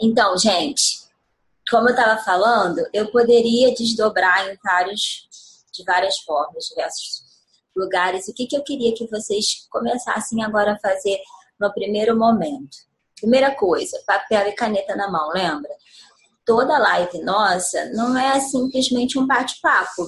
Então, 0.00 0.36
gente, 0.38 1.00
como 1.70 1.88
eu 1.88 1.94
estava 1.94 2.22
falando, 2.22 2.80
eu 2.92 3.10
poderia 3.10 3.74
desdobrar 3.74 4.48
em 4.48 4.56
vários, 4.64 5.28
de 5.72 5.84
várias 5.84 6.18
formas, 6.20 6.64
diversos 6.64 7.22
lugares. 7.76 8.26
O 8.26 8.34
que, 8.34 8.46
que 8.46 8.56
eu 8.56 8.62
queria 8.62 8.94
que 8.94 9.06
vocês 9.08 9.66
começassem 9.70 10.42
agora 10.42 10.72
a 10.72 10.78
fazer 10.78 11.20
no 11.58 11.72
primeiro 11.72 12.18
momento? 12.18 12.78
Primeira 13.20 13.54
coisa, 13.54 14.02
papel 14.06 14.48
e 14.48 14.52
caneta 14.52 14.96
na 14.96 15.10
mão, 15.10 15.30
lembra? 15.30 15.70
Toda 16.46 16.78
live 16.78 17.22
nossa 17.22 17.90
não 17.92 18.16
é 18.16 18.40
simplesmente 18.40 19.18
um 19.18 19.26
bate-papo. 19.26 20.06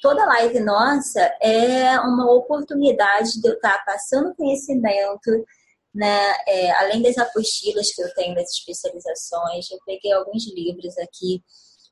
Toda 0.00 0.24
live 0.24 0.58
nossa 0.60 1.20
é 1.40 2.00
uma 2.00 2.32
oportunidade 2.32 3.40
de 3.40 3.46
eu 3.46 3.54
estar 3.54 3.84
passando 3.84 4.34
conhecimento, 4.34 5.44
né? 5.94 6.34
É, 6.46 6.70
além 6.80 7.02
das 7.02 7.18
apostilas 7.18 7.92
que 7.92 8.02
eu 8.02 8.12
tenho 8.14 8.34
das 8.34 8.50
especializações, 8.50 9.70
eu 9.70 9.78
peguei 9.84 10.12
alguns 10.12 10.46
livros 10.52 10.96
aqui. 10.98 11.42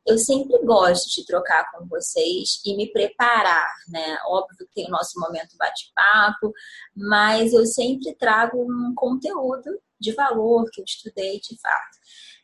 Eu 0.06 0.16
sempre 0.16 0.58
gosto 0.64 1.10
de 1.10 1.26
trocar 1.26 1.70
com 1.70 1.86
vocês 1.86 2.60
e 2.64 2.74
me 2.74 2.90
preparar, 2.90 3.70
né? 3.88 4.18
Óbvio 4.26 4.66
que 4.66 4.74
tem 4.74 4.86
o 4.86 4.90
nosso 4.90 5.20
momento 5.20 5.56
bate-papo, 5.58 6.52
mas 6.96 7.52
eu 7.52 7.66
sempre 7.66 8.14
trago 8.14 8.62
um 8.62 8.94
conteúdo 8.94 9.78
de 10.00 10.12
valor 10.12 10.64
que 10.72 10.80
eu 10.80 10.84
estudei 10.84 11.38
de 11.40 11.60
fato. 11.60 11.98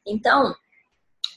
Então, 0.07 0.55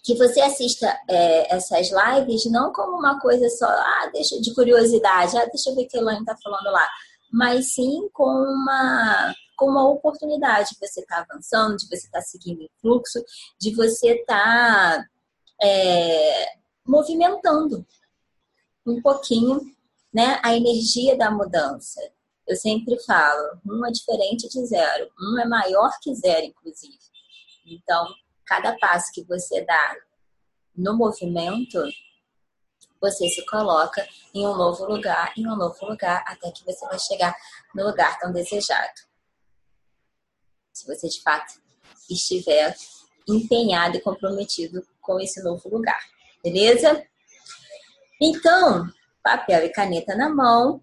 que 0.04 0.16
você 0.16 0.42
assista 0.42 0.88
é, 1.10 1.56
essas 1.56 1.90
lives 1.90 2.46
não 2.52 2.72
como 2.74 2.98
uma 2.98 3.20
coisa 3.20 3.50
só, 3.50 3.66
ah, 3.68 4.10
deixa 4.14 4.40
de 4.42 4.54
curiosidade, 4.54 5.38
ah, 5.38 5.46
deixa 5.46 5.70
eu 5.70 5.76
ver 5.76 5.84
o 5.84 5.88
que 5.88 5.98
a 5.98 6.02
Elaine 6.02 6.22
está 6.22 6.36
falando 6.44 6.72
lá, 6.72 6.88
mas 7.32 7.74
sim 7.74 8.10
com 8.12 8.26
uma 8.26 9.34
com 9.60 9.66
uma 9.66 9.88
oportunidade 9.88 10.70
de 10.70 10.80
você 10.80 11.02
estar 11.02 11.26
tá 11.26 11.28
avançando, 11.30 11.76
de 11.76 11.86
você 11.88 12.08
estar 12.08 12.20
tá 12.20 12.22
seguindo 12.22 12.62
em 12.62 12.70
fluxo, 12.82 13.22
de 13.60 13.76
você 13.76 14.14
estar 14.14 14.98
tá, 14.98 15.06
é, 15.62 16.54
movimentando 16.88 17.86
um 18.88 19.02
pouquinho 19.02 19.60
né, 20.14 20.40
a 20.42 20.56
energia 20.56 21.18
da 21.18 21.30
mudança. 21.30 22.02
Eu 22.48 22.56
sempre 22.56 22.98
falo, 23.04 23.60
um 23.66 23.86
é 23.86 23.92
diferente 23.92 24.48
de 24.48 24.66
zero, 24.66 25.12
um 25.20 25.38
é 25.38 25.46
maior 25.46 25.92
que 26.02 26.16
zero, 26.16 26.46
inclusive. 26.46 26.98
Então, 27.68 28.08
cada 28.46 28.76
passo 28.80 29.12
que 29.14 29.24
você 29.26 29.64
dá 29.66 29.96
no 30.76 30.96
movimento, 30.96 31.84
você 33.00 33.28
se 33.28 33.46
coloca 33.46 34.08
em 34.34 34.48
um 34.48 34.56
novo 34.56 34.86
lugar, 34.86 35.34
em 35.38 35.46
um 35.46 35.56
novo 35.56 35.86
lugar, 35.86 36.24
até 36.26 36.50
que 36.50 36.66
você 36.66 36.84
vai 36.88 36.98
chegar 36.98 37.36
no 37.76 37.86
lugar 37.86 38.18
tão 38.18 38.32
desejado 38.32 39.09
se 40.80 40.88
você 40.88 41.08
de 41.08 41.22
fato 41.22 41.62
estiver 42.10 42.76
empenhado 43.28 43.98
e 43.98 44.02
comprometido 44.02 44.86
com 45.02 45.20
esse 45.20 45.44
novo 45.44 45.70
lugar, 45.70 46.00
beleza? 46.44 47.06
Então, 48.22 48.90
papel 49.22 49.66
e 49.66 49.70
caneta 49.70 50.16
na 50.16 50.30
mão. 50.30 50.82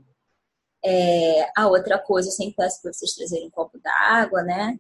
É, 0.85 1.51
a 1.57 1.67
outra 1.67 1.99
coisa, 1.99 2.29
eu 2.29 2.33
sempre 2.33 2.55
peço 2.55 2.81
para 2.81 2.93
vocês 2.93 3.15
trazerem 3.15 3.49
um 3.49 3.51
copo 3.51 3.79
d'água, 3.81 4.43
né? 4.43 4.79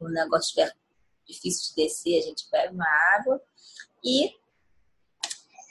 O 0.00 0.08
negócio 0.08 0.48
estiver 0.48 0.74
difícil 1.26 1.74
de 1.74 1.82
descer, 1.82 2.18
a 2.18 2.22
gente 2.22 2.48
bebe 2.50 2.74
uma 2.74 2.88
água. 3.16 3.40
E 4.04 4.32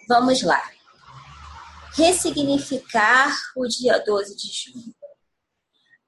vamos 0.07 0.41
lá. 0.43 0.61
Ressignificar 1.95 3.35
o 3.55 3.67
dia 3.67 3.99
12 3.99 4.35
de 4.35 4.47
junho. 4.47 4.94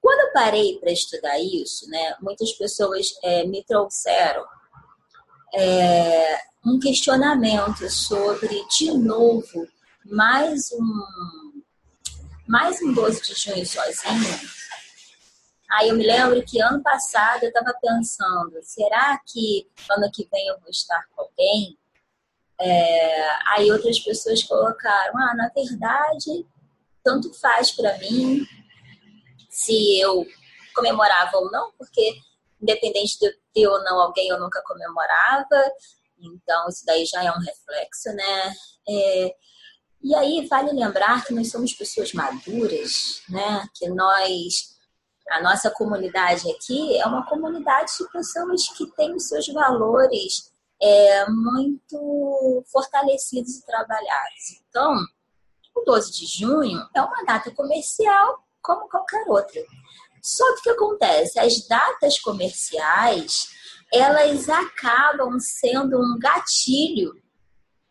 Quando 0.08 0.22
eu 0.22 0.32
parei 0.32 0.80
para 0.80 0.90
estudar 0.90 1.38
isso, 1.38 1.86
né, 1.90 2.16
muitas 2.22 2.54
pessoas 2.54 3.08
é, 3.22 3.44
me 3.44 3.62
trouxeram 3.66 4.46
é, 5.54 6.40
um 6.66 6.80
questionamento 6.80 7.90
sobre, 7.90 8.66
de 8.70 8.94
novo, 8.94 9.68
mais 10.06 10.72
um, 10.72 11.62
mais 12.48 12.82
um 12.82 12.94
12 12.94 13.22
de 13.22 13.34
junho 13.34 13.66
sozinho. 13.66 14.50
Aí 15.74 15.90
eu 15.90 15.98
me 15.98 16.08
lembro 16.08 16.42
que 16.46 16.62
ano 16.62 16.82
passado 16.82 17.44
eu 17.44 17.50
estava 17.50 17.78
pensando, 17.78 18.58
será 18.64 19.20
que 19.28 19.70
ano 19.92 20.10
que 20.10 20.26
vem 20.32 20.48
eu 20.48 20.58
vou 20.62 20.70
estar 20.70 21.06
com 21.14 21.24
alguém? 21.24 21.78
É, 22.62 23.30
aí 23.48 23.70
outras 23.70 24.00
pessoas 24.00 24.42
colocaram, 24.42 25.18
ah, 25.18 25.36
na 25.36 25.50
verdade, 25.50 26.46
tanto 27.04 27.34
faz 27.34 27.72
para 27.72 27.98
mim, 27.98 28.48
se 29.58 30.00
eu 30.00 30.24
comemorava 30.76 31.36
ou 31.38 31.50
não, 31.50 31.72
porque 31.80 32.16
independente 32.62 33.18
de 33.20 33.36
ter 33.52 33.68
ou 33.68 33.84
não 33.84 34.00
alguém, 34.00 34.30
eu 34.30 34.40
nunca 34.40 34.62
comemorava. 34.62 35.72
Então, 36.20 36.70
isso 36.70 36.86
daí 36.86 37.04
já 37.06 37.24
é 37.24 37.32
um 37.32 37.40
reflexo, 37.40 38.14
né? 38.14 38.54
É, 38.88 39.36
e 40.04 40.16
aí, 40.16 40.46
vale 40.48 40.72
lembrar 40.74 41.26
que 41.26 41.34
nós 41.34 41.50
somos 41.50 41.74
pessoas 41.74 42.14
maduras, 42.14 43.24
né? 43.30 43.68
Que 43.74 43.90
nós, 43.90 44.78
a 45.32 45.42
nossa 45.42 45.72
comunidade 45.72 46.52
aqui 46.52 46.96
é 46.96 47.06
uma 47.08 47.26
comunidade 47.26 47.92
de 47.98 48.12
pessoas 48.12 48.70
que 48.70 48.86
têm 48.92 49.16
os 49.16 49.28
seus 49.28 49.48
valores 49.48 50.52
é, 50.80 51.28
muito 51.30 52.64
fortalecidos 52.72 53.58
e 53.58 53.66
trabalhados. 53.66 54.62
Então, 54.70 54.96
o 55.76 55.82
12 55.82 56.12
de 56.12 56.26
junho 56.28 56.88
é 56.96 57.02
uma 57.02 57.24
data 57.24 57.50
comercial 57.50 58.47
como 58.62 58.88
qualquer 58.90 59.24
outra. 59.28 59.62
Só 60.22 60.44
que 60.56 60.60
o 60.60 60.64
que 60.64 60.70
acontece? 60.70 61.40
As 61.40 61.68
datas 61.68 62.20
comerciais, 62.20 63.48
elas 63.94 64.50
acabam 64.50 65.40
sendo 65.40 65.98
um 65.98 66.18
gatilho 66.20 67.14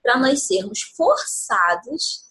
para 0.02 0.18
nós 0.18 0.46
sermos 0.46 0.82
forçados 0.96 2.26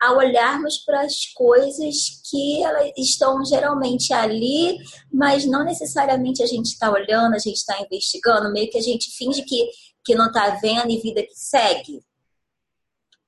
a 0.00 0.12
olharmos 0.14 0.78
para 0.78 1.02
as 1.02 1.26
coisas 1.34 2.22
que 2.30 2.64
elas 2.64 2.90
estão 2.96 3.44
geralmente 3.44 4.14
ali, 4.14 4.78
mas 5.12 5.44
não 5.44 5.62
necessariamente 5.62 6.42
a 6.42 6.46
gente 6.46 6.66
está 6.66 6.90
olhando, 6.90 7.34
a 7.34 7.38
gente 7.38 7.56
está 7.56 7.78
investigando, 7.82 8.50
meio 8.50 8.70
que 8.70 8.78
a 8.78 8.82
gente 8.82 9.10
finge 9.14 9.42
que, 9.42 9.70
que 10.02 10.14
não 10.14 10.28
está 10.28 10.58
vendo 10.62 10.90
e 10.90 11.00
vida 11.00 11.22
que 11.22 11.34
segue. 11.34 12.02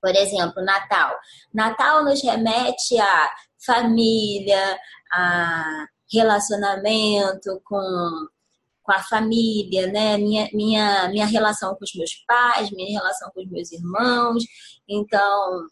Por 0.01 0.15
exemplo, 0.15 0.63
Natal. 0.65 1.15
Natal 1.53 2.03
nos 2.03 2.21
remete 2.23 2.99
a 2.99 3.31
família, 3.65 4.79
a 5.11 5.85
relacionamento 6.11 7.61
com, 7.65 8.27
com 8.83 8.91
a 8.91 9.01
família, 9.03 9.87
né? 9.87 10.17
Minha, 10.17 10.49
minha, 10.53 11.09
minha 11.09 11.25
relação 11.25 11.75
com 11.75 11.83
os 11.83 11.95
meus 11.95 12.13
pais, 12.27 12.71
minha 12.71 12.99
relação 12.99 13.31
com 13.33 13.41
os 13.41 13.49
meus 13.49 13.71
irmãos. 13.71 14.43
Então, 14.87 15.67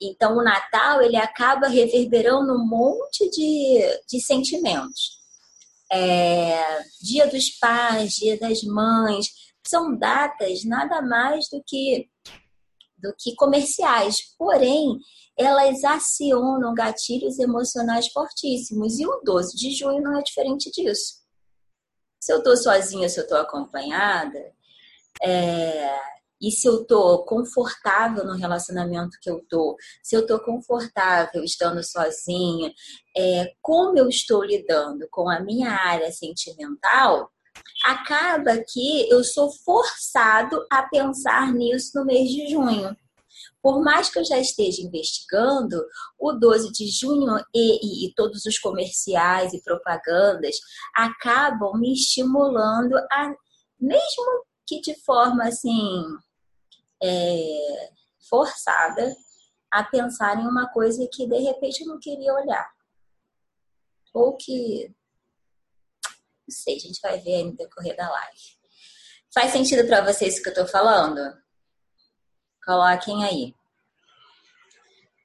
então 0.00 0.36
o 0.36 0.44
Natal 0.44 1.00
ele 1.02 1.16
acaba 1.16 1.68
reverberando 1.68 2.52
um 2.52 2.66
monte 2.66 3.28
de, 3.30 3.80
de 4.08 4.20
sentimentos. 4.20 5.16
É, 5.90 6.80
dia 7.00 7.26
dos 7.28 7.48
pais, 7.50 8.14
dia 8.14 8.38
das 8.38 8.62
mães, 8.62 9.28
são 9.66 9.96
datas 9.96 10.64
nada 10.64 11.00
mais 11.00 11.48
do 11.48 11.62
que 11.64 12.08
do 13.06 13.14
que 13.16 13.34
comerciais. 13.36 14.34
Porém, 14.36 14.98
elas 15.38 15.84
acionam 15.84 16.74
gatilhos 16.74 17.38
emocionais 17.38 18.08
fortíssimos. 18.08 18.98
E 18.98 19.06
o 19.06 19.20
12 19.22 19.56
de 19.56 19.74
junho 19.74 20.02
não 20.02 20.18
é 20.18 20.22
diferente 20.22 20.70
disso. 20.70 21.24
Se 22.20 22.32
eu 22.32 22.38
estou 22.38 22.56
sozinha, 22.56 23.08
se 23.08 23.20
eu 23.20 23.24
estou 23.24 23.38
acompanhada, 23.38 24.52
é... 25.22 25.96
e 26.40 26.50
se 26.50 26.66
eu 26.66 26.82
estou 26.82 27.24
confortável 27.24 28.24
no 28.24 28.34
relacionamento 28.34 29.18
que 29.20 29.30
eu 29.30 29.38
estou, 29.38 29.76
se 30.02 30.16
eu 30.16 30.22
estou 30.22 30.40
confortável 30.40 31.44
estando 31.44 31.84
sozinha, 31.84 32.72
é... 33.16 33.52
como 33.62 33.96
eu 33.98 34.08
estou 34.08 34.42
lidando 34.42 35.06
com 35.10 35.28
a 35.28 35.38
minha 35.38 35.70
área 35.70 36.10
sentimental, 36.10 37.30
acaba 37.84 38.58
que 38.58 39.08
eu 39.10 39.22
sou 39.22 39.50
forçado 39.50 40.64
a 40.70 40.82
pensar 40.84 41.52
nisso 41.52 41.92
no 41.94 42.04
mês 42.04 42.28
de 42.30 42.48
junho. 42.48 42.96
Por 43.62 43.82
mais 43.82 44.08
que 44.08 44.18
eu 44.18 44.24
já 44.24 44.38
esteja 44.38 44.82
investigando, 44.82 45.84
o 46.18 46.32
12 46.32 46.70
de 46.72 46.88
junho 46.88 47.36
e, 47.54 48.04
e, 48.04 48.06
e 48.06 48.14
todos 48.14 48.44
os 48.46 48.58
comerciais 48.58 49.52
e 49.52 49.62
propagandas 49.62 50.56
acabam 50.94 51.78
me 51.78 51.92
estimulando 51.92 52.96
a, 52.96 53.34
mesmo 53.80 54.44
que 54.66 54.80
de 54.80 54.94
forma 55.04 55.44
assim 55.44 56.02
é, 57.02 57.90
forçada, 58.28 59.14
a 59.70 59.84
pensar 59.84 60.38
em 60.38 60.46
uma 60.46 60.68
coisa 60.68 61.06
que 61.12 61.26
de 61.26 61.38
repente 61.38 61.82
eu 61.82 61.88
não 61.88 61.98
queria 61.98 62.32
olhar. 62.34 62.68
Ou 64.14 64.36
que. 64.36 64.94
Não 66.48 66.54
sei, 66.54 66.76
a 66.76 66.78
gente 66.78 67.00
vai 67.00 67.18
ver 67.18 67.34
aí 67.34 67.44
no 67.44 67.56
decorrer 67.56 67.96
da 67.96 68.10
live. 68.10 68.56
Faz 69.32 69.52
sentido 69.52 69.86
para 69.86 70.04
vocês 70.04 70.38
o 70.38 70.42
que 70.42 70.48
eu 70.48 70.52
estou 70.52 70.66
falando? 70.66 71.20
Coloquem 72.64 73.24
aí. 73.24 73.54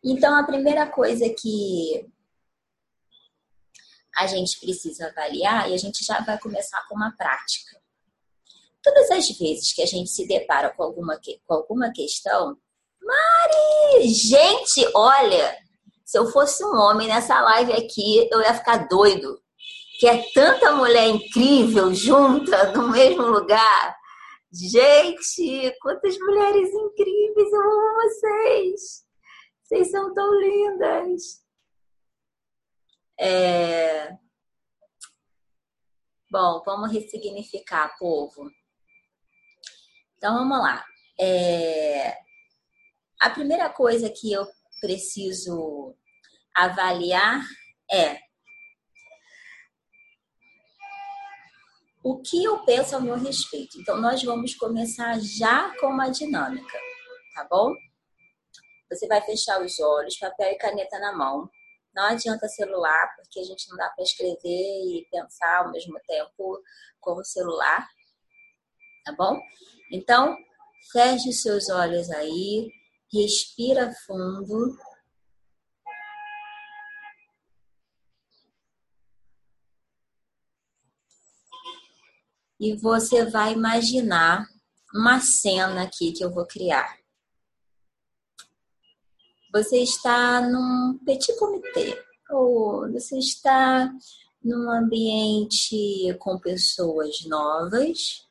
Então, 0.03 0.35
a 0.35 0.43
primeira 0.43 0.87
coisa 0.87 1.29
que 1.29 2.11
a 4.15 4.27
gente 4.27 4.59
precisa 4.59 5.07
avaliar, 5.07 5.69
e 5.69 5.73
a 5.73 5.77
gente 5.77 6.03
já 6.03 6.19
vai 6.21 6.37
começar 6.39 6.85
com 6.87 6.95
uma 6.95 7.15
prática. 7.15 7.79
Todas 8.83 9.09
as 9.11 9.29
vezes 9.37 9.73
que 9.73 9.81
a 9.81 9.85
gente 9.85 10.09
se 10.09 10.27
depara 10.27 10.71
com 10.71 10.83
alguma, 10.83 11.19
com 11.45 11.53
alguma 11.53 11.91
questão, 11.91 12.57
Mari, 13.01 14.07
gente, 14.09 14.89
olha, 14.93 15.57
se 16.03 16.17
eu 16.17 16.27
fosse 16.31 16.63
um 16.63 16.75
homem 16.75 17.07
nessa 17.07 17.39
live 17.41 17.73
aqui, 17.73 18.27
eu 18.31 18.41
ia 18.41 18.53
ficar 18.53 18.87
doido. 18.87 19.41
Que 20.01 20.07
é 20.07 20.31
tanta 20.33 20.71
mulher 20.71 21.09
incrível 21.09 21.93
junta 21.93 22.71
no 22.71 22.89
mesmo 22.89 23.21
lugar. 23.21 23.95
Gente, 24.51 25.77
quantas 25.79 26.17
mulheres 26.17 26.73
incríveis, 26.73 27.53
eu 27.53 27.61
amo 27.61 28.01
vocês. 28.01 29.05
Vocês 29.61 29.91
são 29.91 30.11
tão 30.11 30.33
lindas. 30.41 31.45
É... 33.19 34.17
Bom, 36.31 36.63
vamos 36.65 36.91
ressignificar, 36.91 37.95
povo. 37.99 38.49
Então 40.17 40.33
vamos 40.33 40.57
lá. 40.57 40.83
É... 41.19 42.17
A 43.19 43.29
primeira 43.29 43.69
coisa 43.69 44.09
que 44.09 44.33
eu 44.33 44.47
preciso 44.81 45.95
avaliar 46.55 47.43
é 47.91 48.30
o 52.03 52.19
que 52.21 52.43
eu 52.43 52.59
penso 52.65 52.95
ao 52.95 53.01
meu 53.01 53.15
respeito. 53.15 53.79
Então, 53.79 53.99
nós 53.99 54.23
vamos 54.23 54.55
começar 54.55 55.19
já 55.19 55.75
com 55.79 55.87
uma 55.87 56.09
dinâmica, 56.09 56.77
tá 57.35 57.47
bom? 57.49 57.73
Você 58.89 59.07
vai 59.07 59.21
fechar 59.21 59.61
os 59.61 59.79
olhos, 59.79 60.17
papel 60.17 60.51
e 60.51 60.57
caneta 60.57 60.99
na 60.99 61.13
mão. 61.15 61.49
Não 61.93 62.03
adianta 62.05 62.47
celular, 62.47 63.15
porque 63.15 63.39
a 63.39 63.43
gente 63.43 63.69
não 63.69 63.77
dá 63.77 63.89
para 63.89 64.03
escrever 64.03 64.37
e 64.43 65.07
pensar 65.11 65.65
ao 65.65 65.71
mesmo 65.71 65.99
tempo 66.07 66.61
com 66.99 67.13
o 67.13 67.23
celular, 67.23 67.87
tá 69.05 69.13
bom? 69.13 69.39
Então, 69.91 70.37
feche 70.91 71.29
os 71.29 71.41
seus 71.41 71.69
olhos 71.69 72.09
aí, 72.11 72.71
respira 73.11 73.91
fundo. 74.05 74.77
E 82.61 82.75
você 82.75 83.25
vai 83.25 83.53
imaginar 83.53 84.45
uma 84.93 85.19
cena 85.19 85.81
aqui 85.83 86.11
que 86.11 86.23
eu 86.23 86.31
vou 86.31 86.45
criar. 86.45 86.95
Você 89.51 89.79
está 89.79 90.39
num 90.39 90.99
petit 91.03 91.35
comité, 91.37 92.01
ou 92.29 92.89
você 92.91 93.17
está 93.17 93.91
num 94.43 94.69
ambiente 94.69 96.15
com 96.19 96.39
pessoas 96.39 97.25
novas, 97.25 98.25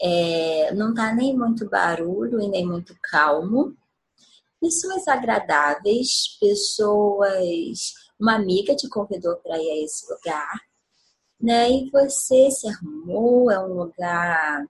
é, 0.00 0.74
não 0.74 0.90
está 0.90 1.14
nem 1.14 1.34
muito 1.34 1.70
barulho 1.70 2.40
e 2.40 2.48
nem 2.48 2.66
muito 2.66 2.94
calmo 3.00 3.74
pessoas 4.60 5.06
agradáveis, 5.06 6.36
pessoas. 6.40 7.94
Uma 8.18 8.34
amiga 8.34 8.74
te 8.74 8.88
convidou 8.88 9.36
para 9.36 9.56
ir 9.58 9.70
a 9.70 9.84
esse 9.84 10.10
lugar, 10.12 10.60
né? 11.40 11.70
E 11.70 11.90
você 11.90 12.50
se 12.50 12.68
arrumou, 12.68 13.50
é 13.50 13.58
um 13.60 13.74
lugar 13.74 14.66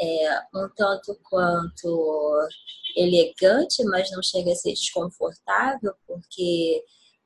é, 0.00 0.40
um 0.54 0.68
tanto 0.76 1.18
quanto 1.22 2.48
elegante, 2.96 3.84
mas 3.84 4.10
não 4.10 4.22
chega 4.22 4.52
a 4.52 4.56
ser 4.56 4.72
desconfortável, 4.72 5.94
porque 6.06 6.84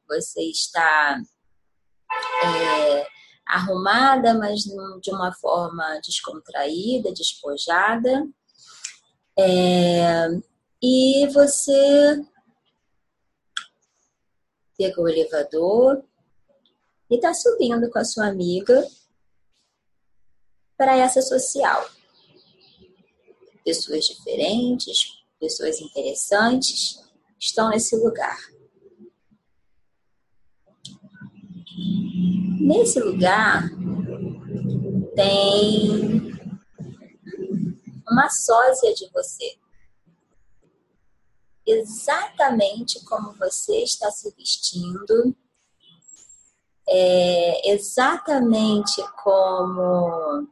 você 0.08 0.42
está 0.42 1.20
é, 2.44 3.06
arrumada, 3.46 4.34
mas 4.34 4.60
de 4.62 5.10
uma 5.10 5.32
forma 5.34 6.00
descontraída, 6.04 7.12
despojada. 7.12 8.26
É, 9.38 10.28
e 10.82 11.26
você 11.28 12.20
pega 14.76 15.00
o 15.00 15.08
elevador 15.08 16.04
e 17.10 17.16
está 17.16 17.32
subindo 17.32 17.90
com 17.90 17.98
a 17.98 18.04
sua 18.04 18.26
amiga 18.26 18.86
para 20.76 20.96
essa 20.96 21.22
social. 21.22 21.88
Pessoas 23.64 24.06
diferentes, 24.06 25.22
pessoas 25.38 25.80
interessantes 25.80 27.02
estão 27.38 27.70
nesse 27.70 27.96
lugar. 27.96 28.38
Nesse 32.60 33.00
lugar 33.00 33.70
tem 35.14 36.32
uma 38.10 38.28
sósia 38.30 38.94
de 38.94 39.08
você 39.10 39.58
exatamente 41.68 43.04
como 43.04 43.34
você 43.34 43.82
está 43.82 44.10
se 44.10 44.34
vestindo, 44.34 45.36
é, 46.88 47.70
exatamente 47.72 49.02
como 49.22 50.48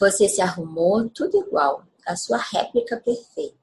você 0.00 0.28
se 0.28 0.40
arrumou, 0.40 1.08
tudo 1.10 1.38
igual, 1.46 1.84
a 2.06 2.16
sua 2.16 2.38
réplica 2.38 2.96
perfeita. 2.96 3.62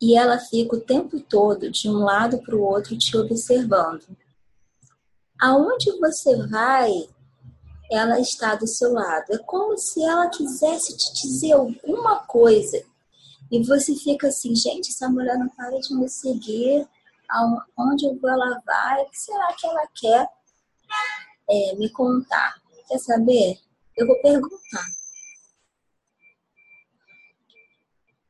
E 0.00 0.16
ela 0.16 0.38
fica 0.38 0.76
o 0.76 0.80
tempo 0.80 1.20
todo 1.20 1.70
de 1.70 1.88
um 1.88 2.04
lado 2.04 2.38
para 2.42 2.54
o 2.54 2.62
outro 2.62 2.96
te 2.96 3.16
observando. 3.16 4.16
Aonde 5.38 5.90
você 5.98 6.36
vai, 6.46 7.08
ela 7.90 8.20
está 8.20 8.54
do 8.54 8.66
seu 8.66 8.92
lado. 8.92 9.32
É 9.32 9.38
como 9.38 9.76
se 9.76 10.02
ela 10.02 10.28
quisesse 10.28 10.96
te 10.96 11.12
dizer 11.22 11.52
alguma 11.52 12.20
coisa. 12.20 12.82
E 13.50 13.62
você 13.64 13.94
fica 13.96 14.28
assim, 14.28 14.54
gente, 14.54 14.90
essa 14.90 15.08
mulher 15.08 15.36
não 15.36 15.48
para 15.48 15.78
de 15.80 15.94
me 15.94 16.08
seguir. 16.08 16.86
Aonde 17.28 18.06
eu 18.06 18.18
vou, 18.18 18.30
ela 18.30 18.62
vai. 18.64 19.02
O 19.02 19.10
que 19.10 19.18
será 19.18 19.52
que 19.54 19.66
ela 19.66 19.86
quer 19.94 20.28
é, 21.48 21.74
me 21.76 21.90
contar? 21.90 22.60
Quer 22.88 22.98
saber? 22.98 23.58
Eu 23.96 24.06
vou 24.06 24.20
perguntar. 24.22 24.84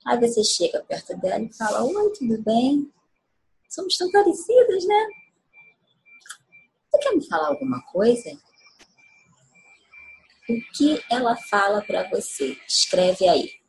Aí 0.06 0.18
você 0.18 0.42
chega 0.42 0.82
perto 0.84 1.16
dela 1.18 1.44
e 1.44 1.52
fala: 1.52 1.84
Oi, 1.84 2.12
tudo 2.18 2.42
bem? 2.42 2.90
Somos 3.68 3.96
tão 3.96 4.10
parecidas, 4.10 4.84
né? 4.86 5.06
Você 6.90 6.98
quer 6.98 7.14
me 7.14 7.28
falar 7.28 7.48
alguma 7.48 7.80
coisa? 7.92 8.30
O 10.48 10.60
que 10.74 11.00
ela 11.10 11.36
fala 11.36 11.82
para 11.82 12.08
você? 12.10 12.56
Escreve 12.66 13.28
aí. 13.28 13.59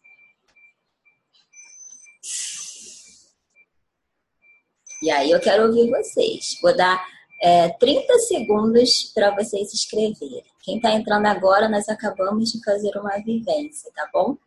E 5.01 5.09
aí 5.09 5.31
eu 5.31 5.39
quero 5.39 5.65
ouvir 5.65 5.89
vocês. 5.89 6.59
Vou 6.61 6.75
dar 6.75 7.03
é, 7.41 7.69
30 7.69 8.19
segundos 8.19 9.11
para 9.15 9.31
vocês 9.31 9.73
escreverem. 9.73 10.45
Quem 10.61 10.75
está 10.75 10.91
entrando 10.91 11.25
agora, 11.25 11.67
nós 11.67 11.89
acabamos 11.89 12.51
de 12.51 12.63
fazer 12.63 12.95
uma 12.97 13.17
vivência, 13.17 13.91
tá 13.95 14.07
bom? 14.13 14.37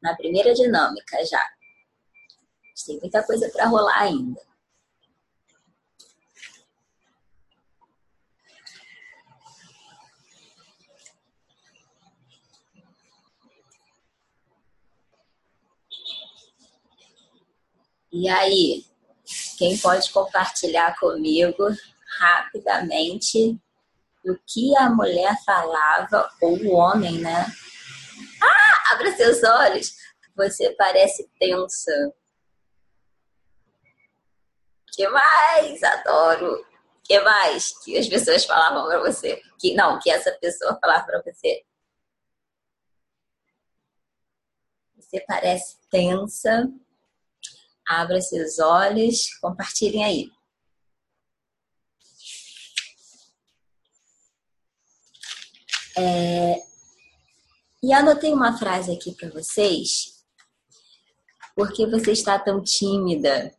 Na 0.00 0.14
primeira 0.14 0.54
dinâmica 0.54 1.24
já. 1.24 1.42
Tem 2.86 3.00
muita 3.00 3.22
coisa 3.24 3.50
para 3.50 3.66
rolar 3.66 4.02
ainda. 4.02 4.40
E 18.12 18.28
aí, 18.28 18.84
quem 19.56 19.76
pode 19.78 20.10
compartilhar 20.10 20.98
comigo 20.98 21.64
rapidamente 22.18 23.58
o 24.24 24.36
que 24.46 24.76
a 24.76 24.90
mulher 24.90 25.36
falava, 25.44 26.28
ou 26.40 26.56
o 26.58 26.72
homem, 26.72 27.18
né? 27.18 27.46
Ah, 28.42 28.92
abra 28.92 29.16
seus 29.16 29.42
olhos! 29.42 29.94
Você 30.36 30.74
parece 30.76 31.30
tensa. 31.38 32.12
que 34.92 35.08
mais? 35.08 35.82
Adoro! 35.82 36.64
que 37.06 37.20
mais 37.20 37.72
que 37.84 37.96
as 37.96 38.08
pessoas 38.08 38.44
falavam 38.44 38.86
para 38.86 38.98
você? 38.98 39.40
Que 39.58 39.74
não, 39.74 39.98
que 39.98 40.10
essa 40.10 40.32
pessoa 40.32 40.78
falava 40.80 41.06
para 41.06 41.22
você. 41.22 41.64
Você 44.96 45.24
parece 45.26 45.78
tensa. 45.88 46.68
Abra 47.88 48.20
seus 48.20 48.58
olhos, 48.58 49.34
compartilhem 49.40 50.04
aí. 50.04 50.30
É... 55.96 56.56
E 57.82 57.92
anotei 57.92 58.32
uma 58.32 58.58
frase 58.58 58.92
aqui 58.92 59.14
para 59.14 59.30
vocês. 59.30 60.24
Por 61.54 61.72
que 61.72 61.86
você 61.86 62.12
está 62.12 62.38
tão 62.38 62.62
tímida? 62.62 63.56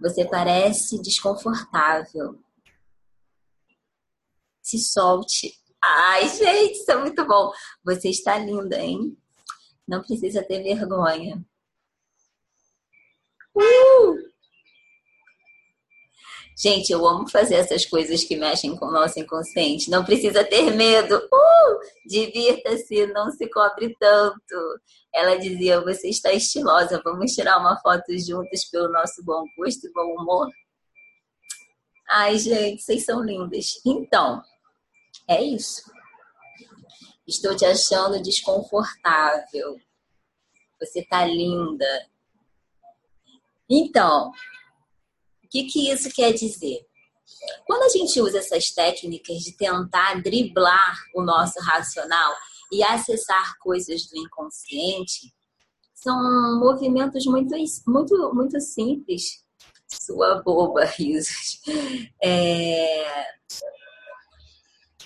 Você 0.00 0.24
parece 0.24 1.00
desconfortável. 1.00 2.38
Se 4.62 4.78
solte. 4.78 5.58
Ai, 5.82 6.28
gente, 6.28 6.80
isso 6.80 6.90
é 6.90 6.96
muito 6.96 7.24
bom. 7.26 7.50
Você 7.84 8.10
está 8.10 8.36
linda, 8.38 8.78
hein? 8.78 9.16
Não 9.86 10.02
precisa 10.02 10.42
ter 10.42 10.62
vergonha. 10.62 11.42
Uh! 13.58 14.28
Gente, 16.60 16.90
eu 16.90 17.06
amo 17.06 17.28
fazer 17.28 17.54
essas 17.54 17.86
coisas 17.86 18.24
que 18.24 18.36
mexem 18.36 18.74
com 18.74 18.86
o 18.86 18.90
nosso 18.90 19.18
inconsciente. 19.20 19.90
Não 19.90 20.04
precisa 20.04 20.42
ter 20.42 20.74
medo. 20.74 21.16
Uh! 21.16 21.78
Divirta-se, 22.04 23.06
não 23.08 23.30
se 23.30 23.48
cobre 23.48 23.94
tanto. 23.98 24.80
Ela 25.14 25.36
dizia: 25.36 25.80
Você 25.80 26.08
está 26.08 26.32
estilosa, 26.32 27.00
vamos 27.04 27.32
tirar 27.32 27.58
uma 27.58 27.78
foto 27.80 28.16
juntas 28.18 28.64
pelo 28.64 28.88
nosso 28.88 29.22
bom 29.24 29.44
gosto 29.56 29.86
e 29.86 29.92
bom 29.92 30.16
humor. 30.20 30.48
Ai, 32.08 32.38
gente, 32.38 32.82
vocês 32.82 33.04
são 33.04 33.22
lindas. 33.22 33.80
Então, 33.86 34.42
é 35.28 35.42
isso. 35.42 35.82
Estou 37.26 37.54
te 37.54 37.66
achando 37.66 38.20
desconfortável. 38.22 39.78
Você 40.80 41.04
tá 41.04 41.24
linda. 41.24 41.86
Então, 43.68 44.30
o 45.44 45.48
que, 45.48 45.64
que 45.64 45.90
isso 45.90 46.10
quer 46.10 46.32
dizer? 46.32 46.86
Quando 47.66 47.82
a 47.82 47.88
gente 47.88 48.20
usa 48.20 48.38
essas 48.38 48.70
técnicas 48.70 49.38
de 49.38 49.56
tentar 49.56 50.22
driblar 50.22 50.96
o 51.14 51.22
nosso 51.22 51.60
racional 51.60 52.34
e 52.72 52.82
acessar 52.82 53.58
coisas 53.60 54.06
do 54.06 54.18
inconsciente, 54.18 55.32
são 55.94 56.58
movimentos 56.58 57.26
muito, 57.26 57.54
muito, 57.86 58.34
muito 58.34 58.60
simples. 58.60 59.44
Sua 59.86 60.42
boba, 60.42 60.84
risos. 60.96 61.60
É... 62.22 63.04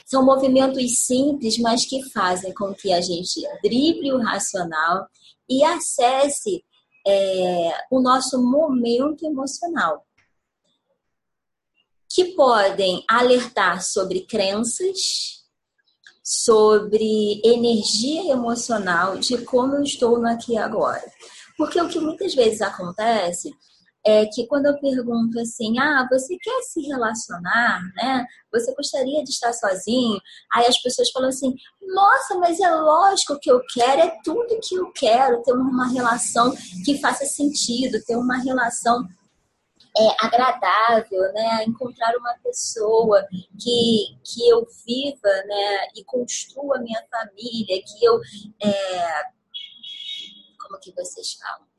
São 0.05 0.25
movimentos 0.25 0.99
simples, 0.99 1.59
mas 1.59 1.87
que 1.87 2.03
fazem 2.11 2.53
com 2.53 2.75
que 2.75 2.93
a 2.93 3.01
gente 3.01 3.41
drible 3.63 4.13
o 4.13 4.21
racional 4.21 5.09
e 5.49 5.65
acesse 5.65 6.63
é, 7.07 7.73
o 7.91 8.01
nosso 8.01 8.43
momento 8.43 9.25
emocional 9.25 10.07
que 12.09 12.35
podem 12.35 13.03
alertar 13.09 13.83
sobre 13.83 14.21
crenças, 14.21 15.43
sobre 16.23 17.41
energia 17.43 18.33
emocional, 18.33 19.17
de 19.17 19.39
como 19.45 19.77
eu 19.77 19.83
estou 19.83 20.25
aqui 20.27 20.59
agora. 20.59 21.03
Porque 21.57 21.81
o 21.81 21.89
que 21.89 21.99
muitas 21.99 22.35
vezes 22.35 22.61
acontece 22.61 23.55
é 24.05 24.27
que 24.27 24.47
quando 24.47 24.67
eu 24.67 24.79
pergunto 24.79 25.39
assim, 25.39 25.79
ah, 25.79 26.07
você 26.11 26.37
quer 26.39 26.63
se 26.63 26.81
relacionar, 26.83 27.83
né? 27.95 28.27
Você 28.53 28.75
gostaria 28.75 29.23
de 29.23 29.31
estar 29.31 29.53
sozinho? 29.53 30.21
Aí 30.53 30.67
as 30.67 30.81
pessoas 30.81 31.11
falam 31.11 31.29
assim, 31.29 31.55
nossa, 31.81 32.37
mas 32.39 32.59
é 32.61 32.71
lógico 32.71 33.39
que 33.41 33.51
eu 33.51 33.61
quero, 33.73 34.03
é 34.03 34.19
tudo 34.25 34.61
que 34.61 34.75
eu 34.75 34.91
quero, 34.93 35.43
ter 35.43 35.53
uma 35.53 35.89
relação 35.89 36.53
que 36.85 36.99
faça 36.99 37.25
sentido, 37.25 38.03
ter 38.05 38.17
uma 38.17 38.39
relação 38.39 39.07
é, 39.97 40.27
agradável, 40.27 41.33
né? 41.33 41.65
Encontrar 41.65 42.17
uma 42.17 42.35
pessoa 42.43 43.25
que, 43.61 44.19
que 44.25 44.49
eu 44.49 44.67
viva, 44.85 45.29
né? 45.47 45.89
E 45.97 46.05
construa 46.05 46.81
minha 46.81 47.03
família, 47.11 47.83
que 47.83 48.05
eu... 48.05 48.19
É... 48.63 49.23
Como 50.59 50.81
que 50.81 50.93
vocês 50.93 51.35
falam? 51.35 51.72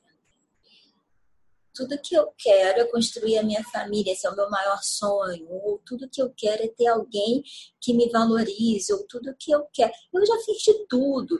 Tudo 1.73 1.99
que 1.99 2.15
eu 2.15 2.31
quero 2.37 2.81
é 2.81 2.85
construir 2.85 3.37
a 3.37 3.43
minha 3.43 3.63
família, 3.65 4.13
esse 4.13 4.27
é 4.27 4.29
o 4.29 4.35
meu 4.35 4.49
maior 4.49 4.79
sonho. 4.83 5.47
Ou 5.49 5.79
tudo 5.85 6.09
que 6.09 6.21
eu 6.21 6.31
quero 6.35 6.63
é 6.63 6.67
ter 6.67 6.87
alguém 6.87 7.43
que 7.81 7.93
me 7.93 8.09
valorize, 8.09 8.93
ou 8.93 9.05
tudo 9.07 9.35
que 9.39 9.51
eu 9.51 9.65
quero. 9.73 9.91
Eu 10.13 10.25
já 10.25 10.37
fiz 10.45 10.61
de 10.61 10.87
tudo. 10.87 11.39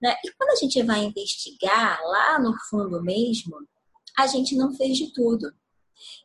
Né? 0.00 0.14
E 0.24 0.32
quando 0.32 0.50
a 0.50 0.56
gente 0.56 0.82
vai 0.82 1.04
investigar 1.04 2.00
lá 2.02 2.38
no 2.38 2.54
fundo 2.70 3.02
mesmo, 3.02 3.56
a 4.18 4.26
gente 4.26 4.56
não 4.56 4.74
fez 4.74 4.96
de 4.96 5.12
tudo. 5.12 5.52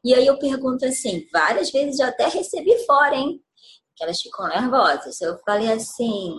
E 0.04 0.14
aí 0.14 0.26
eu 0.26 0.38
pergunto 0.38 0.86
assim, 0.86 1.28
várias 1.32 1.72
vezes 1.72 1.98
já 1.98 2.08
até 2.08 2.28
recebi 2.28 2.78
fora, 2.86 3.16
hein? 3.16 3.44
Que 3.96 4.04
elas 4.04 4.22
ficam 4.22 4.48
nervosas. 4.48 5.20
Eu 5.22 5.38
falei 5.40 5.72
assim, 5.72 6.36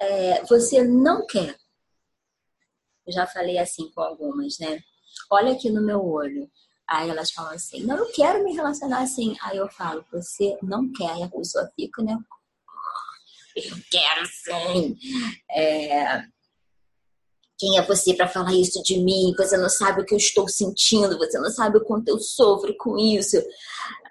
é, 0.00 0.44
você 0.44 0.84
não 0.84 1.26
quer. 1.26 1.56
Eu 3.06 3.12
já 3.12 3.26
falei 3.26 3.58
assim 3.58 3.90
com 3.92 4.00
algumas, 4.00 4.58
né? 4.58 4.82
Olha 5.30 5.52
aqui 5.52 5.70
no 5.70 5.82
meu 5.82 6.04
olho. 6.04 6.50
Aí 6.86 7.10
elas 7.10 7.30
falam 7.30 7.52
assim, 7.52 7.84
não, 7.84 7.96
eu 7.98 8.10
quero 8.12 8.42
me 8.42 8.54
relacionar 8.54 9.02
assim. 9.02 9.36
Aí 9.42 9.58
eu 9.58 9.68
falo, 9.68 10.04
você 10.10 10.56
não 10.62 10.90
quer. 10.92 11.10
Aí 11.10 11.22
a 11.22 11.28
pessoa 11.28 11.70
fica, 11.76 12.02
né? 12.02 12.16
Eu 13.54 13.76
quero 13.90 14.26
sim. 14.26 14.96
É, 15.50 16.22
quem 17.58 17.76
é 17.76 17.82
você 17.82 18.14
para 18.14 18.28
falar 18.28 18.54
isso 18.54 18.80
de 18.82 18.98
mim? 18.98 19.34
Você 19.36 19.56
não 19.56 19.68
sabe 19.68 20.00
o 20.00 20.04
que 20.04 20.14
eu 20.14 20.18
estou 20.18 20.48
sentindo, 20.48 21.18
você 21.18 21.38
não 21.40 21.50
sabe 21.50 21.78
o 21.78 21.84
quanto 21.84 22.08
eu 22.08 22.18
sofro 22.20 22.74
com 22.78 22.96
isso. 22.96 23.36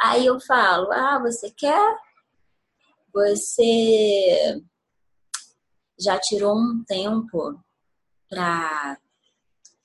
Aí 0.02 0.26
eu 0.26 0.40
falo: 0.42 0.92
Ah, 0.92 1.18
você 1.20 1.50
quer? 1.50 1.98
Você 3.14 4.62
já 5.98 6.20
tirou 6.20 6.56
um 6.56 6.84
tempo 6.86 7.58
para, 8.30 8.98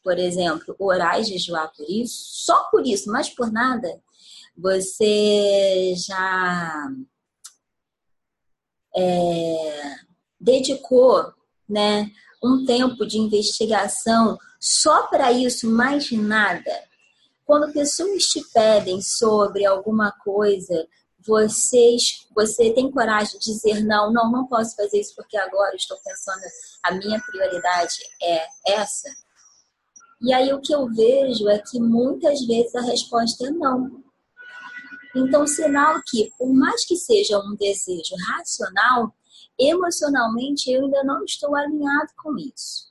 por 0.03 0.19
exemplo, 0.19 0.75
orar 0.79 1.21
e 1.21 1.25
jejuar 1.25 1.73
por 1.77 1.89
isso? 1.89 2.45
Só 2.45 2.65
por 2.65 2.87
isso, 2.87 3.11
mas 3.11 3.29
por 3.29 3.51
nada? 3.51 4.01
Você 4.57 5.95
já 5.97 6.89
é, 8.95 9.95
dedicou, 10.41 11.33
né? 11.69 12.11
um 12.43 12.65
tempo 12.65 13.07
de 13.07 13.19
investigação 13.19 14.37
só 14.59 15.07
para 15.07 15.31
isso, 15.31 15.71
mais 15.71 16.11
nada. 16.11 16.71
Quando 17.45 17.73
pessoas 17.73 18.25
te 18.25 18.43
pedem 18.53 19.01
sobre 19.01 19.65
alguma 19.65 20.11
coisa, 20.11 20.87
vocês, 21.25 22.27
você 22.35 22.73
tem 22.73 22.91
coragem 22.91 23.39
de 23.39 23.45
dizer 23.53 23.85
não, 23.85 24.13
não, 24.13 24.31
não 24.31 24.47
posso 24.47 24.75
fazer 24.75 25.01
isso 25.01 25.15
porque 25.15 25.37
agora 25.37 25.77
estou 25.77 25.97
pensando, 25.99 26.43
a 26.83 26.93
minha 26.93 27.21
prioridade 27.21 27.95
é 28.21 28.47
essa? 28.67 29.09
E 30.23 30.33
aí 30.33 30.53
o 30.53 30.61
que 30.61 30.75
eu 30.75 30.87
vejo 30.87 31.49
é 31.49 31.59
que 31.59 31.81
muitas 31.81 32.41
vezes 32.47 32.75
a 32.75 32.83
resposta 32.83 33.47
é 33.47 33.51
não. 33.51 34.03
Então, 35.15 35.47
sinal 35.47 36.01
que, 36.07 36.31
por 36.39 36.53
mais 36.55 36.87
que 36.87 36.97
seja 36.97 37.39
um 37.39 37.55
desejo 37.57 38.15
racional, 38.29 39.15
emocionalmente 39.59 40.71
eu 40.71 40.85
ainda 40.85 41.05
não 41.05 41.25
estou 41.25 41.55
alinhado 41.55 42.11
com 42.17 42.37
isso, 42.39 42.91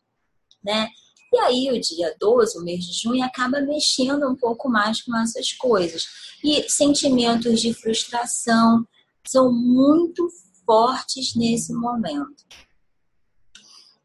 né? 0.63 0.87
E 1.33 1.39
aí 1.39 1.71
o 1.71 1.79
dia 1.79 2.13
12, 2.19 2.57
o 2.57 2.61
mês 2.61 2.85
de 2.85 2.93
junho, 3.01 3.23
acaba 3.23 3.61
mexendo 3.61 4.29
um 4.29 4.35
pouco 4.35 4.69
mais 4.69 5.01
com 5.01 5.15
essas 5.17 5.53
coisas. 5.53 6.05
E 6.43 6.69
sentimentos 6.69 7.61
de 7.61 7.73
frustração 7.73 8.85
são 9.25 9.51
muito 9.51 10.27
fortes 10.65 11.33
nesse 11.35 11.73
momento. 11.73 12.43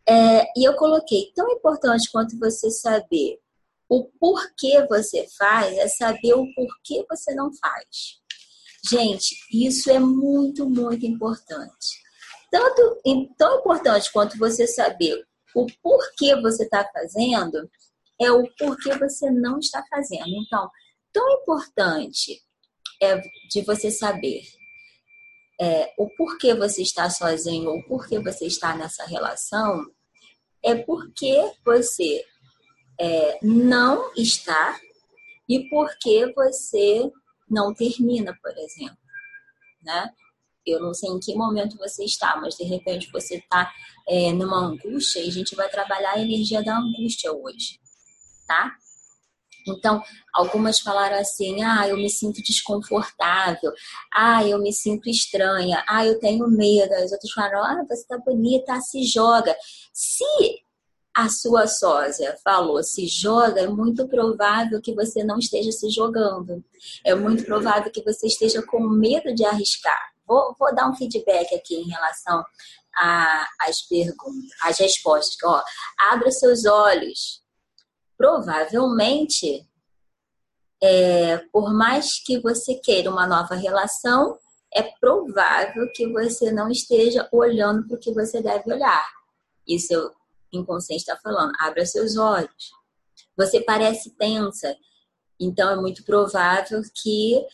É, 0.08 0.44
e 0.56 0.64
eu 0.64 0.74
coloquei, 0.74 1.32
tão 1.34 1.50
importante 1.50 2.10
quanto 2.10 2.38
você 2.38 2.70
saber 2.70 3.38
o 3.88 4.04
porquê 4.20 4.86
você 4.88 5.26
faz, 5.38 5.76
é 5.76 5.88
saber 5.88 6.34
o 6.34 6.46
porquê 6.54 7.04
você 7.08 7.34
não 7.34 7.52
faz. 7.54 8.20
Gente, 8.88 9.34
isso 9.52 9.90
é 9.90 9.98
muito, 9.98 10.68
muito 10.68 11.04
importante 11.04 12.06
tanto 12.50 13.00
tão 13.36 13.58
importante 13.60 14.10
quanto 14.12 14.38
você 14.38 14.66
saber 14.66 15.22
o 15.54 15.66
porquê 15.82 16.40
você 16.40 16.64
está 16.64 16.88
fazendo, 16.92 17.68
é 18.20 18.30
o 18.30 18.44
porquê 18.58 18.96
você 18.98 19.30
não 19.30 19.58
está 19.58 19.84
fazendo. 19.90 20.28
Então, 20.28 20.70
tão 21.12 21.28
importante 21.32 22.40
é 23.02 23.20
de 23.50 23.62
você 23.62 23.90
saber 23.90 24.42
é, 25.60 25.92
o 25.98 26.08
porquê 26.16 26.54
você 26.54 26.82
está 26.82 27.10
sozinho 27.10 27.70
ou 27.70 27.82
porquê 27.84 28.18
você 28.18 28.46
está 28.46 28.74
nessa 28.74 29.04
relação, 29.04 29.84
é 30.66 30.74
porque 30.74 31.52
você 31.64 32.24
é, 32.98 33.38
não 33.40 34.12
está 34.16 34.78
e 35.48 35.68
porque 35.68 36.32
você 36.34 37.08
não 37.48 37.72
termina, 37.72 38.36
por 38.42 38.52
exemplo. 38.58 38.98
Né? 39.82 40.10
Eu 40.66 40.80
não 40.80 40.92
sei 40.92 41.08
em 41.10 41.20
que 41.20 41.36
momento 41.36 41.78
você 41.78 42.04
está, 42.04 42.36
mas 42.40 42.56
de 42.56 42.64
repente 42.64 43.08
você 43.12 43.36
está 43.36 43.72
é, 44.08 44.32
numa 44.32 44.58
angústia 44.58 45.20
e 45.20 45.28
a 45.28 45.32
gente 45.32 45.54
vai 45.54 45.68
trabalhar 45.68 46.14
a 46.14 46.20
energia 46.20 46.64
da 46.64 46.76
angústia 46.76 47.32
hoje, 47.32 47.78
tá? 48.48 48.76
Então, 49.66 50.02
algumas 50.32 50.80
falaram 50.80 51.18
assim: 51.18 51.62
ah, 51.62 51.88
eu 51.88 51.96
me 51.96 52.08
sinto 52.08 52.42
desconfortável, 52.42 53.72
ah, 54.14 54.44
eu 54.44 54.58
me 54.58 54.72
sinto 54.72 55.08
estranha, 55.08 55.84
ah, 55.88 56.06
eu 56.06 56.18
tenho 56.20 56.48
medo. 56.48 56.94
As 56.94 57.12
outras 57.12 57.32
falaram: 57.32 57.64
ah, 57.64 57.84
você 57.88 58.06
tá 58.06 58.18
bonita, 58.18 58.80
se 58.80 59.04
joga. 59.04 59.54
Se 59.92 60.24
a 61.16 61.30
sua 61.30 61.66
sósia 61.66 62.36
falou 62.44 62.82
se 62.82 63.06
joga, 63.06 63.62
é 63.62 63.66
muito 63.66 64.06
provável 64.06 64.82
que 64.82 64.94
você 64.94 65.24
não 65.24 65.38
esteja 65.38 65.72
se 65.72 65.88
jogando. 65.88 66.62
É 67.02 67.14
muito 67.14 67.42
provável 67.42 67.90
que 67.90 68.04
você 68.04 68.26
esteja 68.26 68.60
com 68.62 68.80
medo 68.80 69.34
de 69.34 69.42
arriscar. 69.42 70.12
vou, 70.26 70.54
vou 70.58 70.74
dar 70.74 70.90
um 70.90 70.94
feedback 70.94 71.54
aqui 71.54 71.74
em 71.74 71.88
relação 71.88 72.44
às 73.58 73.80
perguntas, 73.88 74.50
às 74.62 74.78
respostas. 74.78 75.36
Ó, 75.42 75.62
abra 76.10 76.30
seus 76.30 76.66
olhos. 76.66 77.45
Provavelmente, 78.16 79.66
é, 80.82 81.38
por 81.52 81.72
mais 81.72 82.18
que 82.22 82.38
você 82.40 82.74
queira 82.74 83.10
uma 83.10 83.26
nova 83.26 83.54
relação, 83.54 84.38
é 84.74 84.82
provável 84.82 85.90
que 85.94 86.06
você 86.08 86.50
não 86.50 86.70
esteja 86.70 87.28
olhando 87.32 87.86
para 87.86 87.96
o 87.96 88.00
que 88.00 88.12
você 88.12 88.42
deve 88.42 88.72
olhar. 88.72 89.08
Isso 89.66 89.94
o 89.94 90.58
inconsciente 90.58 91.02
está 91.02 91.16
falando. 91.16 91.52
Abra 91.58 91.84
seus 91.84 92.16
olhos. 92.16 92.72
Você 93.36 93.60
parece 93.60 94.10
tensa, 94.16 94.76
então 95.38 95.70
é 95.70 95.76
muito 95.76 96.04
provável 96.04 96.80
que 96.94 97.44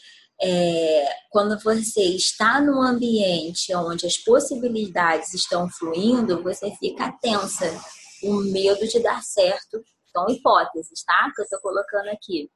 é, 0.40 1.08
quando 1.30 1.58
você 1.60 2.02
está 2.02 2.60
num 2.60 2.82
ambiente 2.82 3.74
onde 3.74 4.06
as 4.06 4.16
possibilidades 4.16 5.34
estão 5.34 5.68
fluindo, 5.68 6.42
você 6.42 6.70
fica 6.76 7.12
tensa, 7.20 7.80
o 8.22 8.34
medo 8.34 8.86
de 8.86 9.00
dar 9.00 9.22
certo. 9.22 9.82
São 10.12 10.28
hipóteses, 10.28 11.02
tá? 11.04 11.32
Que 11.34 11.40
eu 11.40 11.44
estou 11.44 11.60
colocando 11.60 12.08
aqui. 12.08 12.50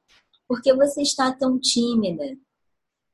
Porque 0.47 0.73
você 0.73 1.01
está 1.01 1.31
tão 1.33 1.59
tímida, 1.59 2.37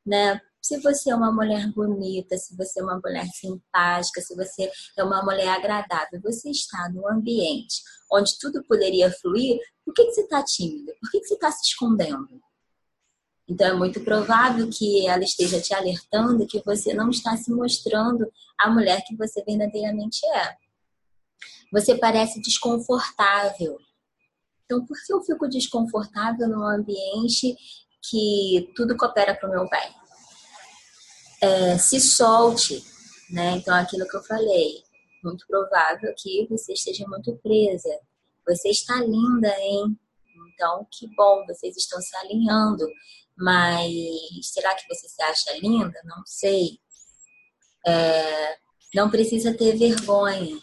né? 0.05 0.39
Se 0.61 0.79
você 0.79 1.11
é 1.11 1.15
uma 1.15 1.31
mulher 1.31 1.69
bonita, 1.73 2.37
se 2.37 2.55
você 2.55 2.79
é 2.79 2.83
uma 2.83 2.99
mulher 3.03 3.27
simpática, 3.33 4.21
se 4.21 4.33
você 4.35 4.71
é 4.97 5.03
uma 5.03 5.21
mulher 5.23 5.49
agradável, 5.49 6.21
você 6.21 6.49
está 6.49 6.89
num 6.89 7.07
ambiente 7.07 7.81
onde 8.09 8.37
tudo 8.39 8.63
poderia 8.63 9.11
fluir, 9.11 9.59
por 9.83 9.93
que, 9.93 10.05
que 10.05 10.13
você 10.13 10.21
está 10.21 10.43
tímida? 10.43 10.93
Por 11.01 11.11
que, 11.11 11.19
que 11.19 11.27
você 11.27 11.33
está 11.33 11.51
se 11.51 11.63
escondendo? 11.67 12.41
Então 13.47 13.67
é 13.67 13.73
muito 13.73 13.99
provável 14.01 14.69
que 14.69 15.05
ela 15.05 15.23
esteja 15.23 15.59
te 15.59 15.73
alertando 15.73 16.47
que 16.47 16.61
você 16.63 16.93
não 16.93 17.09
está 17.09 17.35
se 17.35 17.51
mostrando 17.51 18.25
a 18.57 18.69
mulher 18.69 19.03
que 19.05 19.15
você 19.17 19.43
verdadeiramente 19.43 20.25
é. 20.27 20.55
Você 21.71 21.97
parece 21.97 22.41
desconfortável. 22.41 23.77
Então, 24.65 24.85
por 24.85 24.97
que 25.05 25.13
eu 25.13 25.21
fico 25.23 25.47
desconfortável 25.47 26.47
num 26.47 26.63
ambiente 26.63 27.55
que 28.09 28.71
tudo 28.75 28.97
coopera 28.97 29.35
para 29.35 29.47
o 29.47 29.51
meu 29.51 29.69
bem? 29.69 30.03
é, 31.43 31.77
se 31.77 31.99
solte, 31.99 32.81
né? 33.29 33.51
Então, 33.57 33.75
aquilo 33.75 34.07
que 34.07 34.15
eu 34.15 34.23
falei, 34.23 34.81
muito 35.21 35.45
provável 35.45 36.13
que 36.17 36.47
você 36.49 36.71
esteja 36.71 37.05
muito 37.07 37.35
presa. 37.43 37.89
Você 38.47 38.69
está 38.69 38.95
linda, 39.01 39.53
hein? 39.59 39.97
Então, 40.53 40.87
que 40.89 41.05
bom, 41.15 41.45
vocês 41.45 41.75
estão 41.75 41.99
se 42.01 42.15
alinhando. 42.15 42.87
Mas 43.35 43.91
será 44.53 44.73
que 44.75 44.87
você 44.87 45.09
se 45.09 45.21
acha 45.21 45.59
linda? 45.59 45.99
Não 46.05 46.23
sei. 46.25 46.79
É, 47.85 48.57
não 48.95 49.09
precisa 49.09 49.53
ter 49.53 49.77
vergonha. 49.77 50.57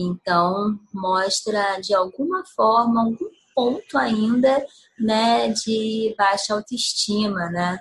Então, 0.00 0.78
mostra 0.92 1.80
de 1.80 1.94
alguma 1.94 2.44
forma, 2.44 3.02
algum 3.02 3.30
ponto 3.54 3.98
ainda, 3.98 4.64
né, 4.98 5.48
de 5.48 6.14
baixa 6.16 6.54
autoestima, 6.54 7.50
né? 7.50 7.78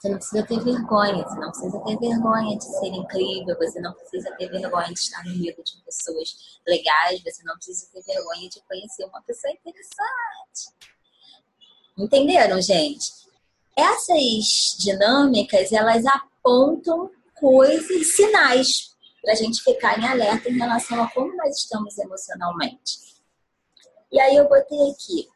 Você 0.00 0.08
não 0.08 0.18
precisa 0.18 0.46
ter 0.46 0.60
vergonha, 0.60 1.24
você 1.24 1.40
não 1.40 1.50
precisa 1.50 1.80
ter 1.80 1.98
vergonha 1.98 2.56
de 2.56 2.64
ser 2.64 2.86
incrível, 2.86 3.56
você 3.56 3.80
não 3.80 3.92
precisa 3.92 4.30
ter 4.36 4.48
vergonha 4.48 4.92
de 4.92 4.98
estar 4.98 5.24
no 5.24 5.36
meio 5.36 5.56
de 5.64 5.82
pessoas 5.84 6.60
legais, 6.66 7.20
você 7.22 7.42
não 7.44 7.54
precisa 7.56 7.88
ter 7.92 8.02
vergonha 8.02 8.48
de 8.48 8.60
conhecer 8.62 9.04
uma 9.06 9.20
pessoa 9.22 9.52
interessante. 9.52 10.72
Entenderam, 11.96 12.62
gente? 12.62 13.10
Essas 13.76 14.76
dinâmicas, 14.78 15.72
elas 15.72 16.04
apontam 16.06 17.10
coisas, 17.34 18.14
sinais, 18.14 18.96
para 19.28 19.34
a 19.34 19.36
gente 19.36 19.62
ficar 19.62 19.98
em 19.98 20.06
alerta 20.06 20.48
em 20.48 20.56
relação 20.56 21.02
a 21.02 21.10
como 21.10 21.36
nós 21.36 21.58
estamos 21.58 21.98
emocionalmente. 21.98 22.98
E 24.10 24.18
aí 24.18 24.36
eu 24.36 24.48
botei 24.48 24.90
aqui. 24.90 25.28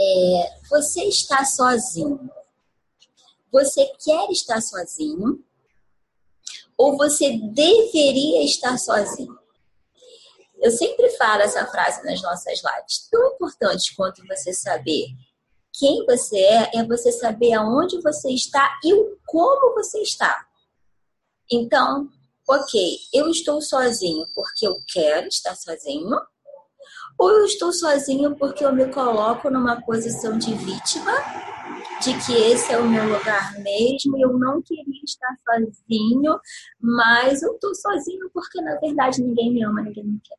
É, 0.00 0.58
você 0.70 1.04
está 1.04 1.44
sozinho 1.44 2.30
você 3.54 3.86
quer 4.04 4.28
estar 4.32 4.60
sozinho 4.60 5.40
ou 6.76 6.96
você 6.96 7.38
deveria 7.38 8.44
estar 8.44 8.76
sozinho? 8.76 9.38
Eu 10.60 10.72
sempre 10.72 11.08
falo 11.10 11.42
essa 11.42 11.64
frase 11.64 12.04
nas 12.04 12.20
nossas 12.20 12.60
lives. 12.60 13.08
Tão 13.08 13.34
importante 13.34 13.94
quanto 13.94 14.26
você 14.26 14.52
saber 14.52 15.06
quem 15.72 16.04
você 16.04 16.36
é, 16.36 16.78
é 16.78 16.84
você 16.84 17.12
saber 17.12 17.52
aonde 17.52 18.00
você 18.00 18.28
está 18.32 18.76
e 18.82 18.92
o 18.92 19.16
como 19.24 19.72
você 19.74 20.00
está. 20.02 20.48
Então, 21.48 22.10
ok, 22.48 22.98
eu 23.12 23.28
estou 23.28 23.60
sozinho 23.60 24.26
porque 24.34 24.66
eu 24.66 24.76
quero 24.86 25.28
estar 25.28 25.54
sozinho, 25.54 26.16
ou 27.18 27.30
eu 27.30 27.44
estou 27.44 27.72
sozinho 27.72 28.36
porque 28.36 28.64
eu 28.64 28.74
me 28.74 28.86
coloco 28.88 29.48
numa 29.50 29.80
posição 29.82 30.36
de 30.36 30.54
vítima 30.54 31.12
de 32.02 32.12
que 32.26 32.32
esse 32.32 32.72
é 32.72 32.78
o 32.78 32.88
meu 32.88 33.04
lugar 33.04 33.58
mesmo, 33.60 34.18
eu 34.18 34.36
não 34.38 34.60
queria 34.60 35.02
estar 35.04 35.34
sozinho, 35.44 36.38
mas 36.80 37.42
eu 37.42 37.54
estou 37.54 37.74
sozinho 37.74 38.30
porque 38.32 38.60
na 38.60 38.78
verdade 38.78 39.22
ninguém 39.22 39.52
me 39.52 39.64
ama, 39.64 39.82
ninguém 39.82 40.04
me 40.04 40.20
quer. 40.20 40.36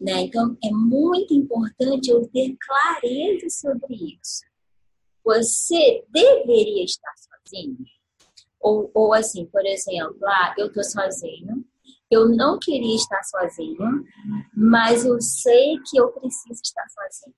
Né? 0.00 0.22
Então 0.22 0.56
é 0.64 0.70
muito 0.70 1.32
importante 1.32 2.10
eu 2.10 2.26
ter 2.28 2.56
clareza 2.58 3.48
sobre 3.50 3.94
isso. 3.94 4.42
Você 5.24 6.04
deveria 6.10 6.84
estar 6.84 7.12
sozinho? 7.16 7.78
Ou, 8.64 8.90
ou 8.94 9.12
assim, 9.12 9.44
por 9.44 9.60
exemplo, 9.66 10.16
ah, 10.26 10.54
eu 10.56 10.68
estou 10.68 10.82
sozinho, 10.82 11.62
eu 12.10 12.30
não 12.30 12.58
queria 12.58 12.96
estar 12.96 13.22
sozinho, 13.22 14.06
mas 14.56 15.04
eu 15.04 15.20
sei 15.20 15.78
que 15.84 15.98
eu 15.98 16.10
preciso 16.12 16.62
estar 16.62 16.86
sozinho. 16.88 17.36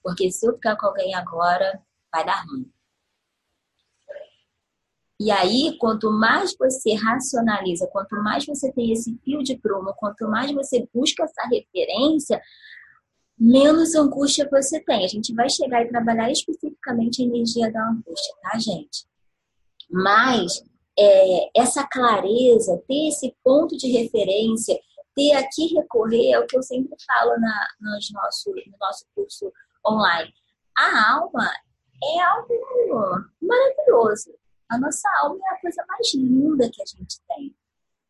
Porque 0.00 0.30
se 0.30 0.46
eu 0.46 0.54
ficar 0.54 0.76
com 0.76 0.86
alguém 0.86 1.16
agora, 1.16 1.82
vai 2.12 2.24
dar 2.24 2.44
ruim. 2.44 2.70
E 5.18 5.32
aí, 5.32 5.76
quanto 5.78 6.12
mais 6.12 6.54
você 6.56 6.94
racionaliza, 6.94 7.88
quanto 7.88 8.14
mais 8.22 8.46
você 8.46 8.70
tem 8.72 8.92
esse 8.92 9.18
fio 9.24 9.42
de 9.42 9.58
prumo, 9.58 9.94
quanto 9.96 10.28
mais 10.28 10.52
você 10.52 10.88
busca 10.94 11.24
essa 11.24 11.42
referência, 11.48 12.40
menos 13.36 13.96
angústia 13.96 14.48
você 14.48 14.78
tem. 14.78 15.04
A 15.04 15.08
gente 15.08 15.34
vai 15.34 15.50
chegar 15.50 15.82
e 15.82 15.88
trabalhar 15.88 16.30
especificamente 16.30 17.20
a 17.20 17.26
energia 17.26 17.72
da 17.72 17.88
angústia, 17.88 18.34
tá, 18.42 18.56
gente? 18.60 19.12
Mas 19.94 20.60
é, 20.98 21.60
essa 21.60 21.86
clareza, 21.86 22.82
ter 22.88 23.08
esse 23.08 23.36
ponto 23.44 23.76
de 23.76 23.92
referência, 23.92 24.76
ter 25.14 25.32
a 25.34 25.48
que 25.48 25.72
recorrer, 25.72 26.32
é 26.32 26.40
o 26.40 26.46
que 26.46 26.56
eu 26.56 26.62
sempre 26.64 26.96
falo 27.06 27.38
na, 27.38 27.68
nos 27.80 28.10
nosso, 28.12 28.50
no 28.50 28.76
nosso 28.80 29.06
curso 29.14 29.52
online. 29.86 30.32
A 30.76 31.12
alma 31.14 31.48
é 32.02 32.20
algo 32.20 32.54
maravilhoso. 33.40 34.34
A 34.68 34.78
nossa 34.78 35.08
alma 35.22 35.38
é 35.44 35.54
a 35.54 35.60
coisa 35.60 35.84
mais 35.86 36.12
linda 36.12 36.68
que 36.72 36.82
a 36.82 36.86
gente 36.86 37.20
tem. 37.28 37.54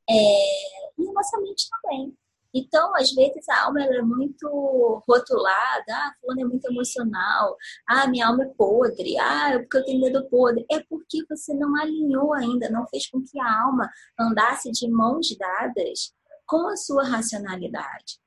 É... 0.09 1.03
E 1.03 1.07
a 1.07 1.13
nossa 1.13 1.39
mente 1.41 1.69
também. 1.69 2.17
Então, 2.55 2.95
às 2.95 3.13
vezes, 3.13 3.49
a 3.49 3.65
alma 3.65 3.83
é 3.83 4.01
muito 4.01 5.03
rotulada. 5.09 5.85
Ah, 5.91 6.15
fulano 6.21 6.43
é 6.43 6.45
muito 6.45 6.65
emocional. 6.71 7.57
Ah, 7.89 8.07
minha 8.07 8.29
alma 8.29 8.45
é 8.45 8.49
podre. 8.57 9.19
Ah, 9.19 9.55
é 9.55 9.59
porque 9.59 9.79
eu 9.79 9.85
tenho 9.85 10.01
medo 10.01 10.29
podre. 10.29 10.65
É 10.71 10.81
porque 10.89 11.25
você 11.29 11.53
não 11.53 11.75
alinhou 11.77 12.33
ainda, 12.33 12.71
não 12.71 12.87
fez 12.87 13.09
com 13.11 13.21
que 13.25 13.41
a 13.41 13.63
alma 13.65 13.91
andasse 14.19 14.71
de 14.71 14.89
mãos 14.89 15.37
dadas 15.37 16.15
com 16.47 16.69
a 16.69 16.77
sua 16.77 17.03
racionalidade. 17.03 18.21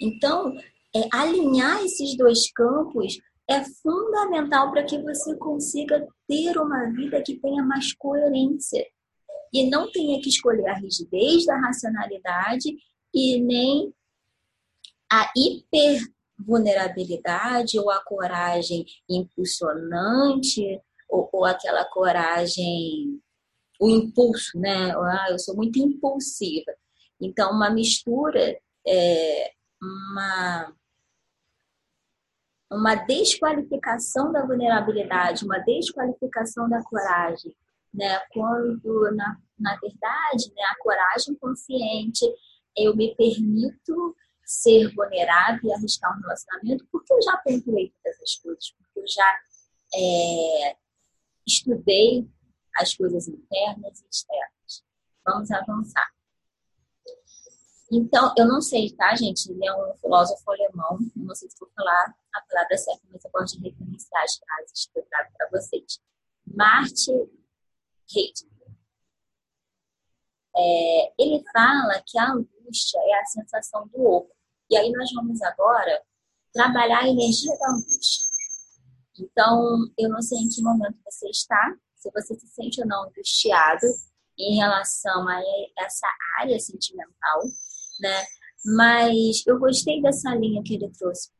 Então, 0.00 0.56
é, 0.96 1.08
alinhar 1.12 1.84
esses 1.84 2.16
dois 2.16 2.50
campos 2.52 3.18
é 3.48 3.62
fundamental 3.82 4.70
para 4.70 4.84
que 4.84 5.02
você 5.02 5.36
consiga 5.36 6.06
ter 6.26 6.56
uma 6.56 6.90
vida 6.92 7.20
que 7.22 7.38
tenha 7.38 7.62
mais 7.62 7.92
coerência 7.94 8.86
e 9.52 9.68
não 9.68 9.90
tenha 9.90 10.20
que 10.20 10.28
escolher 10.28 10.68
a 10.68 10.74
rigidez 10.74 11.44
da 11.44 11.58
racionalidade 11.58 12.76
e 13.14 13.40
nem 13.40 13.94
a 15.10 15.32
hipervulnerabilidade 15.36 17.78
ou 17.78 17.90
a 17.90 18.02
coragem 18.04 18.84
impulsionante 19.08 20.80
ou, 21.08 21.28
ou 21.32 21.44
aquela 21.44 21.84
coragem, 21.84 23.20
o 23.80 23.88
impulso, 23.90 24.58
né? 24.58 24.92
Ah, 24.92 25.26
eu 25.30 25.38
sou 25.38 25.56
muito 25.56 25.78
impulsiva. 25.78 26.72
Então, 27.20 27.52
uma 27.52 27.70
mistura, 27.70 28.58
é, 28.86 29.52
uma 29.82 30.72
uma 32.72 32.94
desqualificação 32.94 34.30
da 34.30 34.46
vulnerabilidade, 34.46 35.44
uma 35.44 35.58
desqualificação 35.58 36.68
da 36.68 36.80
coragem, 36.84 37.52
né? 37.92 38.20
Quando 38.32 39.10
na, 39.16 39.36
na 39.58 39.76
verdade, 39.76 40.52
né, 40.54 40.62
a 40.68 40.76
coragem 40.80 41.34
consciente, 41.34 42.24
eu 42.76 42.96
me 42.96 43.14
permito 43.14 44.16
ser 44.44 44.92
vulnerável 44.94 45.70
e 45.70 45.72
arriscar 45.72 46.16
um 46.16 46.20
relacionamento 46.22 46.86
porque 46.90 47.12
eu 47.12 47.22
já 47.22 47.36
pontuei 47.38 47.94
todas 48.02 48.20
as 48.20 48.34
coisas, 48.36 48.70
porque 48.72 49.00
eu 49.00 49.06
já 49.06 49.38
é, 49.94 50.76
estudei 51.46 52.28
as 52.76 52.94
coisas 52.94 53.28
internas 53.28 54.00
e 54.00 54.08
externas. 54.10 54.84
Vamos 55.24 55.50
avançar. 55.50 56.10
Então, 57.92 58.32
eu 58.38 58.46
não 58.46 58.60
sei, 58.60 58.92
tá, 58.92 59.14
gente? 59.16 59.50
Ele 59.50 59.66
é 59.66 59.74
um 59.74 59.96
filósofo 59.96 60.48
alemão. 60.50 60.98
Não 61.16 61.34
sei 61.34 61.50
se 61.50 61.58
vou 61.58 61.68
falar 61.74 62.14
a 62.32 62.40
palavra 62.42 62.78
certa, 62.78 63.02
mas 63.10 63.24
eu 63.24 63.30
gosto 63.32 63.60
de 63.60 63.68
as 63.68 64.36
frases 64.36 64.86
que 64.92 64.98
eu 64.98 65.04
trago 65.06 65.30
para 65.36 65.48
vocês. 65.50 66.00
Martin 66.46 67.28
Heidegger. 68.14 68.59
É, 70.56 71.12
ele 71.18 71.42
fala 71.52 72.02
que 72.06 72.18
a 72.18 72.32
angústia 72.32 72.98
é 72.98 73.20
a 73.20 73.24
sensação 73.26 73.86
do 73.88 74.04
oco. 74.04 74.34
E 74.70 74.76
aí 74.76 74.90
nós 74.92 75.10
vamos 75.14 75.40
agora 75.42 76.02
trabalhar 76.52 77.00
a 77.00 77.08
energia 77.08 77.56
da 77.58 77.70
angústia. 77.70 78.30
Então, 79.18 79.86
eu 79.98 80.08
não 80.08 80.22
sei 80.22 80.38
em 80.38 80.48
que 80.48 80.62
momento 80.62 80.96
você 81.04 81.28
está, 81.28 81.76
se 81.96 82.10
você 82.10 82.34
se 82.34 82.46
sente 82.48 82.80
ou 82.80 82.86
não 82.86 83.04
angustiado 83.04 83.86
em 84.38 84.56
relação 84.56 85.28
a 85.28 85.40
essa 85.78 86.06
área 86.38 86.58
sentimental, 86.58 87.42
né? 88.00 88.24
Mas 88.64 89.42
eu 89.46 89.58
gostei 89.58 90.00
dessa 90.00 90.34
linha 90.34 90.62
que 90.62 90.74
ele 90.74 90.90
trouxe 90.90 91.30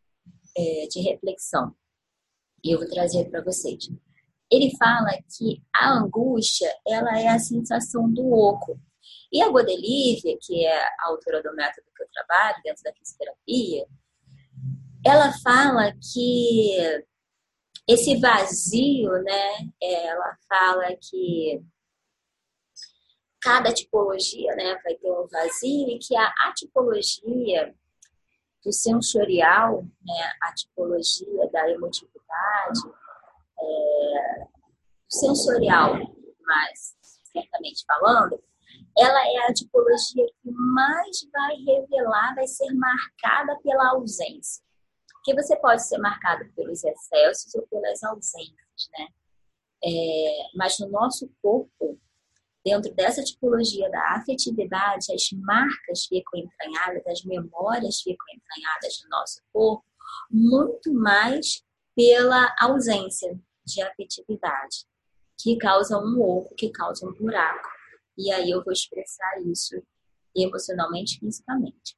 é, 0.56 0.86
de 0.88 1.00
reflexão. 1.00 1.74
E 2.62 2.74
eu 2.74 2.78
vou 2.78 2.88
trazer 2.88 3.30
para 3.30 3.42
vocês. 3.42 3.88
Ele 4.50 4.76
fala 4.76 5.10
que 5.36 5.62
a 5.74 5.98
angústia, 5.98 6.68
ela 6.86 7.18
é 7.18 7.28
a 7.28 7.38
sensação 7.38 8.10
do 8.12 8.30
oco. 8.32 8.78
E 9.32 9.42
a 9.42 9.48
Godelívia, 9.48 10.36
que 10.40 10.66
é 10.66 10.82
a 10.82 11.06
autora 11.06 11.42
do 11.42 11.54
método 11.54 11.86
que 11.96 12.02
eu 12.02 12.08
trabalho, 12.12 12.62
dentro 12.64 12.82
da 12.82 12.92
fisioterapia, 12.92 13.86
ela 15.06 15.32
fala 15.42 15.92
que 16.12 17.04
esse 17.88 18.16
vazio, 18.18 19.10
né? 19.22 19.70
Ela 19.80 20.36
fala 20.48 20.96
que 20.96 21.62
cada 23.40 23.72
tipologia, 23.72 24.54
né, 24.54 24.78
vai 24.84 24.94
ter 24.94 25.10
um 25.10 25.26
vazio 25.26 25.88
e 25.88 25.98
que 25.98 26.14
a, 26.14 26.26
a 26.26 26.52
tipologia 26.54 27.74
do 28.62 28.70
sensorial, 28.70 29.82
né, 29.82 30.32
a 30.42 30.52
tipologia 30.52 31.50
da 31.50 31.70
emotividade, 31.70 32.80
é, 33.58 34.46
sensorial, 35.08 35.94
mas 36.44 36.94
certamente 37.32 37.84
falando, 37.86 38.42
ela 39.00 39.26
é 39.26 39.48
a 39.48 39.54
tipologia 39.54 40.26
que 40.42 40.50
mais 40.50 41.26
vai 41.32 41.56
revelar, 41.56 42.34
vai 42.34 42.46
ser 42.46 42.70
marcada 42.74 43.58
pela 43.62 43.92
ausência. 43.92 44.62
Porque 45.14 45.34
você 45.34 45.56
pode 45.56 45.86
ser 45.86 45.98
marcado 45.98 46.44
pelos 46.54 46.84
excessos 46.84 47.54
ou 47.54 47.66
pelas 47.68 48.02
ausências, 48.02 48.88
né? 48.98 49.08
É, 49.82 50.48
mas 50.54 50.78
no 50.78 50.88
nosso 50.88 51.30
corpo, 51.42 51.98
dentro 52.64 52.94
dessa 52.94 53.22
tipologia 53.22 53.90
da 53.90 54.16
afetividade, 54.16 55.12
as 55.14 55.30
marcas 55.32 56.04
ficam 56.06 56.38
entranhadas, 56.38 57.06
as 57.06 57.24
memórias 57.24 58.00
ficam 58.02 58.26
entranhadas 58.34 59.02
no 59.02 59.10
nosso 59.10 59.42
corpo, 59.52 59.84
muito 60.30 60.92
mais 60.92 61.62
pela 61.96 62.54
ausência 62.60 63.38
de 63.64 63.82
afetividade, 63.82 64.86
que 65.38 65.56
causa 65.56 65.98
um 65.98 66.20
oco, 66.20 66.54
que 66.54 66.70
causa 66.70 67.06
um 67.06 67.12
buraco. 67.14 67.79
E 68.20 68.30
aí 68.30 68.50
eu 68.50 68.62
vou 68.62 68.72
expressar 68.72 69.40
isso 69.46 69.83
emocionalmente, 70.37 71.18
fisicamente. 71.18 71.96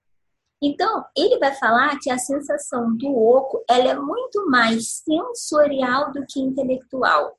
Então, 0.63 1.05
ele 1.17 1.39
vai 1.39 1.53
falar 1.57 1.99
que 1.99 2.09
a 2.09 2.19
sensação 2.19 2.97
do 2.97 3.09
oco 3.09 3.65
ela 3.69 3.89
é 3.89 3.99
muito 3.99 4.49
mais 4.49 5.03
sensorial 5.03 6.13
do 6.13 6.25
que 6.25 6.39
intelectual. 6.39 7.37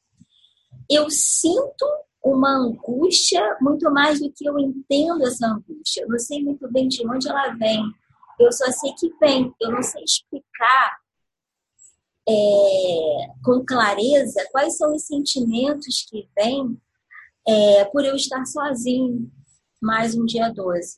Eu 0.90 1.10
sinto 1.10 1.86
uma 2.22 2.50
angústia 2.50 3.58
muito 3.62 3.90
mais 3.92 4.20
do 4.20 4.30
que 4.30 4.46
eu 4.46 4.60
entendo 4.60 5.26
essa 5.26 5.48
angústia. 5.48 6.02
Eu 6.02 6.10
não 6.10 6.20
sei 6.20 6.44
muito 6.44 6.70
bem 6.70 6.90
de 6.90 7.08
onde 7.08 7.30
ela 7.30 7.54
vem. 7.54 7.82
Eu 8.38 8.52
só 8.52 8.70
sei 8.72 8.92
que 9.00 9.10
vem. 9.20 9.54
Eu 9.62 9.72
não 9.72 9.82
sei 9.82 10.04
explicar 10.04 10.98
é, 12.28 12.34
com 13.44 13.66
clareza 13.66 14.46
quais 14.52 14.78
são 14.78 14.94
os 14.94 15.06
sentimentos 15.06 16.06
que 16.10 16.28
vêm 16.36 16.78
é, 17.48 17.86
por 17.86 18.04
eu 18.06 18.16
estar 18.16 18.46
sozinho 18.46 19.32
mais 19.82 20.16
um 20.16 20.26
dia 20.26 20.50
12. 20.50 20.98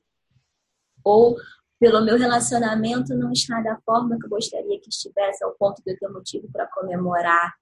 Ou 1.04 1.36
pelo 1.80 2.04
meu 2.04 2.18
relacionamento 2.18 3.16
não 3.16 3.32
estar 3.32 3.62
da 3.64 3.80
forma 3.86 4.18
que 4.18 4.26
eu 4.26 4.30
gostaria 4.30 4.80
que 4.80 4.90
estivesse, 4.90 5.44
ao 5.44 5.56
ponto 5.56 5.82
de 5.84 5.92
eu 5.92 5.98
ter 5.98 6.08
motivo 6.10 6.50
para 6.52 6.68
comemorar, 6.68 7.54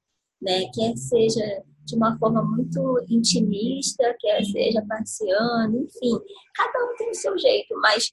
né? 0.41 0.69
Quer 0.73 0.95
seja 0.97 1.63
de 1.85 1.95
uma 1.95 2.17
forma 2.17 2.41
muito 2.41 3.05
intimista, 3.09 4.15
quer 4.19 4.43
seja 4.43 4.85
passeando, 4.87 5.77
enfim, 5.77 6.19
cada 6.55 6.85
um 6.85 6.95
tem 6.95 7.09
o 7.09 7.15
seu 7.15 7.37
jeito, 7.37 7.75
mas 7.81 8.11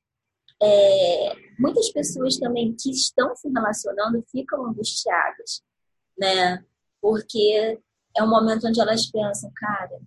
é, 0.63 1.35
muitas 1.59 1.91
pessoas 1.93 2.37
também 2.39 2.75
que 2.79 2.91
estão 2.91 3.35
se 3.37 3.49
relacionando 3.49 4.25
ficam 4.31 4.67
angustiadas, 4.67 5.63
né? 6.19 6.65
Porque 7.01 7.79
é 8.17 8.23
um 8.23 8.29
momento 8.29 8.67
onde 8.67 8.81
elas 8.81 9.07
pensam, 9.07 9.51
cara, 9.55 10.01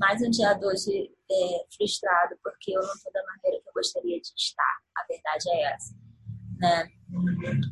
mais 0.00 0.22
um 0.22 0.30
dia 0.30 0.54
doce 0.54 1.12
é, 1.30 1.64
frustrado 1.76 2.34
porque 2.42 2.72
eu 2.72 2.80
não 2.80 2.94
estou 2.94 3.12
da 3.12 3.22
maneira 3.22 3.62
que 3.62 3.68
eu 3.68 3.72
gostaria 3.74 4.18
de 4.18 4.32
estar. 4.34 4.78
A 4.96 5.04
verdade 5.06 5.50
é 5.50 5.74
essa, 5.74 5.94
né? 6.58 6.88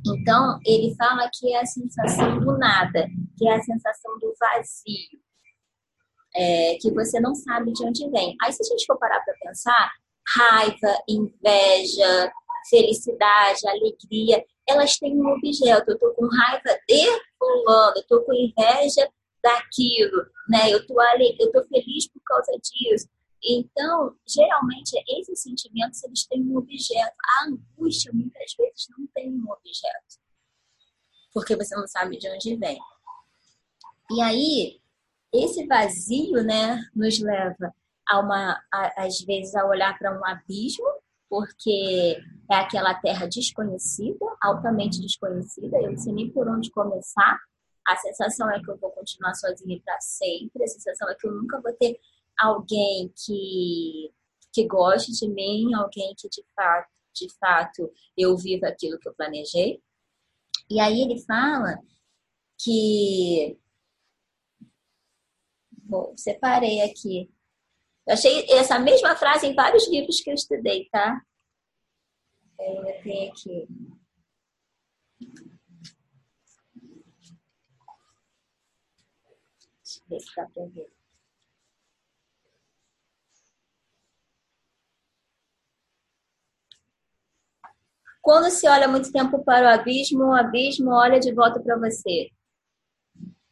Então, 0.07 0.61
ele 0.67 0.95
fala 0.95 1.29
que 1.33 1.55
é 1.55 1.61
a 1.61 1.67
sensação 1.67 2.39
do 2.39 2.59
nada, 2.59 3.09
que 3.37 3.49
é 3.49 3.57
a 3.57 3.63
sensação 3.63 4.19
do 4.19 4.35
vazio, 4.39 5.19
é, 6.37 6.77
que 6.81 6.93
você 6.93 7.19
não 7.19 7.35
sabe 7.35 7.73
de 7.73 7.83
onde 7.83 8.09
vem. 8.11 8.37
Aí, 8.43 8.53
se 8.53 8.63
a 8.63 8.67
gente 8.67 8.85
for 8.85 8.99
parar 8.99 9.21
para 9.21 9.35
pensar, 9.41 9.91
raiva, 10.37 11.03
inveja, 11.09 12.31
felicidade, 12.69 13.67
alegria, 13.67 14.45
elas 14.69 14.99
têm 14.99 15.19
um 15.19 15.29
objeto. 15.29 15.91
Eu 15.91 15.95
estou 15.95 16.13
com 16.13 16.27
raiva 16.27 16.79
de 16.87 17.07
fulano, 17.39 17.95
eu 17.97 18.03
estou 18.03 18.23
com 18.23 18.35
inveja 18.35 19.09
daquilo, 19.49 20.27
né? 20.49 20.71
Eu 20.71 20.87
tô 20.87 20.99
ali, 21.01 21.37
eu 21.41 21.51
tô 21.51 21.65
feliz 21.65 22.09
por 22.09 22.21
causa 22.23 22.53
disso. 22.53 23.09
Então, 23.43 24.15
geralmente, 24.27 24.93
esses 25.09 25.43
sentimentos, 25.43 26.03
eles 26.05 26.27
têm 26.27 26.43
um 26.43 26.57
objeto. 26.57 27.15
A 27.25 27.49
angústia, 27.49 28.13
muitas 28.13 28.53
vezes, 28.59 28.87
não 28.97 29.07
tem 29.15 29.33
um 29.33 29.51
objeto. 29.51 30.19
Porque 31.33 31.57
você 31.57 31.75
não 31.77 31.87
sabe 31.87 32.19
de 32.19 32.29
onde 32.29 32.57
vem. 32.57 32.79
E 34.11 34.23
aí, 34.23 34.81
esse 35.33 35.67
vazio, 35.67 36.43
né, 36.43 36.83
nos 36.95 37.21
leva 37.21 37.73
a 38.09 38.21
uma, 38.21 38.61
a, 38.73 39.05
às 39.05 39.21
vezes, 39.21 39.55
a 39.55 39.67
olhar 39.67 39.97
para 39.99 40.19
um 40.19 40.25
abismo, 40.25 40.87
porque 41.29 42.17
é 42.51 42.55
aquela 42.55 42.95
terra 42.95 43.27
desconhecida, 43.27 44.25
altamente 44.41 45.01
desconhecida, 45.01 45.77
eu 45.77 45.91
não 45.91 45.99
sei 45.99 46.13
nem 46.15 46.31
por 46.31 46.49
onde 46.49 46.71
começar, 46.71 47.39
a 47.89 47.97
sensação 47.97 48.51
é 48.51 48.63
que 48.63 48.71
eu 48.71 48.77
vou 48.77 48.91
continuar 48.91 49.35
sozinha 49.35 49.81
para 49.83 49.99
sempre. 50.01 50.63
A 50.63 50.69
sensação 50.69 51.09
é 51.09 51.15
que 51.15 51.27
eu 51.27 51.33
nunca 51.33 51.59
vou 51.61 51.73
ter 51.73 51.99
alguém 52.39 53.11
que, 53.17 54.13
que 54.53 54.67
goste 54.67 55.11
de 55.13 55.27
mim, 55.27 55.73
alguém 55.75 56.15
que 56.15 56.29
de 56.29 56.45
fato, 56.55 56.91
de 57.15 57.29
fato 57.39 57.91
eu 58.17 58.37
viva 58.37 58.69
aquilo 58.69 58.99
que 58.99 59.09
eu 59.09 59.15
planejei. 59.15 59.83
E 60.71 60.79
aí 60.79 61.01
ele 61.01 61.19
fala 61.23 61.79
que. 62.59 63.59
Bom, 65.73 66.15
separei 66.15 66.83
aqui. 66.83 67.31
Eu 68.07 68.13
achei 68.13 68.45
essa 68.51 68.79
mesma 68.79 69.17
frase 69.17 69.47
em 69.47 69.55
vários 69.55 69.89
livros 69.89 70.21
que 70.21 70.29
eu 70.29 70.35
estudei, 70.35 70.87
tá? 70.91 71.23
Eu 72.59 73.03
tenho 73.03 73.33
aqui. 73.33 73.67
Ver 80.09 80.21
se 80.21 80.35
dá 80.35 80.47
para 80.47 80.67
ver. 80.67 80.91
Quando 88.23 88.51
se 88.51 88.69
olha 88.69 88.89
muito 88.89 89.11
tempo 89.11 89.43
para 89.43 89.67
o 89.67 89.81
abismo, 89.81 90.25
o 90.25 90.35
abismo 90.35 90.91
olha 90.91 91.19
de 91.19 91.33
volta 91.33 91.61
para 91.61 91.79
você. 91.79 92.31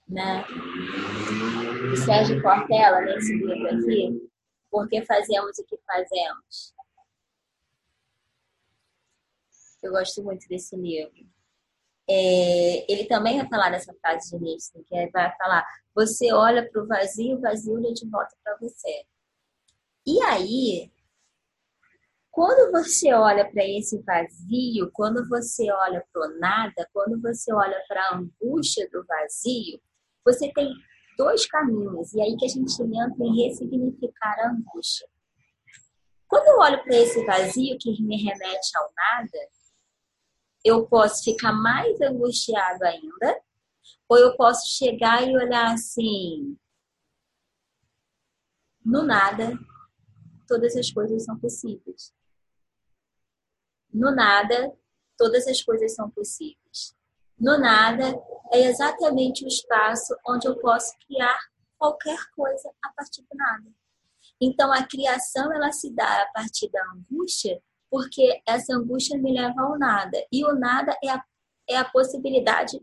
Né? 0.07 0.45
O 1.93 1.97
Sérgio 1.97 2.43
Cortella, 2.43 3.01
nesse 3.01 3.35
livro 3.35 3.67
aqui, 3.69 4.31
Por 4.71 4.87
que 4.89 5.03
fazemos 5.05 5.59
o 5.59 5.65
que 5.65 5.79
fazemos? 5.79 6.75
Eu 9.83 9.93
gosto 9.93 10.23
muito 10.23 10.47
desse 10.49 10.77
livro. 10.77 11.36
É, 12.09 12.93
ele 12.93 13.07
também 13.07 13.39
vai 13.39 13.49
falar 13.49 13.71
dessa 13.71 13.93
frase 14.01 14.31
de 14.31 14.43
Nietzsche, 14.43 14.83
que 14.85 14.97
é, 14.97 15.09
vai 15.11 15.35
falar: 15.37 15.67
você 15.95 16.33
olha 16.33 16.69
para 16.71 16.83
o 16.83 16.87
vazio, 16.87 17.37
o 17.37 17.41
vazio 17.41 17.75
olha 17.75 17.93
de 17.93 18.09
volta 18.09 18.35
para 18.45 18.57
você. 18.59 19.05
E 20.07 20.23
aí, 20.23 20.93
quando 22.31 22.71
você 22.71 23.13
olha 23.13 23.51
para 23.51 23.65
esse 23.65 24.01
vazio, 24.03 24.91
quando 24.93 25.27
você 25.29 25.73
olha 25.73 26.05
para 26.13 26.29
o 26.29 26.39
nada, 26.39 26.89
quando 26.93 27.21
você 27.21 27.53
olha 27.53 27.83
para 27.89 28.01
a 28.01 28.17
angústia 28.17 28.89
do 28.93 29.05
vazio, 29.05 29.81
você 30.25 30.53
tem 30.53 30.71
dois 31.17 31.47
caminhos, 31.47 32.13
e 32.13 32.21
aí 32.21 32.37
que 32.37 32.45
a 32.45 32.49
gente 32.49 32.83
entra 32.83 33.25
em 33.25 33.43
ressignificar 33.43 34.37
a 34.41 34.51
angústia. 34.51 35.09
Quando 36.29 36.47
eu 36.49 36.59
olho 36.59 36.83
para 36.85 36.97
esse 36.97 37.25
vazio 37.25 37.79
que 37.81 38.03
me 38.03 38.23
remete 38.23 38.77
ao 38.77 38.93
nada, 38.95 39.39
eu 40.67 40.85
posso 40.87 41.23
ficar 41.23 41.53
mais 41.53 42.01
angustiado 42.01 42.85
ainda, 42.85 43.41
ou 44.09 44.19
eu 44.19 44.37
posso 44.37 44.69
chegar 44.77 45.23
e 45.23 45.37
olhar 45.37 45.73
assim, 45.73 46.59
no 48.85 49.05
nada, 49.05 49.59
todas 50.47 50.77
as 50.77 50.91
coisas 50.91 51.25
são 51.25 51.39
possíveis. 51.39 52.13
No 53.93 54.15
nada, 54.15 54.77
todas 55.17 55.47
as 55.47 55.63
coisas 55.63 55.95
são 55.95 56.11
possíveis. 56.11 56.97
No 57.39 57.59
nada 57.59 58.21
é 58.53 58.63
exatamente 58.63 59.45
o 59.45 59.49
espaço 59.49 60.17
onde 60.27 60.49
eu 60.49 60.59
posso 60.59 60.93
criar 61.07 61.39
qualquer 61.79 62.19
coisa 62.35 62.73
a 62.83 62.93
partir 62.93 63.23
do 63.23 63.37
nada. 63.37 63.71
Então 64.41 64.73
a 64.73 64.87
criação 64.87 65.53
ela 65.53 65.71
se 65.73 65.95
dá 65.95 66.23
a 66.23 66.33
partir 66.33 66.71
da 66.71 66.83
angústia, 66.93 67.63
porque 67.91 68.41
essa 68.47 68.75
angústia 68.75 69.19
me 69.19 69.33
leva 69.33 69.63
ao 69.63 69.79
nada. 69.79 70.19
E 70.33 70.45
o 70.45 70.55
nada 70.55 70.97
é 71.03 71.11
a, 71.11 71.25
é 71.69 71.77
a 71.77 71.85
possibilidade 71.85 72.81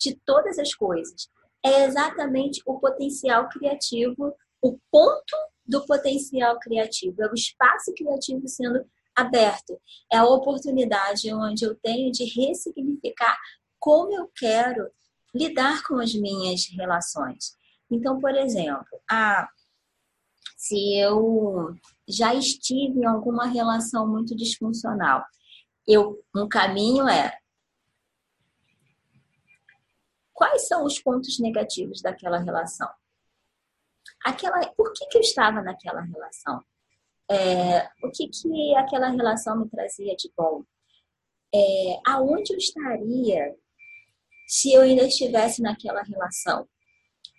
de 0.00 0.18
todas 0.24 0.58
as 0.58 0.74
coisas. 0.74 1.28
É 1.64 1.84
exatamente 1.84 2.62
o 2.66 2.78
potencial 2.78 3.48
criativo, 3.48 4.34
o 4.62 4.78
ponto 4.90 5.36
do 5.66 5.84
potencial 5.86 6.58
criativo, 6.58 7.22
é 7.22 7.30
o 7.30 7.34
espaço 7.34 7.92
criativo 7.94 8.48
sendo 8.48 8.84
aberto. 9.14 9.78
É 10.12 10.16
a 10.16 10.24
oportunidade 10.24 11.32
onde 11.32 11.64
eu 11.64 11.74
tenho 11.74 12.10
de 12.10 12.24
ressignificar 12.24 13.38
como 13.78 14.12
eu 14.12 14.30
quero 14.34 14.90
lidar 15.34 15.82
com 15.84 15.98
as 15.98 16.14
minhas 16.14 16.66
relações. 16.76 17.56
Então, 17.90 18.20
por 18.20 18.34
exemplo, 18.34 18.86
ah, 19.10 19.48
se 20.56 20.96
eu 20.96 21.74
já 22.10 22.34
estive 22.34 23.00
em 23.00 23.06
alguma 23.06 23.46
relação 23.46 24.06
muito 24.06 24.34
disfuncional, 24.36 25.24
eu, 25.86 26.22
um 26.34 26.48
caminho 26.48 27.08
é 27.08 27.36
quais 30.40 30.66
são 30.66 30.84
os 30.84 30.98
pontos 30.98 31.38
negativos 31.38 32.00
daquela 32.00 32.38
relação? 32.38 32.88
Aquela, 34.24 34.66
por 34.74 34.90
que, 34.94 35.06
que 35.06 35.18
eu 35.18 35.20
estava 35.20 35.60
naquela 35.60 36.00
relação? 36.00 36.64
É, 37.30 37.86
o 38.02 38.10
que, 38.10 38.26
que 38.28 38.74
aquela 38.76 39.10
relação 39.10 39.60
me 39.60 39.68
trazia 39.68 40.16
de 40.16 40.32
bom? 40.34 40.64
É, 41.54 42.00
aonde 42.06 42.54
eu 42.54 42.56
estaria 42.56 43.54
se 44.48 44.72
eu 44.72 44.80
ainda 44.82 45.04
estivesse 45.04 45.60
naquela 45.60 46.02
relação? 46.02 46.66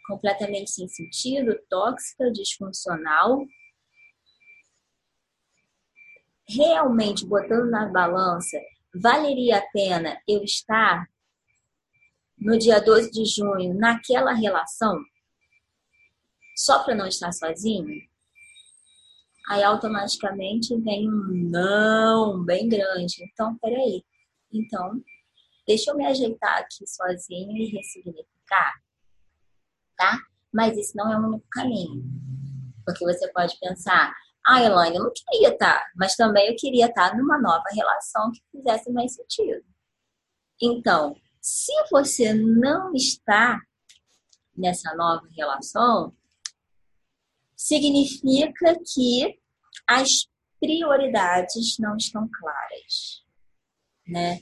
Completamente 0.08 0.70
sem 0.70 0.88
sentido, 0.88 1.60
tóxica, 1.70 2.32
disfuncional. 2.32 3.40
Realmente, 6.56 7.26
botando 7.26 7.70
na 7.70 7.88
balança, 7.88 8.58
valeria 8.94 9.58
a 9.58 9.72
pena 9.72 10.22
eu 10.28 10.44
estar 10.44 11.08
no 12.38 12.58
dia 12.58 12.80
12 12.80 13.12
de 13.12 13.26
junho 13.26 13.74
naquela 13.74 14.34
relação 14.34 15.00
só 16.56 16.84
para 16.84 16.96
não 16.96 17.08
estar 17.08 17.32
sozinho? 17.32 17.88
aí 19.52 19.64
automaticamente 19.64 20.76
vem 20.78 21.10
um 21.10 21.50
não 21.50 22.44
bem 22.44 22.70
grande. 22.70 23.22
Então, 23.24 23.58
peraí. 23.58 24.04
Então, 24.52 25.02
deixa 25.68 25.92
eu 25.92 25.98
me 25.98 26.06
ajeitar 26.06 26.60
aqui 26.60 26.88
sozinho 26.88 27.56
e 27.58 27.70
ressignificar, 27.70 28.74
tá? 29.98 30.20
Mas 30.54 30.78
isso 30.78 30.96
não 30.96 31.12
é 31.12 31.18
o 31.18 31.28
único 31.28 31.46
caminho. 31.52 32.02
Porque 32.86 33.04
você 33.04 33.30
pode 33.34 33.60
pensar, 33.60 34.14
ah, 34.46 34.64
Elaine, 34.64 34.98
eu 34.98 35.04
não 35.04 35.14
queria 35.14 35.50
estar, 35.50 35.80
tá, 35.80 35.92
mas 35.96 36.16
também 36.16 36.48
eu 36.50 36.56
queria 36.56 36.88
estar 36.88 37.12
tá 37.12 37.18
numa 37.18 37.40
nova 37.40 37.64
relação 37.74 38.32
que 38.32 38.42
fizesse 38.52 38.92
mais 38.92 39.14
sentido. 39.14 39.64
Então, 40.62 41.16
se 41.40 41.74
você 41.92 42.34
não 42.34 42.94
está 42.94 43.60
nessa 44.56 44.94
nova 44.96 45.28
relação, 45.36 46.16
significa 47.56 48.76
que 48.94 49.40
as 49.88 50.28
prioridades 50.60 51.78
não 51.80 51.96
estão 51.98 52.30
claras, 52.32 53.26
né? 54.08 54.42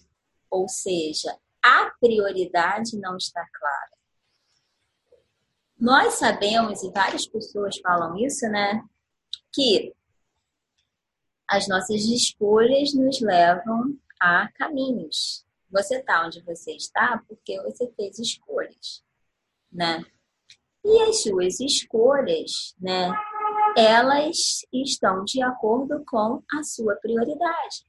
Ou 0.50 0.68
seja, 0.68 1.38
a 1.62 1.92
prioridade 2.00 2.98
não 2.98 3.18
está 3.18 3.46
clara. 3.54 4.00
Nós 5.78 6.16
sabemos, 6.16 6.84
e 6.84 6.92
várias 6.92 7.26
pessoas 7.26 7.78
falam 7.80 8.18
isso, 8.18 8.46
né? 8.50 8.84
Que 9.54 9.94
as 11.48 11.68
nossas 11.68 12.04
escolhas 12.06 12.94
nos 12.94 13.22
levam 13.22 13.98
a 14.20 14.50
caminhos. 14.54 15.46
Você 15.72 15.98
está 15.98 16.26
onde 16.26 16.42
você 16.42 16.76
está 16.76 17.24
porque 17.28 17.62
você 17.62 17.92
fez 17.96 18.20
escolhas, 18.20 19.04
né? 19.72 20.04
E 20.84 21.02
as 21.04 21.24
suas 21.24 21.60
escolhas, 21.60 22.76
né, 22.80 23.12
elas 23.76 24.66
estão 24.74 25.24
de 25.26 25.42
acordo 25.42 26.04
com 26.06 26.42
a 26.52 26.64
sua 26.64 26.96
prioridade. 26.96 27.86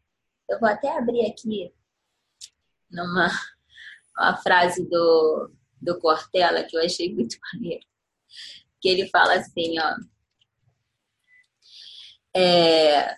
Eu 0.48 0.58
vou 0.58 0.68
até 0.68 0.96
abrir 0.96 1.26
aqui 1.26 1.72
numa 2.90 3.30
uma 4.20 4.36
frase 4.36 4.86
do, 4.88 5.50
do 5.80 5.98
Cortella 5.98 6.64
que 6.64 6.76
eu 6.76 6.84
achei 6.84 7.12
muito 7.14 7.36
maneiro. 7.52 7.84
Que 8.80 8.88
ele 8.88 9.08
fala 9.08 9.34
assim, 9.34 9.78
ó. 9.78 9.94
É, 12.34 13.14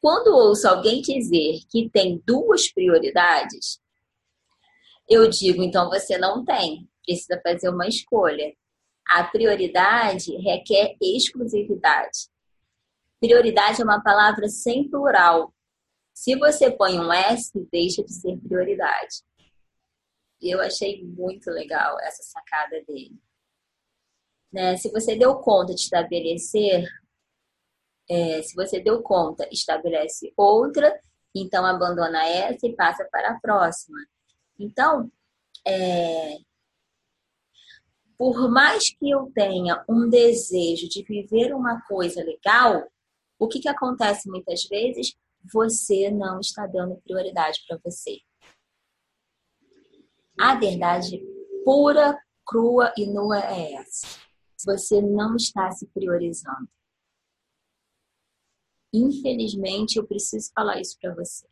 quando 0.00 0.34
ouço 0.34 0.66
alguém 0.66 1.00
dizer 1.00 1.60
que 1.70 1.88
tem 1.88 2.20
duas 2.26 2.72
prioridades, 2.72 3.80
eu 5.08 5.28
digo, 5.28 5.62
então 5.62 5.88
você 5.88 6.18
não 6.18 6.44
tem, 6.44 6.88
precisa 7.04 7.40
fazer 7.42 7.68
uma 7.68 7.86
escolha. 7.86 8.52
A 9.08 9.24
prioridade 9.24 10.36
requer 10.38 10.96
exclusividade. 11.00 12.30
Prioridade 13.20 13.80
é 13.80 13.84
uma 13.84 14.02
palavra 14.02 14.48
sem 14.48 14.88
plural. 14.88 15.54
Se 16.12 16.36
você 16.36 16.70
põe 16.70 16.98
um 16.98 17.12
S, 17.12 17.52
deixa 17.70 18.02
de 18.02 18.12
ser 18.12 18.36
prioridade. 18.38 19.22
Eu 20.40 20.60
achei 20.60 21.04
muito 21.04 21.50
legal 21.50 21.98
essa 22.00 22.22
sacada 22.22 22.82
dele. 22.86 23.16
Né? 24.52 24.76
Se 24.76 24.90
você 24.90 25.14
deu 25.14 25.36
conta 25.36 25.74
de 25.74 25.80
estabelecer, 25.80 26.88
é, 28.12 28.42
se 28.42 28.54
você 28.54 28.78
deu 28.78 29.02
conta, 29.02 29.48
estabelece 29.50 30.34
outra, 30.36 31.00
então 31.34 31.64
abandona 31.64 32.26
essa 32.26 32.66
e 32.66 32.76
passa 32.76 33.08
para 33.10 33.30
a 33.30 33.40
próxima. 33.40 33.96
Então, 34.58 35.10
é, 35.66 36.36
por 38.18 38.50
mais 38.50 38.90
que 38.90 39.10
eu 39.10 39.32
tenha 39.34 39.82
um 39.88 40.10
desejo 40.10 40.90
de 40.90 41.02
viver 41.02 41.54
uma 41.54 41.80
coisa 41.86 42.22
legal, 42.22 42.86
o 43.38 43.48
que, 43.48 43.60
que 43.60 43.68
acontece 43.68 44.28
muitas 44.28 44.64
vezes? 44.64 45.16
Você 45.50 46.10
não 46.10 46.38
está 46.38 46.66
dando 46.66 47.00
prioridade 47.02 47.64
para 47.66 47.78
você. 47.82 48.18
A 50.38 50.54
verdade 50.54 51.18
pura, 51.64 52.18
crua 52.46 52.92
e 52.94 53.06
nua 53.06 53.38
é 53.38 53.72
essa. 53.72 54.06
Você 54.66 55.00
não 55.00 55.34
está 55.34 55.70
se 55.70 55.86
priorizando. 55.86 56.68
Infelizmente, 58.92 59.96
eu 59.96 60.06
preciso 60.06 60.50
falar 60.54 60.80
isso 60.80 60.98
para 61.00 61.14
você. 61.14 61.46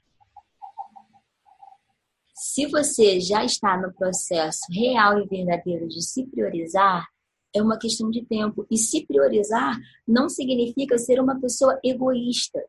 Se 2.34 2.66
você 2.66 3.20
já 3.20 3.44
está 3.44 3.76
no 3.76 3.92
processo 3.92 4.60
real 4.72 5.20
e 5.20 5.26
verdadeiro 5.26 5.86
de 5.88 6.02
se 6.02 6.26
priorizar, 6.26 7.06
é 7.54 7.62
uma 7.62 7.78
questão 7.78 8.10
de 8.10 8.24
tempo. 8.24 8.66
E 8.70 8.78
se 8.78 9.04
priorizar 9.04 9.78
não 10.06 10.28
significa 10.28 10.96
ser 10.98 11.20
uma 11.20 11.38
pessoa 11.40 11.78
egoísta. 11.84 12.62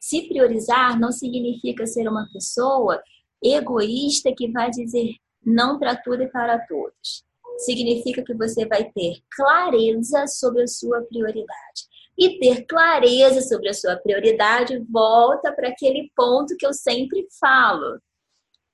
Se 0.00 0.22
priorizar 0.28 0.98
não 0.98 1.12
significa 1.12 1.86
ser 1.86 2.08
uma 2.08 2.28
pessoa 2.32 3.02
egoísta 3.42 4.32
que 4.36 4.50
vai 4.50 4.70
dizer 4.70 5.14
não 5.44 5.78
para 5.78 5.96
tudo 5.96 6.22
e 6.22 6.28
para 6.28 6.58
todos. 6.66 7.24
Significa 7.58 8.22
que 8.22 8.34
você 8.34 8.66
vai 8.66 8.90
ter 8.90 9.22
clareza 9.30 10.26
sobre 10.26 10.62
a 10.62 10.66
sua 10.66 11.02
prioridade. 11.02 11.85
E 12.18 12.38
ter 12.38 12.64
clareza 12.64 13.42
sobre 13.42 13.68
a 13.68 13.74
sua 13.74 13.96
prioridade 13.96 14.78
volta 14.90 15.52
para 15.52 15.68
aquele 15.68 16.10
ponto 16.16 16.56
que 16.56 16.66
eu 16.66 16.72
sempre 16.72 17.26
falo 17.38 18.00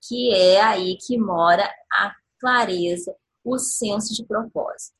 que 0.06 0.32
é 0.34 0.60
aí 0.60 0.96
que 0.96 1.16
mora 1.16 1.64
a 1.92 2.14
clareza, 2.40 3.16
o 3.44 3.58
senso 3.58 4.14
de 4.14 4.24
propósito. 4.24 4.96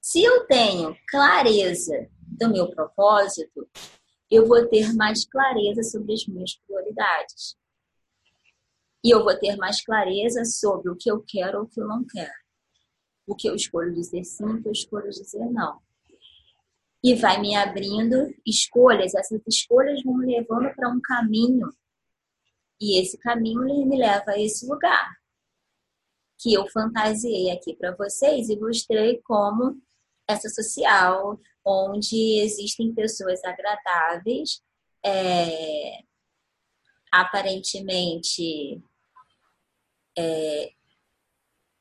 Se 0.00 0.22
eu 0.22 0.46
tenho 0.46 0.96
clareza 1.08 2.08
do 2.20 2.50
meu 2.50 2.70
propósito, 2.70 3.68
eu 4.30 4.46
vou 4.46 4.66
ter 4.66 4.94
mais 4.94 5.26
clareza 5.26 5.82
sobre 5.82 6.14
as 6.14 6.26
minhas 6.26 6.56
prioridades. 6.56 7.56
E 9.04 9.10
eu 9.10 9.22
vou 9.22 9.38
ter 9.38 9.56
mais 9.56 9.84
clareza 9.84 10.44
sobre 10.44 10.90
o 10.90 10.96
que 10.96 11.10
eu 11.10 11.22
quero 11.26 11.58
ou 11.58 11.64
o 11.64 11.68
que 11.68 11.80
eu 11.80 11.86
não 11.86 12.04
quero. 12.04 12.32
o 13.26 13.36
que 13.36 13.48
eu 13.48 13.54
escolho 13.54 13.94
dizer 13.94 14.24
sim, 14.24 14.44
o 14.44 14.62
que 14.62 14.68
eu 14.68 14.72
escolho 14.72 15.08
dizer 15.10 15.44
não. 15.50 15.80
E 17.02 17.14
vai 17.16 17.40
me 17.40 17.54
abrindo 17.56 18.32
escolhas, 18.46 19.14
essas 19.14 19.40
escolhas 19.46 20.02
vão 20.04 20.16
me 20.18 20.26
levando 20.26 20.72
para 20.74 20.88
um 20.88 21.00
caminho. 21.00 21.68
E 22.80 23.00
esse 23.00 23.18
caminho 23.18 23.86
me 23.86 23.98
leva 23.98 24.32
a 24.32 24.40
esse 24.40 24.66
lugar 24.66 25.10
que 26.38 26.54
eu 26.54 26.66
fantasiei 26.68 27.50
aqui 27.50 27.76
para 27.76 27.94
vocês 27.94 28.48
e 28.48 28.58
mostrei 28.58 29.20
como 29.22 29.80
essa 30.28 30.48
social, 30.48 31.38
onde 31.64 32.40
existem 32.40 32.92
pessoas 32.92 33.42
agradáveis, 33.44 34.60
é, 35.04 36.00
aparentemente 37.12 38.82
é, 40.18 40.72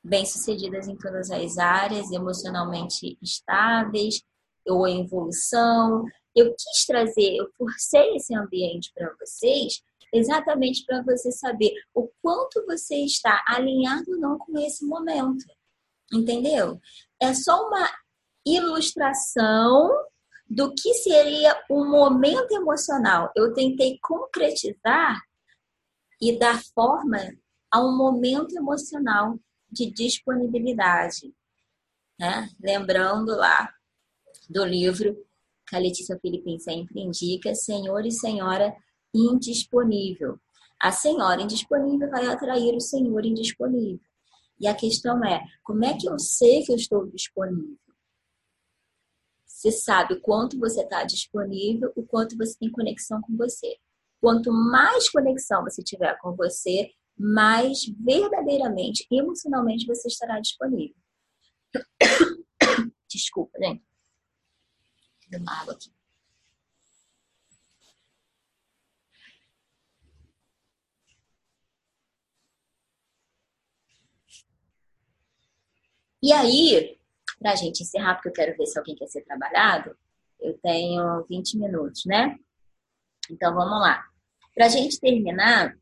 bem-sucedidas 0.04 0.88
em 0.88 0.96
todas 0.96 1.32
as 1.32 1.58
áreas, 1.58 2.12
emocionalmente 2.12 3.18
estáveis 3.22 4.24
ou 4.68 4.88
em 4.88 5.04
evolução. 5.04 6.06
Eu 6.36 6.54
quis 6.56 6.86
trazer, 6.86 7.36
eu 7.36 7.50
forcei 7.58 8.16
esse 8.16 8.36
ambiente 8.36 8.92
para 8.94 9.14
vocês 9.20 9.82
exatamente 10.14 10.86
para 10.86 11.02
você 11.02 11.32
saber 11.32 11.74
o 11.94 12.10
quanto 12.22 12.66
você 12.66 12.96
está 12.98 13.44
alinhado 13.48 14.12
ou 14.12 14.18
não 14.18 14.38
com 14.38 14.58
esse 14.60 14.86
momento. 14.86 15.46
Entendeu? 16.12 16.80
É 17.20 17.34
só 17.34 17.68
uma 17.68 17.90
ilustração 18.46 19.90
do 20.46 20.74
que 20.74 20.94
seria 20.96 21.58
um 21.70 21.90
momento 21.90 22.52
emocional. 22.52 23.32
Eu 23.36 23.54
tentei 23.54 23.98
concretizar 24.02 25.18
e 26.22 26.38
dar 26.38 26.62
forma 26.76 27.34
a 27.72 27.80
um 27.80 27.96
momento 27.96 28.56
emocional 28.58 29.40
de 29.72 29.90
disponibilidade. 29.90 31.34
Né? 32.20 32.50
Lembrando 32.62 33.36
lá 33.38 33.74
do 34.52 34.66
livro 34.66 35.16
que 35.68 35.76
a 35.76 35.80
Letícia 35.80 36.20
Filipim 36.22 36.60
sempre 36.60 37.02
indica, 37.02 37.56
Senhor 37.56 38.06
e 38.06 38.12
Senhora 38.12 38.76
indisponível. 39.14 40.40
A 40.82 40.92
senhora 40.92 41.42
indisponível 41.42 42.10
vai 42.10 42.26
atrair 42.26 42.76
o 42.76 42.82
senhor 42.82 43.24
indisponível. 43.26 44.00
E 44.60 44.68
a 44.68 44.74
questão 44.74 45.24
é: 45.24 45.44
como 45.64 45.86
é 45.86 45.96
que 45.96 46.10
eu 46.10 46.18
sei 46.18 46.64
que 46.64 46.72
eu 46.72 46.76
estou 46.76 47.06
disponível? 47.08 47.78
Você 49.46 49.72
sabe 49.72 50.16
o 50.16 50.22
quanto 50.22 50.58
você 50.58 50.82
está 50.82 51.04
disponível, 51.04 51.92
o 51.96 52.04
quanto 52.04 52.36
você 52.36 52.58
tem 52.58 52.72
conexão 52.72 53.22
com 53.22 53.38
você. 53.38 53.78
Quanto 54.20 54.52
mais 54.52 55.10
conexão 55.10 55.64
você 55.64 55.84
tiver 55.84 56.18
com 56.20 56.36
você, 56.36 56.92
mais 57.16 57.86
verdadeiramente, 58.00 59.06
emocionalmente 59.12 59.86
você 59.86 60.08
estará 60.08 60.40
disponível. 60.40 60.96
Desculpa, 63.08 63.58
gente. 63.60 63.91
Aqui. 65.34 65.92
E 76.24 76.32
aí, 76.34 77.00
para 77.40 77.54
a 77.54 77.56
gente 77.56 77.82
encerrar, 77.82 78.16
porque 78.16 78.30
eu 78.30 78.34
quero 78.34 78.56
ver 78.56 78.68
se 78.68 78.78
alguém 78.78 78.96
quer 78.96 79.08
ser 79.08 79.24
trabalhado, 79.24 79.98
eu 80.40 80.58
tenho 80.60 81.24
20 81.24 81.58
minutos, 81.58 82.06
né? 82.06 82.38
Então 83.30 83.56
vamos 83.56 83.80
lá. 83.80 84.06
Para 84.54 84.66
a 84.66 84.70
gente 84.70 85.00
terminar, 85.00 85.76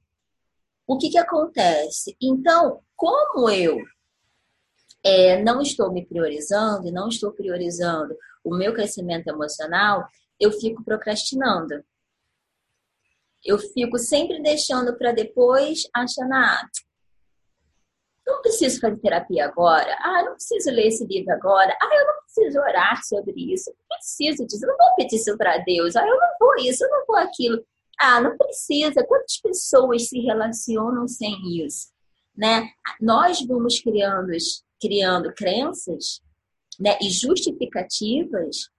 o 0.88 0.98
que, 0.98 1.10
que 1.10 1.18
acontece? 1.18 2.16
Então, 2.22 2.82
como 2.96 3.50
eu 3.50 3.78
é, 5.04 5.42
não 5.44 5.62
estou 5.62 5.92
me 5.92 6.06
priorizando 6.06 6.88
e 6.88 6.92
não 6.92 7.10
estou 7.10 7.32
priorizando 7.32 8.16
o 8.44 8.56
meu 8.56 8.74
crescimento 8.74 9.28
emocional, 9.28 10.08
eu 10.40 10.52
fico 10.52 10.84
procrastinando. 10.84 11.84
Eu 13.44 13.58
fico 13.58 13.98
sempre 13.98 14.42
deixando 14.42 14.98
para 14.98 15.12
depois, 15.12 15.84
achando, 15.94 16.34
ah, 16.34 16.62
não 18.30 18.42
preciso 18.42 18.80
fazer 18.80 18.98
terapia 18.98 19.46
agora. 19.46 19.98
Ah, 20.00 20.24
não 20.24 20.34
preciso 20.34 20.70
ler 20.70 20.88
esse 20.88 21.06
livro 21.06 21.34
agora. 21.34 21.76
Ah, 21.82 21.96
eu 21.96 22.06
não 22.06 22.14
preciso 22.22 22.60
orar 22.60 23.04
sobre 23.04 23.54
isso. 23.54 23.72
Não 23.72 23.98
preciso 23.98 24.46
disso. 24.46 24.66
Eu 24.66 24.70
não 24.70 24.78
vou 24.78 24.96
pedir 24.96 25.16
isso 25.16 25.38
para 25.38 25.58
Deus. 25.60 25.96
Ah, 25.96 26.08
eu 26.08 26.16
não 26.16 26.30
vou 26.40 26.56
isso, 26.58 26.84
eu 26.84 26.90
não 26.90 27.06
vou 27.06 27.16
aquilo. 27.18 27.64
Ah, 28.00 28.22
não 28.22 28.38
precisa. 28.38 29.04
Quantas 29.04 29.38
pessoas 29.42 30.08
se 30.08 30.20
relacionam 30.20 31.08
sem 31.08 31.66
isso? 31.66 31.90
Né? 32.38 32.70
Nós 33.02 33.42
vamos 33.46 33.80
criando, 33.80 34.32
criando 34.80 35.34
crenças 35.34 36.22
né, 36.80 36.98
e 37.02 37.10
justificativas, 37.10 38.70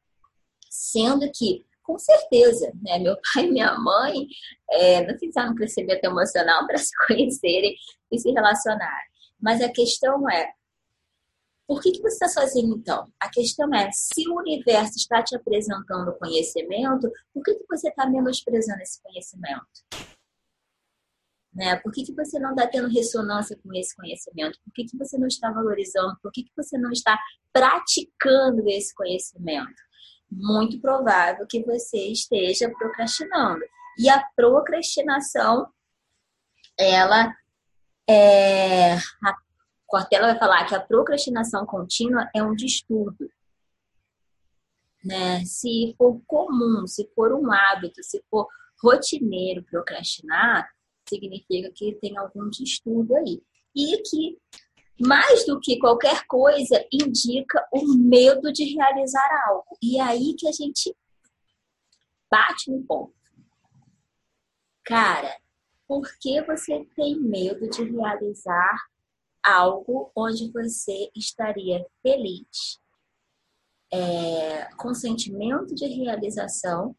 sendo 0.68 1.30
que, 1.32 1.64
com 1.82 1.98
certeza, 1.98 2.72
né, 2.82 2.98
meu 2.98 3.16
pai 3.34 3.46
e 3.46 3.50
minha 3.50 3.76
mãe 3.78 4.26
é, 4.70 5.06
não 5.06 5.18
fizeram 5.18 5.52
um 5.52 5.54
crescimento 5.54 6.04
emocional 6.04 6.66
para 6.68 6.78
se 6.78 6.90
conhecerem 7.06 7.74
e 8.10 8.18
se 8.18 8.30
relacionarem. 8.30 9.10
Mas 9.38 9.60
a 9.60 9.68
questão 9.68 10.28
é, 10.30 10.52
por 11.66 11.80
que, 11.80 11.92
que 11.92 12.02
você 12.02 12.24
está 12.24 12.28
sozinho 12.28 12.76
então? 12.76 13.08
A 13.20 13.28
questão 13.28 13.72
é, 13.72 13.90
se 13.92 14.28
o 14.28 14.38
universo 14.38 14.96
está 14.96 15.22
te 15.22 15.36
apresentando 15.36 16.18
conhecimento, 16.18 17.08
por 17.32 17.44
que, 17.44 17.54
que 17.54 17.64
você 17.68 17.88
está 17.88 18.08
menosprezando 18.08 18.82
esse 18.82 19.00
conhecimento? 19.00 19.64
Né? 21.52 21.76
Por 21.76 21.92
que, 21.92 22.04
que 22.04 22.14
você 22.14 22.38
não 22.38 22.50
está 22.50 22.66
tendo 22.66 22.88
ressonância 22.88 23.58
com 23.62 23.74
esse 23.74 23.94
conhecimento? 23.96 24.58
Por 24.64 24.72
que, 24.72 24.84
que 24.84 24.96
você 24.96 25.18
não 25.18 25.26
está 25.26 25.50
valorizando? 25.50 26.16
Por 26.22 26.30
que, 26.30 26.44
que 26.44 26.52
você 26.56 26.78
não 26.78 26.90
está 26.90 27.18
praticando 27.52 28.68
esse 28.68 28.94
conhecimento? 28.94 29.82
Muito 30.30 30.80
provável 30.80 31.46
que 31.48 31.62
você 31.64 31.98
esteja 32.08 32.70
procrastinando. 32.70 33.64
E 33.98 34.08
a 34.08 34.24
procrastinação, 34.36 35.68
ela 36.78 37.34
é, 38.08 38.94
a 38.94 39.36
Cortella 39.86 40.28
vai 40.28 40.38
falar 40.38 40.64
que 40.66 40.74
a 40.74 40.80
procrastinação 40.80 41.66
contínua 41.66 42.28
é 42.34 42.42
um 42.42 42.54
distúrbio. 42.54 43.30
Né? 45.04 45.44
Se 45.44 45.94
for 45.98 46.20
comum, 46.26 46.86
se 46.86 47.10
for 47.14 47.32
um 47.32 47.52
hábito, 47.52 48.02
se 48.02 48.22
for 48.30 48.46
rotineiro 48.82 49.64
procrastinar, 49.64 50.68
significa 51.10 51.70
que 51.74 51.94
tem 52.00 52.16
algum 52.16 52.48
distúrbio 52.48 53.16
aí. 53.16 53.42
E 53.74 54.02
que, 54.02 54.38
mais 54.98 55.44
do 55.44 55.60
que 55.60 55.78
qualquer 55.78 56.26
coisa, 56.26 56.84
indica 56.92 57.66
o 57.72 57.94
medo 57.94 58.52
de 58.52 58.64
realizar 58.74 59.46
algo. 59.48 59.76
E 59.82 59.98
é 59.98 60.02
aí 60.02 60.34
que 60.38 60.48
a 60.48 60.52
gente 60.52 60.96
bate 62.30 62.70
no 62.70 62.82
ponto. 62.84 63.14
Cara, 64.84 65.36
por 65.86 66.08
que 66.20 66.40
você 66.42 66.84
tem 66.96 67.20
medo 67.20 67.68
de 67.68 67.82
realizar 67.84 68.76
algo 69.42 70.10
onde 70.14 70.50
você 70.52 71.10
estaria 71.16 71.84
feliz, 72.02 72.78
é, 73.92 74.66
com 74.76 74.94
sentimento 74.94 75.74
de 75.74 75.86
realização, 75.86 76.94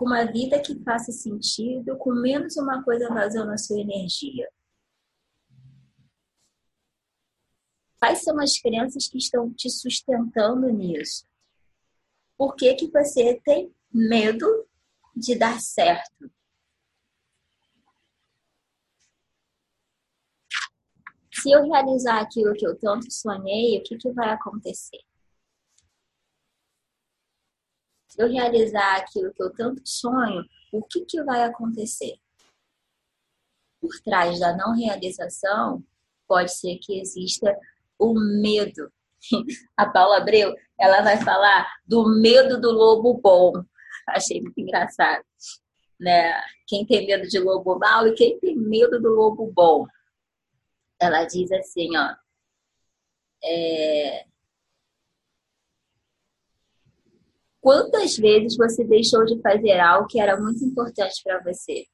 com 0.00 0.06
uma 0.06 0.24
vida 0.24 0.58
que 0.62 0.82
faça 0.82 1.12
sentido, 1.12 1.94
com 1.98 2.14
menos 2.14 2.56
uma 2.56 2.82
coisa 2.82 3.06
vazando 3.10 3.52
a 3.52 3.58
sua 3.58 3.78
energia? 3.78 4.50
Quais 7.98 8.22
são 8.24 8.40
as 8.40 8.58
crenças 8.58 9.06
que 9.08 9.18
estão 9.18 9.52
te 9.52 9.68
sustentando 9.68 10.70
nisso? 10.70 11.26
Por 12.34 12.56
que, 12.56 12.74
que 12.76 12.90
você 12.90 13.38
tem 13.44 13.74
medo 13.92 14.66
de 15.14 15.38
dar 15.38 15.60
certo? 15.60 16.32
se 21.32 21.50
eu 21.50 21.62
realizar 21.70 22.20
aquilo 22.20 22.52
que 22.52 22.66
eu 22.66 22.76
tanto 22.78 23.10
sonhei, 23.10 23.78
o 23.78 23.82
que, 23.82 23.96
que 23.96 24.10
vai 24.12 24.30
acontecer? 24.30 25.00
Se 28.10 28.22
eu 28.22 28.28
realizar 28.28 28.96
aquilo 28.96 29.32
que 29.32 29.42
eu 29.42 29.54
tanto 29.54 29.80
sonho, 29.84 30.44
o 30.72 30.82
que, 30.82 31.04
que 31.04 31.22
vai 31.22 31.42
acontecer? 31.44 32.16
Por 33.80 33.90
trás 34.04 34.38
da 34.38 34.54
não 34.56 34.74
realização, 34.74 35.82
pode 36.26 36.52
ser 36.52 36.78
que 36.82 37.00
exista 37.00 37.56
o 37.98 38.12
medo. 38.14 38.92
A 39.76 39.88
Paula 39.88 40.18
Abreu, 40.18 40.54
ela 40.78 41.00
vai 41.02 41.22
falar 41.22 41.66
do 41.86 42.08
medo 42.20 42.60
do 42.60 42.70
lobo 42.70 43.14
bom. 43.20 43.52
Achei 44.08 44.40
muito 44.40 44.58
engraçado. 44.60 45.24
Né? 45.98 46.32
Quem 46.66 46.84
tem 46.84 47.06
medo 47.06 47.28
de 47.28 47.38
lobo 47.38 47.78
mau 47.78 48.06
e 48.08 48.14
quem 48.14 48.38
tem 48.40 48.56
medo 48.56 49.00
do 49.00 49.10
lobo 49.10 49.50
bom 49.54 49.86
ela 51.00 51.24
diz 51.24 51.50
assim, 51.50 51.96
ó. 51.96 52.14
É... 53.42 54.26
Quantas 57.60 58.16
vezes 58.16 58.56
você 58.56 58.82
deixou 58.84 59.24
de 59.24 59.40
fazer 59.40 59.78
algo 59.78 60.08
que 60.08 60.18
era 60.18 60.40
muito 60.40 60.64
importante 60.64 61.22
para 61.22 61.42
você? 61.42 61.84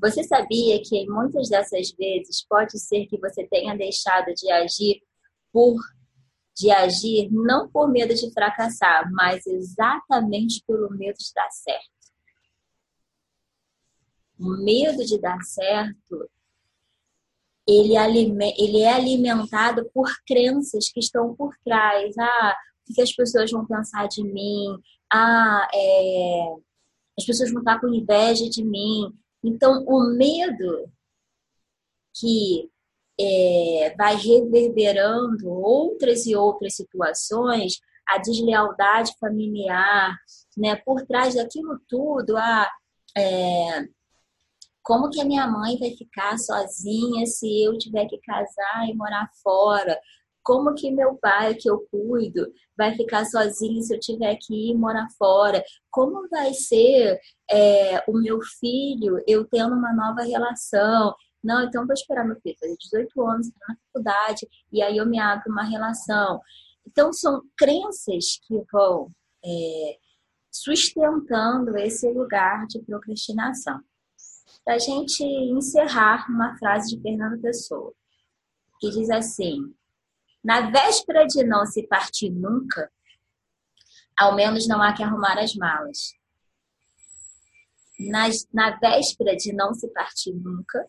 Você 0.00 0.24
sabia 0.24 0.82
que 0.82 0.96
em 0.96 1.08
muitas 1.08 1.48
dessas 1.48 1.92
vezes 1.92 2.44
pode 2.46 2.78
ser 2.78 3.06
que 3.06 3.18
você 3.18 3.46
tenha 3.46 3.76
deixado 3.76 4.32
de 4.34 4.50
agir 4.50 5.00
por 5.52 5.80
de 6.54 6.70
agir 6.70 7.30
não 7.30 7.66
por 7.70 7.90
medo 7.90 8.14
de 8.14 8.30
fracassar, 8.30 9.10
mas 9.10 9.46
exatamente 9.46 10.62
pelo 10.66 10.90
medo 10.90 11.16
de 11.16 11.32
dar 11.34 11.50
certo. 11.50 11.90
O 14.38 14.62
medo 14.62 15.02
de 15.04 15.18
dar 15.18 15.40
certo, 15.42 16.28
ele, 17.66 17.94
é 18.82 18.92
alimentado 18.92 19.88
por 19.94 20.10
crenças 20.26 20.90
que 20.90 21.00
estão 21.00 21.34
por 21.34 21.54
trás. 21.64 22.14
Ah, 22.18 22.56
o 22.88 22.94
que 22.94 23.02
as 23.02 23.12
pessoas 23.12 23.50
vão 23.50 23.66
pensar 23.66 24.06
de 24.08 24.22
mim? 24.22 24.78
Ah, 25.12 25.68
é, 25.72 26.54
as 27.18 27.24
pessoas 27.24 27.50
vão 27.50 27.60
estar 27.60 27.80
com 27.80 27.88
inveja 27.88 28.48
de 28.48 28.64
mim. 28.64 29.12
Então, 29.44 29.84
o 29.86 30.16
medo 30.16 30.90
que 32.14 32.70
é, 33.20 33.94
vai 33.96 34.16
reverberando 34.16 35.48
outras 35.48 36.26
e 36.26 36.34
outras 36.34 36.74
situações, 36.74 37.80
a 38.08 38.18
deslealdade 38.18 39.12
familiar, 39.18 40.16
né? 40.56 40.76
Por 40.76 41.02
trás 41.06 41.34
daquilo 41.34 41.80
tudo, 41.88 42.36
a 42.36 42.68
é, 43.16 43.86
como 44.82 45.10
que 45.10 45.20
a 45.20 45.24
minha 45.24 45.46
mãe 45.46 45.78
vai 45.78 45.90
ficar 45.90 46.36
sozinha 46.38 47.24
se 47.26 47.62
eu 47.62 47.78
tiver 47.78 48.06
que 48.06 48.18
casar 48.18 48.88
e 48.88 48.94
morar 48.94 49.30
fora? 49.42 49.98
Como 50.42 50.74
que 50.74 50.90
meu 50.90 51.16
pai, 51.16 51.54
que 51.54 51.70
eu 51.70 51.86
cuido, 51.90 52.46
vai 52.76 52.94
ficar 52.94 53.24
sozinho 53.24 53.82
se 53.82 53.94
eu 53.94 54.00
tiver 54.00 54.36
que 54.40 54.70
ir 54.70 54.74
morar 54.76 55.08
fora? 55.16 55.62
Como 55.90 56.28
vai 56.28 56.52
ser 56.54 57.20
é, 57.50 58.02
o 58.08 58.12
meu 58.18 58.40
filho 58.58 59.18
eu 59.26 59.44
tendo 59.46 59.74
uma 59.74 59.92
nova 59.92 60.22
relação? 60.22 61.14
Não, 61.42 61.64
então 61.64 61.86
vou 61.86 61.94
esperar 61.94 62.24
meu 62.24 62.36
filho 62.40 62.56
fazer 62.58 62.76
18 62.76 63.22
anos, 63.26 63.48
entrar 63.48 63.68
na 63.68 63.76
faculdade, 63.86 64.48
e 64.72 64.82
aí 64.82 64.96
eu 64.96 65.06
me 65.06 65.18
abro 65.18 65.50
uma 65.50 65.64
relação. 65.64 66.40
Então, 66.86 67.12
são 67.12 67.42
crenças 67.56 68.40
que 68.46 68.62
vão 68.72 69.10
é, 69.44 69.98
sustentando 70.50 71.76
esse 71.78 72.10
lugar 72.12 72.66
de 72.66 72.80
procrastinação. 72.82 73.80
Para 74.64 74.74
a 74.74 74.78
gente 74.78 75.24
encerrar, 75.24 76.26
uma 76.28 76.56
frase 76.56 76.94
de 76.94 77.02
Fernando 77.02 77.40
Pessoa, 77.40 77.92
que 78.78 78.90
diz 78.90 79.10
assim: 79.10 79.74
Na 80.42 80.70
véspera 80.70 81.26
de 81.26 81.44
não 81.44 81.64
se 81.64 81.86
partir 81.86 82.30
nunca, 82.30 82.90
ao 84.16 84.34
menos 84.34 84.66
não 84.66 84.82
há 84.82 84.92
que 84.92 85.02
arrumar 85.02 85.38
as 85.38 85.54
malas. 85.54 86.14
Nas, 87.98 88.48
na 88.52 88.76
véspera 88.78 89.36
de 89.36 89.52
não 89.52 89.72
se 89.72 89.88
partir 89.92 90.32
nunca, 90.32 90.88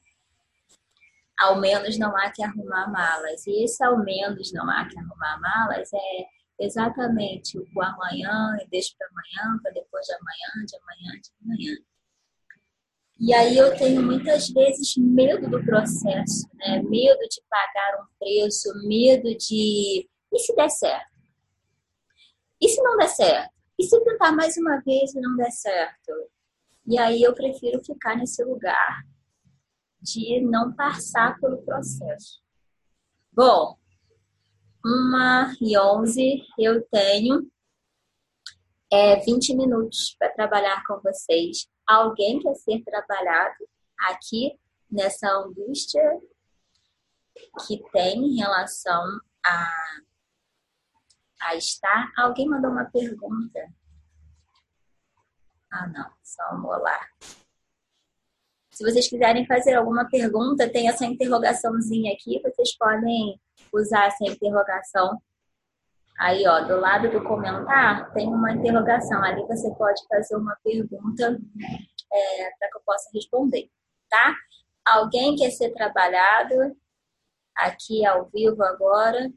ao 1.37 1.59
menos 1.59 1.97
não 1.99 2.15
há 2.17 2.31
que 2.31 2.43
arrumar 2.43 2.91
malas. 2.91 3.45
E 3.45 3.63
esse 3.63 3.83
ao 3.83 4.03
menos 4.03 4.51
não 4.53 4.69
há 4.69 4.87
que 4.87 4.97
arrumar 4.97 5.39
malas 5.39 5.91
é 5.93 6.25
exatamente 6.59 7.57
o 7.57 7.81
amanhã 7.81 8.57
e 8.61 8.67
deixo 8.69 8.95
para 8.97 9.07
amanhã, 9.07 9.59
para 9.61 9.71
depois 9.71 10.05
de 10.05 10.13
amanhã, 10.13 10.65
de 10.65 10.75
amanhã, 10.77 11.21
de 11.21 11.31
amanhã. 11.43 11.92
E 13.25 13.33
aí 13.33 13.55
eu 13.55 13.73
tenho 13.77 14.03
muitas 14.03 14.49
vezes 14.49 14.97
medo 14.97 15.49
do 15.49 15.63
processo, 15.63 16.45
né? 16.55 16.81
Medo 16.81 17.21
de 17.29 17.41
pagar 17.49 18.01
um 18.01 18.05
preço, 18.19 18.67
medo 18.85 19.33
de 19.37 20.09
e 20.33 20.39
se 20.39 20.53
der 20.53 20.69
certo? 20.69 21.13
E 22.59 22.67
se 22.67 22.83
não 22.83 22.97
der 22.97 23.07
certo? 23.07 23.53
E 23.79 23.83
se 23.85 24.03
tentar 24.03 24.33
mais 24.33 24.57
uma 24.57 24.81
vez 24.81 25.15
e 25.15 25.21
não 25.21 25.37
der 25.37 25.51
certo? 25.51 26.11
E 26.85 26.97
aí 26.99 27.23
eu 27.23 27.33
prefiro 27.33 27.81
ficar 27.81 28.17
nesse 28.17 28.43
lugar 28.43 29.05
de 30.01 30.41
não 30.41 30.73
passar 30.73 31.39
pelo 31.39 31.63
processo. 31.63 32.41
Bom, 33.31 33.77
uma 34.83 35.55
e 35.61 35.79
onze 35.79 36.43
eu 36.59 36.85
tenho 36.91 37.49
é, 38.93 39.15
20 39.21 39.55
minutos 39.55 40.15
para 40.19 40.29
trabalhar 40.29 40.83
com 40.85 40.99
vocês. 41.01 41.67
Alguém 41.87 42.39
quer 42.39 42.53
ser 42.53 42.83
trabalhado 42.83 43.67
aqui 43.99 44.55
nessa 44.89 45.27
angústia 45.31 46.21
que 47.65 47.81
tem 47.91 48.23
em 48.23 48.35
relação 48.35 49.03
a, 49.43 49.67
a 51.41 51.55
estar? 51.55 52.11
Alguém 52.15 52.47
mandou 52.47 52.69
uma 52.69 52.85
pergunta. 52.85 53.67
Ah, 55.71 55.87
não, 55.87 56.11
só 56.23 56.55
um 56.55 56.67
olá. 56.67 56.99
Se 58.69 58.83
vocês 58.83 59.09
quiserem 59.09 59.47
fazer 59.47 59.73
alguma 59.73 60.07
pergunta, 60.07 60.71
tem 60.71 60.87
essa 60.87 61.03
interrogaçãozinha 61.03 62.13
aqui, 62.13 62.39
vocês 62.43 62.77
podem 62.77 63.41
usar 63.73 64.05
essa 64.05 64.23
interrogação. 64.23 65.19
Aí, 66.19 66.47
ó, 66.47 66.61
do 66.61 66.79
lado 66.79 67.09
do 67.09 67.23
comentar, 67.23 68.11
tem 68.13 68.27
uma 68.27 68.51
interrogação. 68.51 69.23
Ali 69.23 69.41
você 69.47 69.73
pode 69.75 70.01
fazer 70.07 70.35
uma 70.35 70.55
pergunta 70.63 71.39
é, 72.11 72.51
para 72.59 72.69
que 72.69 72.77
eu 72.77 72.81
possa 72.85 73.09
responder, 73.13 73.69
tá? 74.09 74.35
Alguém 74.85 75.35
quer 75.35 75.51
ser 75.51 75.71
trabalhado 75.73 76.75
aqui 77.55 78.05
ao 78.05 78.29
vivo 78.29 78.63
agora? 78.63 79.31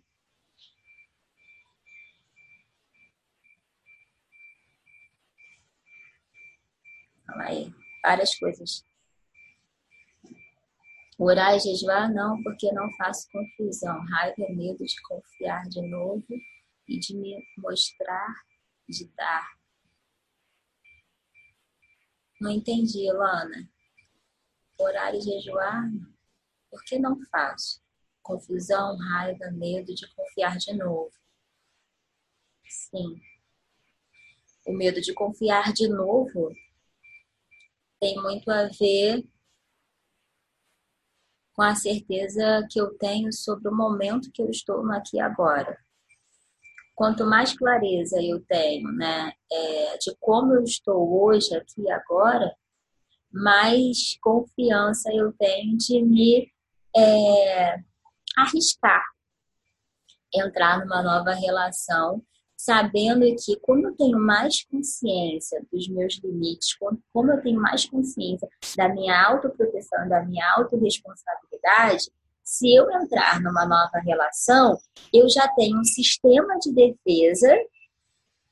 Calma 7.26 7.44
aí, 7.44 7.72
várias 8.02 8.38
coisas. 8.38 8.84
Orar 11.18 11.56
e 11.56 11.60
jejuar 11.60 12.12
não, 12.12 12.42
porque 12.42 12.70
não 12.72 12.90
faço 12.96 13.26
confusão. 13.32 13.98
Raiva 14.10 14.34
é 14.38 14.52
medo 14.52 14.84
de 14.84 15.02
confiar 15.02 15.62
de 15.64 15.80
novo 15.88 16.22
e 16.88 16.98
de 16.98 17.16
me 17.16 17.36
mostrar, 17.58 18.34
de 18.88 19.08
dar. 19.14 19.56
Não 22.40 22.50
entendi, 22.50 23.10
Lana. 23.10 23.68
Orar 24.78 25.14
e 25.14 25.20
jejuar. 25.20 25.90
Por 26.70 26.84
que 26.84 26.98
não 26.98 27.18
faço? 27.30 27.82
Confusão, 28.22 28.96
raiva, 28.98 29.50
medo 29.52 29.94
de 29.94 30.06
confiar 30.14 30.58
de 30.58 30.74
novo. 30.74 31.12
Sim. 32.68 33.20
O 34.66 34.72
medo 34.72 35.00
de 35.00 35.14
confiar 35.14 35.72
de 35.72 35.88
novo 35.88 36.52
tem 37.98 38.20
muito 38.20 38.50
a 38.50 38.68
ver 38.68 39.26
com 41.54 41.62
a 41.62 41.74
certeza 41.74 42.66
que 42.70 42.78
eu 42.78 42.96
tenho 42.98 43.32
sobre 43.32 43.68
o 43.68 43.74
momento 43.74 44.30
que 44.30 44.42
eu 44.42 44.50
estou 44.50 44.92
aqui 44.92 45.18
agora. 45.18 45.82
Quanto 46.96 47.26
mais 47.26 47.56
clareza 47.56 48.16
eu 48.20 48.40
tenho, 48.40 48.90
né, 48.92 49.32
é, 49.52 49.98
de 49.98 50.16
como 50.18 50.54
eu 50.54 50.64
estou 50.64 51.22
hoje, 51.22 51.54
aqui 51.54 51.88
agora, 51.90 52.52
mais 53.30 54.18
confiança 54.20 55.12
eu 55.12 55.32
tenho 55.34 55.76
de 55.76 56.02
me 56.02 56.50
é, 56.96 57.76
arriscar, 58.36 59.04
entrar 60.34 60.80
numa 60.80 61.02
nova 61.02 61.34
relação 61.34 62.24
sabendo 62.56 63.24
que 63.36 63.56
como 63.60 63.86
eu 63.86 63.94
tenho 63.94 64.18
mais 64.18 64.64
consciência 64.64 65.64
dos 65.70 65.88
meus 65.88 66.18
limites, 66.24 66.74
como 67.12 67.30
eu 67.30 67.42
tenho 67.42 67.60
mais 67.60 67.84
consciência 67.84 68.48
da 68.76 68.88
minha 68.88 69.24
autoproteção, 69.26 70.08
da 70.08 70.24
minha 70.24 70.50
autorresponsabilidade, 70.54 72.10
se 72.46 72.72
eu 72.72 72.88
entrar 72.92 73.40
numa 73.42 73.66
nova 73.66 73.98
relação, 74.04 74.78
eu 75.12 75.28
já 75.28 75.48
tenho 75.48 75.80
um 75.80 75.84
sistema 75.84 76.56
de 76.60 76.72
defesa 76.72 77.52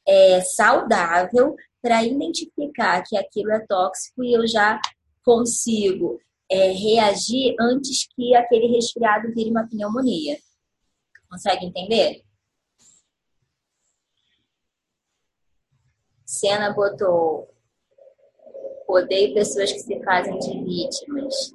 é, 0.05 0.41
saudável 0.41 1.55
para 1.81 2.03
identificar 2.03 3.05
que 3.05 3.17
aquilo 3.17 3.53
é 3.53 3.65
tóxico 3.65 4.25
e 4.25 4.33
eu 4.33 4.49
já 4.49 4.81
consigo 5.25 6.21
é, 6.51 6.73
reagir 6.73 7.55
antes 7.61 8.09
que 8.17 8.35
aquele 8.35 8.67
resfriado 8.67 9.33
vire 9.33 9.51
uma 9.51 9.69
pneumonia. 9.69 10.39
Consegue 11.31 11.67
entender? 11.67 12.23
Senna 16.27 16.73
botou 16.73 17.49
odeio 18.89 19.35
pessoas 19.35 19.73
que 19.73 19.79
se 19.79 20.03
fazem 20.03 20.37
de 20.41 20.65
vítimas. 20.65 21.54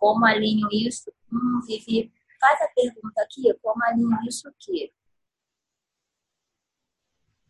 Como 0.00 0.24
alinho 0.24 0.66
isso? 0.72 1.12
Hum, 1.30 1.60
Vivi, 1.66 2.10
faz 2.40 2.58
a 2.62 2.68
pergunta 2.68 3.20
aqui, 3.22 3.52
como 3.62 3.84
alinho 3.84 4.18
isso 4.26 4.48
aqui? 4.48 4.90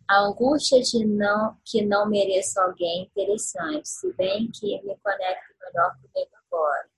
A 0.09 0.23
angústia 0.23 0.83
de 0.83 1.07
não 1.07 1.57
que 1.65 1.81
não 1.81 2.09
mereço 2.09 2.61
alguém 2.61 3.05
interessante, 3.05 3.89
se 3.89 4.13
bem 4.15 4.51
que 4.51 4.83
me 4.83 4.99
conecto 4.99 5.55
melhor 5.61 5.95
comigo 5.95 6.31
agora. 6.51 6.91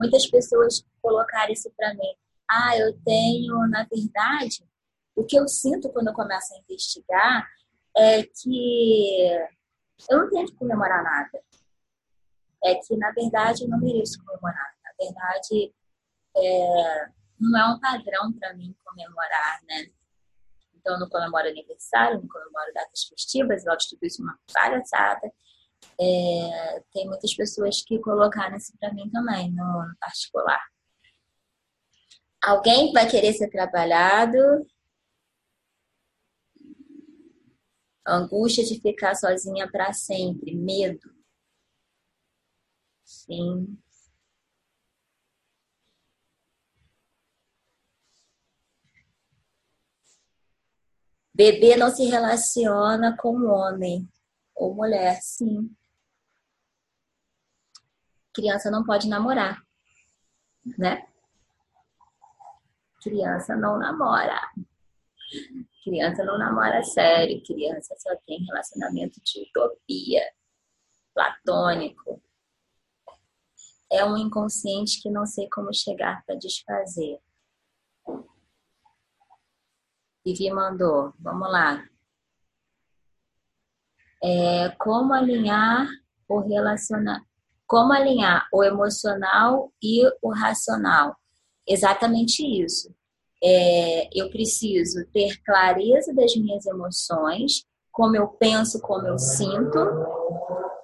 Muitas 0.00 0.26
pessoas 0.26 0.84
colocaram 1.00 1.52
isso 1.52 1.70
para 1.76 1.94
mim. 1.94 2.16
Ah, 2.50 2.76
eu 2.76 2.98
tenho, 3.04 3.56
na 3.68 3.84
verdade, 3.84 4.68
o 5.14 5.22
que 5.22 5.38
eu 5.38 5.46
sinto 5.46 5.88
quando 5.90 6.08
eu 6.08 6.12
começo 6.12 6.52
a 6.52 6.58
investigar 6.58 7.48
é 7.96 8.24
que 8.24 9.28
eu 10.10 10.18
não 10.18 10.28
tenho 10.28 10.46
que 10.46 10.56
comemorar 10.56 11.04
nada. 11.04 11.40
É 12.64 12.74
que, 12.76 12.96
na 12.96 13.10
verdade, 13.12 13.64
eu 13.64 13.68
não 13.68 13.78
mereço 13.78 14.18
comemorar. 14.24 14.74
Na 14.82 14.90
verdade, 14.98 15.74
é, 16.36 17.08
não 17.38 17.58
é 17.58 17.74
um 17.74 17.80
padrão 17.80 18.32
para 18.32 18.54
mim 18.54 18.74
comemorar, 18.84 19.60
né? 19.64 19.86
Então, 20.74 20.94
eu 20.94 21.00
não 21.00 21.08
comemoro 21.08 21.48
aniversário, 21.48 22.20
não 22.20 22.28
comemoro 22.28 22.72
datas 22.74 23.04
festivas, 23.04 23.64
eu 23.64 23.72
acho 23.72 23.90
tudo 23.90 24.04
isso 24.04 24.22
uma 24.22 24.38
palhaçada. 24.52 25.32
É, 26.00 26.82
tem 26.92 27.06
muitas 27.06 27.34
pessoas 27.34 27.82
que 27.82 27.98
colocaram 28.00 28.56
isso 28.56 28.72
para 28.78 28.92
mim 28.92 29.10
também, 29.10 29.50
no, 29.50 29.64
no 29.64 29.96
particular. 30.00 30.62
Alguém 32.42 32.92
vai 32.92 33.08
querer 33.08 33.32
ser 33.32 33.48
trabalhado. 33.48 34.38
Angústia 38.06 38.64
de 38.64 38.78
ficar 38.80 39.14
sozinha 39.14 39.70
para 39.70 39.92
sempre, 39.94 40.54
medo. 40.54 41.13
Sim. 43.26 43.78
Bebê 51.34 51.76
não 51.76 51.90
se 51.90 52.04
relaciona 52.04 53.16
com 53.16 53.46
homem 53.46 54.08
ou 54.54 54.74
mulher, 54.74 55.20
sim. 55.22 55.74
Criança 58.32 58.70
não 58.70 58.84
pode 58.84 59.08
namorar, 59.08 59.62
né? 60.78 61.06
Criança 63.02 63.56
não 63.56 63.78
namora. 63.78 64.40
Criança 65.82 66.24
não 66.24 66.38
namora 66.38 66.82
sério. 66.82 67.42
Criança 67.42 67.94
só 67.98 68.14
tem 68.26 68.44
relacionamento 68.44 69.20
de 69.22 69.42
utopia, 69.42 70.22
platônico. 71.14 72.22
É 73.94 74.04
um 74.04 74.16
inconsciente 74.16 75.00
que 75.00 75.08
não 75.08 75.24
sei 75.24 75.48
como 75.48 75.72
chegar 75.72 76.24
para 76.26 76.34
desfazer. 76.34 77.20
Vivi 80.26 80.50
mandou, 80.50 81.14
vamos 81.16 81.48
lá. 81.48 81.84
É, 84.20 84.70
como 84.80 85.14
alinhar 85.14 85.86
o 86.28 86.40
relacionar, 86.40 87.22
como 87.68 87.92
alinhar 87.92 88.48
o 88.52 88.64
emocional 88.64 89.72
e 89.80 90.02
o 90.20 90.30
racional? 90.30 91.14
Exatamente 91.64 92.42
isso. 92.42 92.92
É, 93.40 94.08
eu 94.12 94.28
preciso 94.28 95.06
ter 95.12 95.40
clareza 95.44 96.12
das 96.12 96.34
minhas 96.34 96.66
emoções, 96.66 97.64
como 97.92 98.16
eu 98.16 98.26
penso, 98.26 98.80
como 98.80 99.06
eu 99.06 99.20
sinto, 99.20 99.78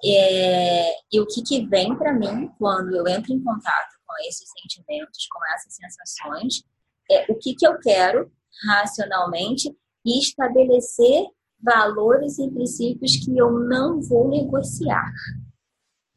é, 0.03 0.93
e 1.11 1.19
o 1.19 1.27
que, 1.27 1.41
que 1.43 1.65
vem 1.67 1.95
para 1.95 2.13
mim 2.13 2.49
quando 2.57 2.95
eu 2.95 3.07
entro 3.07 3.33
em 3.33 3.43
contato 3.43 3.95
com 4.05 4.13
esses 4.27 4.49
sentimentos, 4.49 5.27
com 5.27 5.39
essas 5.53 5.75
sensações, 5.75 6.63
é 7.09 7.31
o 7.31 7.35
que, 7.37 7.55
que 7.55 7.67
eu 7.67 7.77
quero 7.79 8.31
racionalmente 8.67 9.75
e 10.05 10.19
estabelecer 10.19 11.25
valores 11.59 12.39
e 12.39 12.49
princípios 12.49 13.17
que 13.17 13.37
eu 13.37 13.51
não 13.51 14.01
vou 14.01 14.27
negociar. 14.29 15.11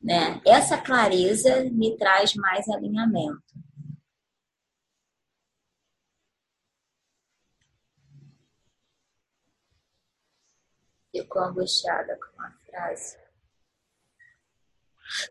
Né? 0.03 0.41
Essa 0.47 0.79
clareza 0.79 1.65
me 1.71 1.97
traz 1.97 2.35
mais 2.35 2.69
alinhamento. 2.69 3.43
Ficou 11.11 11.43
angustiada 11.43 12.19
com 12.19 12.43
a 12.43 12.51
frase. 12.67 13.24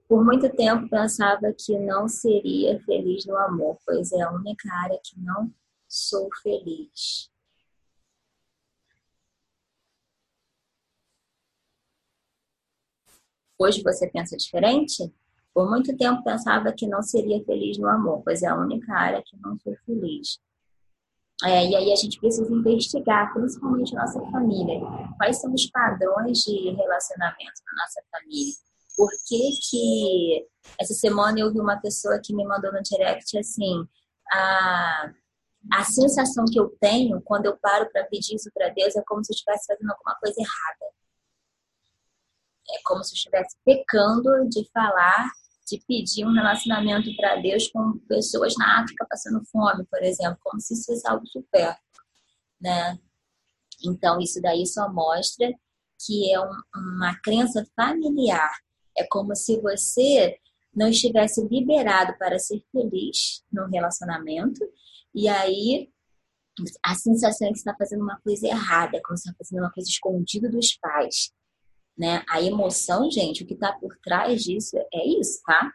Por 0.08 0.24
muito 0.24 0.50
tempo 0.50 0.90
pensava 0.90 1.54
que 1.58 1.78
não 1.78 2.08
seria 2.08 2.80
feliz 2.84 3.26
no 3.26 3.38
amor, 3.38 3.78
pois 3.86 4.12
é 4.12 4.22
a 4.22 4.32
única 4.32 4.72
área 4.74 5.00
que 5.04 5.20
não 5.20 5.52
sou 5.88 6.30
feliz. 6.42 7.30
Hoje 13.58 13.82
você 13.84 14.10
pensa 14.10 14.36
diferente? 14.36 15.14
Por 15.54 15.70
muito 15.70 15.96
tempo 15.96 16.24
pensava 16.24 16.74
que 16.74 16.88
não 16.88 17.02
seria 17.02 17.44
feliz 17.46 17.78
no 17.78 17.88
amor, 17.88 18.22
pois 18.24 18.42
é 18.42 18.48
a 18.48 18.56
única 18.56 18.92
área 18.94 19.22
que 19.24 19.38
não 19.38 19.58
sou 19.60 19.76
feliz. 19.86 20.40
É, 21.44 21.66
e 21.70 21.76
aí 21.76 21.92
a 21.92 21.96
gente 21.96 22.20
precisa 22.20 22.52
investigar, 22.52 23.34
principalmente 23.34 23.94
nossa 23.94 24.20
família, 24.32 24.80
quais 25.18 25.40
são 25.40 25.54
os 25.54 25.66
padrões 25.68 26.40
de 26.40 26.72
relacionamento 26.72 27.62
na 27.66 27.84
nossa 27.84 28.02
família. 28.12 28.54
Por 28.96 29.10
que 29.28 29.52
que 29.70 30.48
essa 30.80 30.94
semana 30.94 31.39
eu 31.39 31.52
vi 31.52 31.60
uma 31.60 31.80
pessoa 31.80 32.20
que 32.24 32.34
me 32.34 32.46
mandou 32.46 32.72
no 32.72 32.82
direct 32.82 33.38
assim, 33.38 33.88
a 34.32 35.14
a 35.72 35.84
sensação 35.84 36.46
que 36.46 36.60
eu 36.60 36.70
tenho 36.80 37.22
quando 37.22 37.46
eu 37.46 37.58
paro 37.58 37.89
para 37.91 38.04
pedir 38.06 38.36
isso 38.36 38.50
para 38.54 38.70
Deus 38.70 38.96
é 38.96 39.04
como 39.06 39.24
se 39.24 39.32
eu 39.32 39.36
estivesse 39.36 39.66
fazendo 39.66 39.91
alguma 39.91 40.16
coisa 40.16 40.36
errada. 40.39 40.94
É 42.70 42.82
como 42.84 43.04
se 43.04 43.12
eu 43.12 43.16
estivesse 43.16 43.58
pecando 43.64 44.50
de 44.50 44.70
falar, 44.74 45.32
de 45.68 45.82
pedir 45.88 46.26
um 46.26 46.34
relacionamento 46.34 47.16
para 47.16 47.38
Deus 47.38 47.70
com 47.70 47.98
pessoas 48.08 48.56
na 48.58 48.82
África 48.82 49.06
passando 49.10 49.44
fome, 49.46 49.86
por 49.86 50.02
exemplo, 50.02 50.38
como 50.44 50.60
se 50.60 50.74
isso 50.74 50.86
fosse 50.86 51.08
algo 51.08 51.26
supérfluo, 51.28 51.82
né? 52.60 53.00
Então, 53.86 54.20
isso 54.20 54.41
daí 54.41 54.66
só 54.66 54.91
mostra 54.91 55.48
que 56.06 56.34
é 56.34 56.39
um, 56.39 56.52
uma 56.76 57.16
crença 57.22 57.66
familiar. 57.76 58.52
É 58.98 59.06
como 59.10 59.36
se 59.36 59.60
você 59.60 60.38
não 60.76 60.89
estivesse 60.89 61.46
liberado 61.48 62.18
para 62.18 62.39
ser 62.39 62.64
feliz 62.72 63.44
no 63.52 63.68
relacionamento 63.68 64.62
e 65.14 65.28
aí 65.28 65.89
a 66.84 66.96
sensação 66.96 67.48
é 67.48 67.52
que 67.52 67.58
você 67.58 67.62
está 67.62 67.76
fazendo 67.76 68.04
uma 68.04 68.20
coisa 68.22 68.48
errada, 68.48 69.02
como 69.04 69.18
se 69.18 69.28
está 69.28 69.36
fazendo 69.38 69.60
uma 69.60 69.72
coisa 69.72 69.89
escondida 69.89 70.50
dos 70.50 70.78
pais. 70.78 71.32
Né? 71.98 72.24
A 72.30 72.41
emoção, 72.41 73.10
gente, 73.10 73.44
o 73.44 73.48
que 73.48 73.54
está 73.54 73.74
por 73.74 73.96
trás 74.04 74.44
disso 74.44 74.78
é 74.94 75.08
isso, 75.20 75.41
tá? 75.46 75.72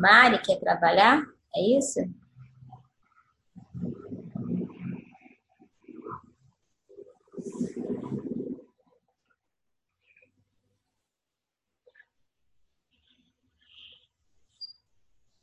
Mari 0.00 0.40
quer 0.40 0.58
trabalhar? 0.58 1.22
É 1.54 1.60
isso? 1.76 2.00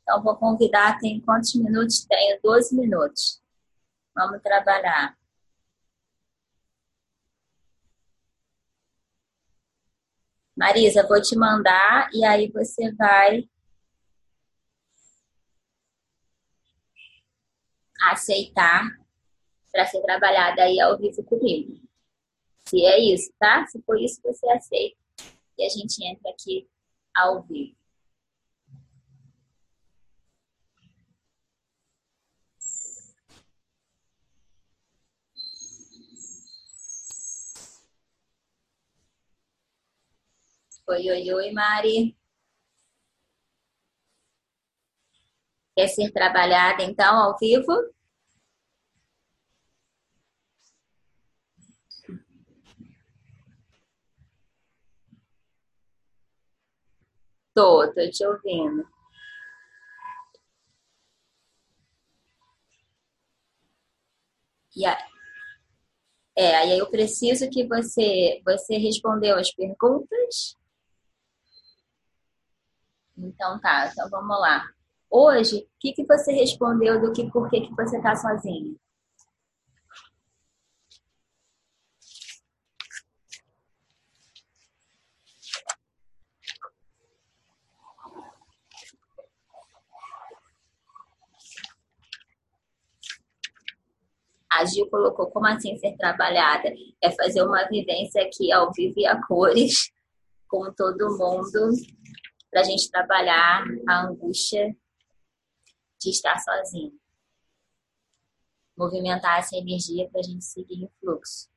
Então, 0.02 0.20
vou 0.24 0.34
convidar, 0.36 0.98
tem 0.98 1.20
quantos 1.20 1.54
minutos? 1.54 2.04
Tenho 2.06 2.40
12 2.42 2.74
minutos. 2.74 3.40
Vamos 4.12 4.42
trabalhar. 4.42 5.16
Marisa, 10.56 11.06
vou 11.06 11.22
te 11.22 11.36
mandar 11.36 12.10
e 12.12 12.24
aí 12.24 12.50
você 12.50 12.92
vai 12.96 13.48
aceitar 18.00 18.98
para 19.72 19.86
ser 19.86 20.00
trabalhada 20.02 20.62
aí 20.62 20.80
ao 20.80 20.98
vivo 20.98 21.22
comigo. 21.24 21.80
Se 22.66 22.84
é 22.84 22.98
isso, 23.00 23.32
tá? 23.38 23.66
Se 23.66 23.80
for 23.82 23.98
isso, 24.00 24.20
você 24.22 24.48
aceita. 24.50 24.96
E 25.58 25.64
a 25.64 25.68
gente 25.68 26.04
entra 26.04 26.30
aqui 26.30 26.68
ao 27.14 27.42
vivo. 27.42 27.76
Oi, 40.88 41.10
oi, 41.10 41.32
oi, 41.34 41.52
Mari. 41.52 42.17
Quer 45.78 45.86
ser 45.86 46.10
trabalhada 46.10 46.82
então 46.82 47.16
ao 47.16 47.38
vivo? 47.38 47.72
Tô, 57.54 57.86
tô 57.94 58.10
te 58.10 58.26
ouvindo. 58.26 58.84
E 64.74 64.84
aí, 64.84 64.96
é, 66.36 66.56
aí 66.56 66.76
eu 66.76 66.90
preciso 66.90 67.48
que 67.50 67.64
você, 67.68 68.42
você 68.44 68.78
respondeu 68.78 69.36
as 69.38 69.54
perguntas. 69.54 70.56
Então 73.16 73.60
tá, 73.60 73.88
então 73.92 74.10
vamos 74.10 74.40
lá. 74.40 74.77
Hoje, 75.10 75.56
o 75.56 75.68
que, 75.80 75.92
que 75.92 76.04
você 76.04 76.32
respondeu 76.32 77.00
do 77.00 77.12
que 77.12 77.30
por 77.30 77.48
que, 77.48 77.62
que 77.62 77.74
você 77.74 77.96
está 77.96 78.14
sozinha? 78.14 78.76
A 94.50 94.64
Gil 94.64 94.90
colocou 94.90 95.30
como 95.30 95.46
assim 95.46 95.78
ser 95.78 95.96
trabalhada? 95.96 96.70
É 97.02 97.10
fazer 97.12 97.42
uma 97.42 97.64
vivência 97.68 98.22
aqui 98.22 98.52
ao 98.52 98.72
vivo 98.72 98.94
e 98.98 99.06
a 99.06 99.20
cores 99.26 99.90
com 100.48 100.72
todo 100.74 101.16
mundo 101.16 101.70
para 102.50 102.60
a 102.60 102.64
gente 102.64 102.90
trabalhar 102.90 103.64
a 103.88 104.06
angústia 104.06 104.74
de 105.98 106.10
estar 106.10 106.38
sozinho. 106.38 106.98
Movimentar 108.76 109.40
essa 109.40 109.56
energia 109.56 110.08
para 110.08 110.20
a 110.20 110.22
gente 110.22 110.44
seguir 110.44 110.84
em 110.84 110.90
fluxo. 111.00 111.50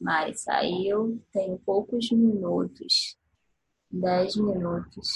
Mari 0.00 0.34
saiu, 0.34 1.22
tem 1.30 1.58
poucos 1.58 2.10
minutos. 2.10 3.18
Dez 3.90 4.36
minutos. 4.36 5.08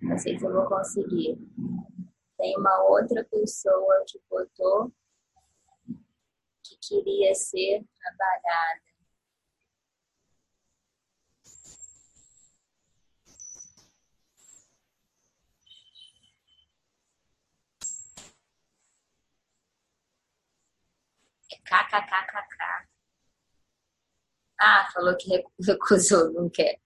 Não 0.00 0.16
sei 0.18 0.38
se 0.38 0.44
eu 0.44 0.52
vou 0.52 0.66
conseguir. 0.66 1.36
Tem 2.36 2.56
uma 2.58 2.84
outra 2.84 3.24
pessoa 3.24 4.04
que 4.06 4.20
botou 4.30 4.92
que 6.68 6.76
queria 6.88 7.34
ser 7.34 7.84
trabalhada. 8.00 8.80
É 21.52 21.56
KKKKK. 21.58 22.88
Ah, 24.58 24.88
falou 24.92 25.16
que 25.16 25.28
recusou, 25.64 26.32
não 26.32 26.48
quer. 26.48 26.78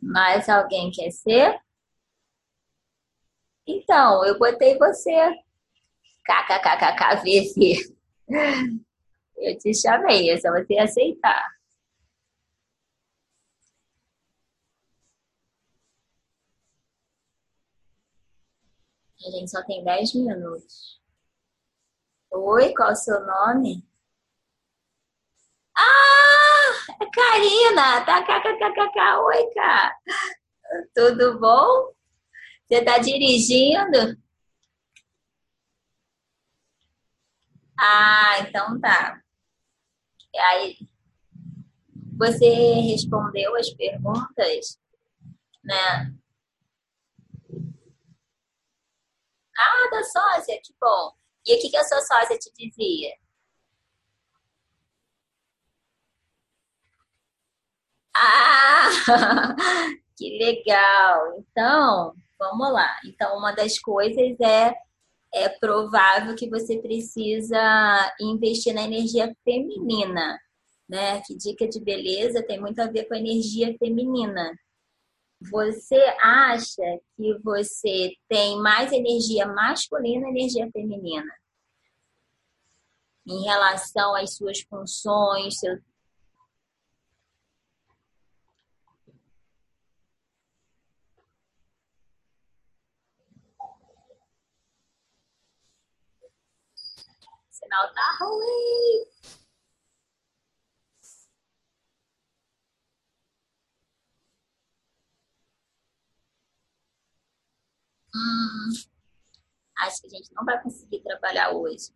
Mais 0.00 0.48
alguém 0.48 0.90
quer 0.90 1.10
ser? 1.10 1.60
Então, 3.66 4.24
eu 4.24 4.38
botei 4.38 4.78
você. 4.78 5.12
KKKKKVV. 6.24 7.96
Eu 9.38 9.56
te 9.58 9.72
chamei, 9.74 10.30
é 10.30 10.38
só 10.38 10.50
você 10.50 10.78
aceitar. 10.78 11.56
A 19.26 19.30
gente 19.30 19.50
só 19.50 19.62
tem 19.64 19.82
10 19.84 20.14
minutos. 20.14 21.00
Oi, 22.30 22.72
qual 22.74 22.90
é 22.90 22.92
o 22.92 22.96
seu 22.96 23.20
nome? 23.26 23.84
Ah, 25.76 26.94
é 27.02 27.06
Karina, 27.10 28.04
tá? 28.04 28.22
KKKKK. 28.22 29.18
Oi, 29.20 29.50
cara. 29.54 29.96
Tudo 30.94 31.38
bom? 31.40 31.92
Você 32.66 32.76
está 32.76 32.98
dirigindo? 32.98 34.16
Ah, 37.78 38.38
então 38.40 38.78
tá. 38.80 39.20
Aí, 40.38 40.76
você 42.16 42.48
respondeu 42.82 43.54
as 43.56 43.70
perguntas, 43.70 44.78
né? 45.64 46.14
Ah, 49.58 49.88
da 49.90 50.02
sócia, 50.04 50.60
que 50.62 50.74
bom. 50.80 51.12
E 51.46 51.54
o 51.56 51.60
que, 51.60 51.70
que 51.70 51.76
a 51.76 51.84
sua 51.84 52.00
sócia 52.02 52.38
te 52.38 52.50
dizia? 52.56 53.14
Ah, 58.14 58.88
que 60.16 60.38
legal. 60.38 61.38
Então, 61.38 62.14
Vamos 62.38 62.70
lá. 62.72 62.98
Então, 63.04 63.36
uma 63.38 63.52
das 63.52 63.78
coisas 63.78 64.38
é 64.40 64.74
é 65.36 65.50
provável 65.50 66.34
que 66.34 66.48
você 66.48 66.78
precisa 66.78 68.16
investir 68.18 68.72
na 68.74 68.84
energia 68.84 69.36
feminina, 69.44 70.40
né? 70.88 71.20
Que 71.20 71.36
dica 71.36 71.68
de 71.68 71.78
beleza 71.78 72.42
tem 72.42 72.58
muito 72.58 72.80
a 72.80 72.86
ver 72.86 73.04
com 73.04 73.14
a 73.14 73.18
energia 73.18 73.76
feminina. 73.78 74.58
Você 75.50 76.02
acha 76.22 76.82
que 77.14 77.38
você 77.44 78.14
tem 78.26 78.58
mais 78.58 78.90
energia 78.90 79.46
masculina 79.46 80.26
energia 80.28 80.70
feminina? 80.72 81.30
Em 83.26 83.42
relação 83.42 84.14
às 84.14 84.34
suas 84.34 84.60
funções, 84.62 85.58
seu, 85.58 85.76
sinal 97.66 97.92
tá 97.92 98.16
ruim. 98.20 99.06
Hum, 108.14 108.70
acho 109.78 110.00
que 110.02 110.06
a 110.06 110.10
gente 110.10 110.32
não 110.34 110.44
vai 110.44 110.62
conseguir 110.62 111.02
trabalhar 111.02 111.50
hoje. 111.52 111.92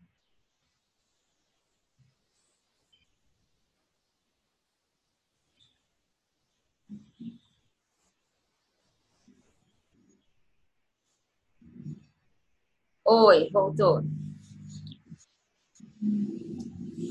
Oi, 13.04 13.50
voltou 13.52 14.02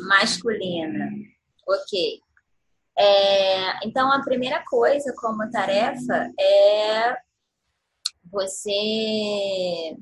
masculina. 0.07 1.09
Ok. 1.67 2.21
É, 2.97 3.87
então, 3.87 4.11
a 4.11 4.21
primeira 4.21 4.63
coisa 4.65 5.13
como 5.17 5.49
tarefa 5.49 6.29
é 6.39 7.15
você 8.31 9.97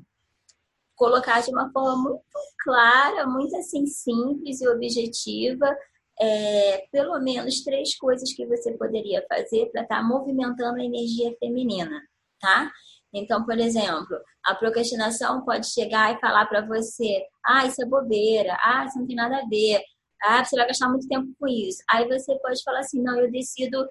colocar 0.96 1.40
de 1.40 1.50
uma 1.50 1.70
forma 1.70 1.96
muito 1.96 2.24
clara, 2.62 3.26
muito 3.26 3.56
assim 3.56 3.86
simples 3.86 4.60
e 4.60 4.68
objetiva, 4.68 5.76
é, 6.20 6.88
pelo 6.90 7.18
menos 7.20 7.62
três 7.62 7.96
coisas 7.96 8.32
que 8.32 8.44
você 8.46 8.72
poderia 8.76 9.24
fazer 9.28 9.66
para 9.66 9.82
estar 9.82 9.98
tá 9.98 10.02
movimentando 10.02 10.80
a 10.80 10.84
energia 10.84 11.34
feminina, 11.38 12.02
tá? 12.40 12.70
Então, 13.12 13.44
por 13.44 13.58
exemplo, 13.58 14.18
a 14.44 14.54
procrastinação 14.54 15.44
pode 15.44 15.66
chegar 15.72 16.14
e 16.14 16.20
falar 16.20 16.46
para 16.46 16.66
você: 16.66 17.24
ah, 17.44 17.66
isso 17.66 17.82
é 17.82 17.86
bobeira, 17.86 18.56
ah, 18.62 18.84
isso 18.86 18.98
não 18.98 19.06
tem 19.06 19.16
nada 19.16 19.38
a 19.38 19.46
ver, 19.46 19.82
ah, 20.22 20.44
você 20.44 20.56
vai 20.56 20.66
gastar 20.66 20.88
muito 20.88 21.08
tempo 21.08 21.32
com 21.38 21.46
isso. 21.46 21.82
Aí 21.88 22.06
você 22.08 22.38
pode 22.40 22.62
falar 22.62 22.80
assim: 22.80 23.02
não, 23.02 23.18
eu 23.18 23.30
decido 23.30 23.88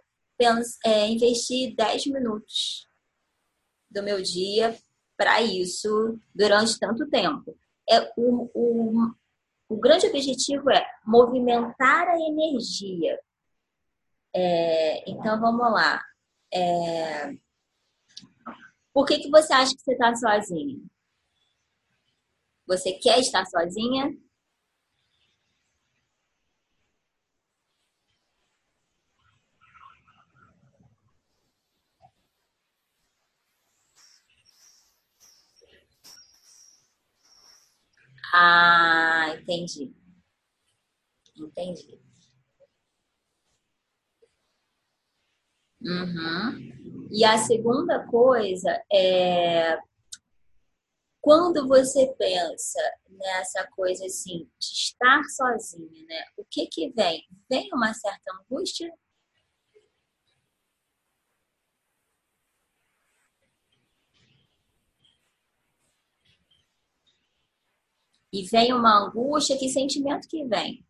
é, 0.86 1.08
investir 1.08 1.76
10 1.76 2.08
minutos 2.08 2.88
do 3.90 4.04
meu 4.04 4.22
dia 4.22 4.78
para 5.18 5.42
isso 5.42 6.20
durante 6.34 6.80
tanto 6.80 7.10
tempo. 7.10 7.58
É, 7.90 8.12
o, 8.18 8.50
o, 8.54 9.12
o 9.70 9.78
grande 9.78 10.08
objetivo 10.08 10.70
é 10.70 10.86
movimentar 11.06 12.08
a 12.08 12.20
energia. 12.20 13.20
É, 14.36 15.10
então, 15.10 15.40
vamos 15.40 15.72
lá. 15.72 16.04
É, 16.54 17.34
por 18.98 19.06
que, 19.06 19.20
que 19.20 19.30
você 19.30 19.54
acha 19.54 19.76
que 19.76 19.82
você 19.84 19.92
está 19.92 20.16
sozinha? 20.16 20.76
Você 22.66 22.94
quer 22.94 23.20
estar 23.20 23.46
sozinha? 23.46 24.10
Ah, 38.34 39.36
entendi. 39.40 39.94
Entendi. 41.36 42.02
Uhum. 45.82 47.08
E 47.12 47.24
a 47.24 47.38
segunda 47.38 48.06
coisa 48.08 48.84
é 48.92 49.78
quando 51.28 51.68
você 51.68 52.08
pensa 52.18 52.80
nessa 53.10 53.68
coisa 53.72 54.06
assim, 54.06 54.50
de 54.58 54.66
estar 54.66 55.22
sozinha, 55.26 56.06
né? 56.06 56.24
O 56.38 56.46
que 56.50 56.68
que 56.68 56.90
vem? 56.92 57.28
Vem 57.50 57.70
uma 57.74 57.94
certa 57.94 58.32
angústia? 58.34 58.90
E 68.32 68.44
vem 68.44 68.72
uma 68.72 69.08
angústia, 69.08 69.58
que 69.58 69.68
sentimento 69.68 70.30
que 70.30 70.46
vem? 70.46 70.87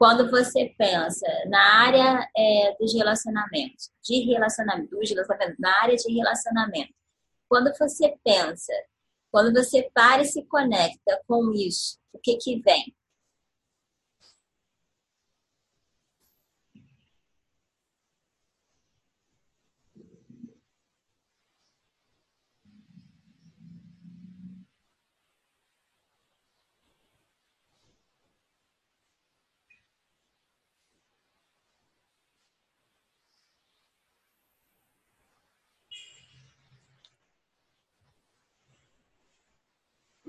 Quando 0.00 0.30
você 0.30 0.74
pensa 0.78 1.26
na 1.50 1.84
área 1.84 2.26
é, 2.34 2.74
dos 2.80 2.94
relacionamentos, 2.94 3.90
de 4.02 4.20
relacionamento, 4.32 4.96
dos 4.96 5.10
relacionamentos, 5.10 5.60
na 5.60 5.82
área 5.82 5.94
de 5.94 6.10
relacionamento, 6.10 6.94
quando 7.46 7.70
você 7.78 8.16
pensa, 8.24 8.72
quando 9.30 9.52
você 9.52 9.90
para 9.92 10.22
e 10.22 10.24
se 10.24 10.42
conecta 10.46 11.20
com 11.28 11.52
isso, 11.52 11.98
o 12.14 12.18
que 12.18 12.38
que 12.38 12.62
vem? 12.62 12.96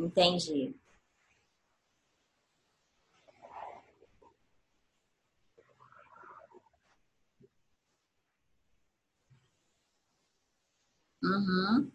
Entendi. 0.01 0.75
Uhum. 11.23 11.91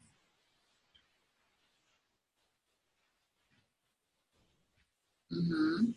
Uhum. 5.31 5.95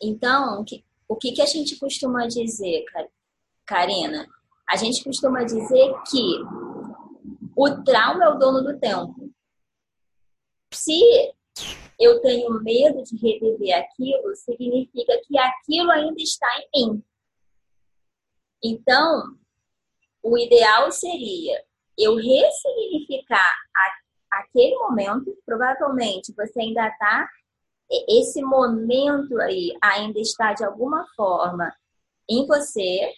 Então, 0.00 0.60
o 0.60 0.64
que, 0.64 0.84
o 1.08 1.16
que 1.16 1.32
que 1.32 1.42
a 1.42 1.46
gente 1.46 1.76
costuma 1.76 2.26
dizer, 2.28 2.84
Karina? 3.66 4.28
A 4.68 4.76
gente 4.76 5.02
costuma 5.02 5.42
dizer 5.42 5.92
que 6.08 6.38
o 7.56 7.82
trauma 7.82 8.24
é 8.24 8.28
o 8.28 8.38
dono 8.38 8.62
do 8.62 8.78
tempo. 8.78 9.32
Se 10.72 11.34
eu 11.98 12.20
tenho 12.20 12.62
medo 12.62 13.02
de 13.02 13.16
reviver 13.16 13.76
aquilo, 13.76 14.34
significa 14.36 15.20
que 15.26 15.38
aquilo 15.38 15.90
ainda 15.90 16.20
está 16.22 16.48
em 16.74 16.92
mim. 16.92 17.04
Então, 18.62 19.36
o 20.22 20.38
ideal 20.38 20.90
seria 20.92 21.62
eu 21.96 22.14
ressignificar 22.16 23.54
a, 23.76 24.38
aquele 24.40 24.76
momento. 24.76 25.36
Provavelmente 25.44 26.32
você 26.36 26.60
ainda 26.60 26.86
está, 26.86 27.28
esse 28.08 28.42
momento 28.42 29.38
aí 29.40 29.76
ainda 29.82 30.20
está 30.20 30.52
de 30.52 30.64
alguma 30.64 31.06
forma 31.16 31.74
em 32.28 32.46
você. 32.46 33.12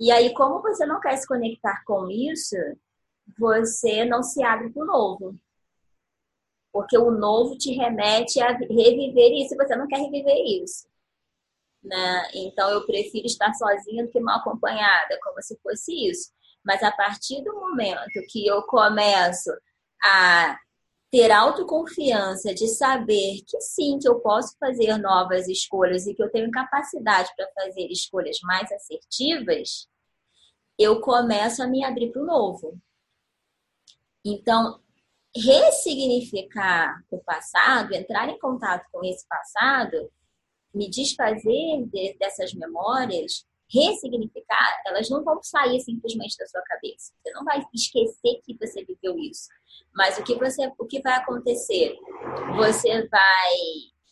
E 0.00 0.10
aí, 0.10 0.34
como 0.34 0.60
você 0.60 0.84
não 0.86 1.00
quer 1.00 1.16
se 1.16 1.26
conectar 1.26 1.84
com 1.84 2.10
isso, 2.10 2.56
você 3.38 4.04
não 4.04 4.22
se 4.22 4.42
abre 4.42 4.70
para 4.70 4.82
o 4.82 4.86
novo. 4.86 5.36
Porque 6.72 6.96
o 6.96 7.10
novo 7.10 7.56
te 7.56 7.72
remete 7.72 8.40
a 8.40 8.52
reviver 8.52 9.32
isso 9.32 9.54
e 9.54 9.56
você 9.56 9.76
não 9.76 9.86
quer 9.86 9.98
reviver 9.98 10.62
isso. 10.62 10.86
Né? 11.82 12.30
Então 12.34 12.70
eu 12.70 12.86
prefiro 12.86 13.26
estar 13.26 13.52
sozinha 13.54 14.04
do 14.04 14.10
que 14.10 14.20
mal 14.20 14.38
acompanhada, 14.38 15.18
como 15.22 15.42
se 15.42 15.58
fosse 15.62 15.92
isso. 16.08 16.30
Mas 16.64 16.82
a 16.82 16.92
partir 16.92 17.42
do 17.42 17.54
momento 17.54 18.22
que 18.28 18.46
eu 18.46 18.62
começo 18.62 19.50
a 20.02 20.56
ter 21.10 21.30
autoconfiança 21.30 22.54
de 22.54 22.66
saber 22.68 23.42
que 23.46 23.60
sim, 23.60 23.98
que 23.98 24.08
eu 24.08 24.20
posso 24.20 24.56
fazer 24.58 24.96
novas 24.96 25.46
escolhas 25.46 26.06
e 26.06 26.14
que 26.14 26.22
eu 26.22 26.30
tenho 26.30 26.50
capacidade 26.50 27.30
para 27.36 27.50
fazer 27.52 27.86
escolhas 27.90 28.38
mais 28.42 28.72
assertivas, 28.72 29.88
eu 30.78 31.00
começo 31.00 31.62
a 31.62 31.66
me 31.66 31.84
abrir 31.84 32.12
para 32.12 32.22
o 32.22 32.24
novo. 32.24 32.80
Então, 34.24 34.80
ressignificar 35.34 37.02
o 37.10 37.18
passado, 37.18 37.94
entrar 37.94 38.28
em 38.28 38.38
contato 38.38 38.86
com 38.92 39.04
esse 39.04 39.26
passado, 39.26 40.10
me 40.74 40.88
desfazer 40.88 41.84
de, 41.86 42.16
dessas 42.18 42.52
memórias, 42.54 43.46
ressignificar, 43.70 44.82
elas 44.86 45.08
não 45.08 45.24
vão 45.24 45.42
sair 45.42 45.80
simplesmente 45.80 46.36
da 46.36 46.46
sua 46.46 46.62
cabeça. 46.62 47.12
Você 47.22 47.32
não 47.32 47.44
vai 47.44 47.64
esquecer 47.74 48.40
que 48.44 48.56
você 48.60 48.84
viveu 48.84 49.18
isso. 49.18 49.48
Mas 49.94 50.18
o 50.18 50.22
que 50.22 50.34
você, 50.34 50.70
o 50.78 50.86
que 50.86 51.00
vai 51.00 51.14
acontecer? 51.14 51.96
Você 52.56 53.08
vai 53.08 53.54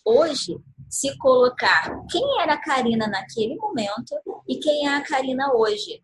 hoje 0.05 0.57
se 0.89 1.17
colocar 1.19 1.91
quem 2.11 2.41
era 2.41 2.55
a 2.55 2.61
Karina 2.61 3.07
naquele 3.07 3.55
momento 3.57 4.17
e 4.49 4.59
quem 4.59 4.87
é 4.87 4.95
a 4.95 5.03
Karina 5.03 5.53
hoje. 5.55 6.03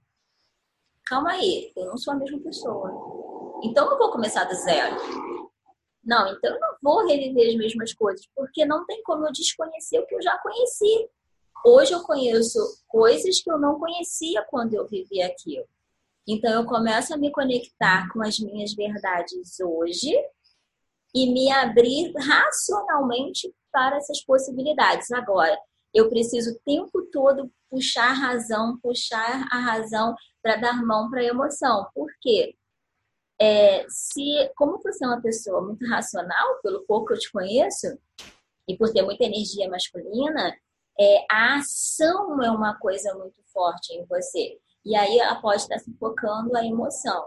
Calma 1.07 1.33
aí, 1.33 1.73
eu 1.77 1.87
não 1.87 1.97
sou 1.97 2.12
a 2.12 2.17
mesma 2.17 2.39
pessoa. 2.41 3.26
Então 3.63 3.89
não 3.91 3.99
vou 3.99 4.11
começar 4.11 4.45
do 4.45 4.55
zero. 4.55 4.97
Não, 6.05 6.29
então 6.29 6.55
eu 6.55 6.61
não 6.61 6.77
vou 6.83 7.07
reviver 7.07 7.49
as 7.49 7.57
mesmas 7.57 7.93
coisas, 7.93 8.27
porque 8.35 8.65
não 8.65 8.87
tem 8.87 9.03
como 9.03 9.27
eu 9.27 9.33
desconhecer 9.33 9.99
o 9.99 10.07
que 10.07 10.15
eu 10.15 10.23
já 10.23 10.39
conheci. 10.39 11.11
Hoje 11.65 11.93
eu 11.93 12.03
conheço 12.03 12.59
coisas 12.87 13.41
que 13.41 13.51
eu 13.51 13.59
não 13.59 13.79
conhecia 13.79 14.45
quando 14.49 14.75
eu 14.75 14.87
vivi 14.87 15.21
aquilo. 15.21 15.67
Então 16.29 16.53
eu 16.53 16.67
começo 16.67 17.13
a 17.13 17.17
me 17.17 17.31
conectar 17.33 18.09
com 18.13 18.23
as 18.23 18.39
minhas 18.39 18.75
verdades 18.75 19.59
hoje 19.61 20.13
e 21.15 21.33
me 21.33 21.51
abrir 21.51 22.13
racionalmente 22.17 23.53
para 23.73 23.97
essas 23.97 24.23
possibilidades. 24.25 25.11
Agora, 25.11 25.59
eu 25.93 26.09
preciso 26.09 26.51
o 26.51 26.59
tempo 26.65 27.03
todo 27.11 27.51
puxar 27.71 28.11
a 28.11 28.15
razão, 28.15 28.79
puxar 28.81 29.47
a 29.51 29.59
razão 29.59 30.15
para 30.43 30.57
dar 30.57 30.85
mão 30.85 31.11
para 31.11 31.21
a 31.21 31.25
emoção. 31.25 31.89
Por 31.95 32.09
quê? 32.21 32.55
É, 33.41 33.87
se, 33.89 34.51
como 34.57 34.80
você 34.82 35.05
é 35.05 35.09
uma 35.09 35.20
pessoa 35.20 35.61
muito 35.62 35.87
racional, 35.87 36.61
pelo 36.62 36.84
pouco 36.87 37.09
que 37.09 37.14
eu 37.14 37.18
te 37.18 37.30
conheço, 37.30 37.99
e 38.68 38.76
por 38.76 38.93
ter 38.93 39.03
muita 39.03 39.24
energia 39.24 39.68
masculina, 39.68 40.57
é, 40.99 41.26
a 41.30 41.57
ação 41.57 42.43
é 42.43 42.51
uma 42.51 42.78
coisa 42.78 43.14
muito 43.14 43.41
forte 43.53 43.93
em 43.95 44.05
você. 44.07 44.59
E 44.84 44.97
aí 44.97 45.18
ela 45.18 45.41
pode 45.41 45.62
estar 45.62 45.78
se 45.78 45.93
focando 45.99 46.57
a 46.57 46.64
emoção. 46.64 47.26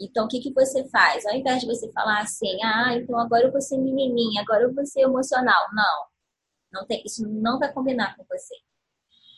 Então, 0.00 0.26
o 0.26 0.28
que, 0.28 0.40
que 0.40 0.52
você 0.52 0.88
faz? 0.88 1.24
Ao 1.24 1.34
invés 1.34 1.60
de 1.60 1.66
você 1.66 1.90
falar 1.92 2.20
assim, 2.20 2.62
ah, 2.62 2.94
então 2.94 3.18
agora 3.18 3.44
eu 3.44 3.52
vou 3.52 3.60
ser 3.60 3.78
menininha, 3.78 4.42
agora 4.42 4.64
eu 4.64 4.74
vou 4.74 4.84
ser 4.84 5.02
emocional. 5.02 5.62
Não, 5.72 6.06
não 6.72 6.86
tem, 6.86 7.02
isso 7.04 7.26
não 7.28 7.58
vai 7.58 7.72
combinar 7.72 8.16
com 8.16 8.24
você. 8.24 8.54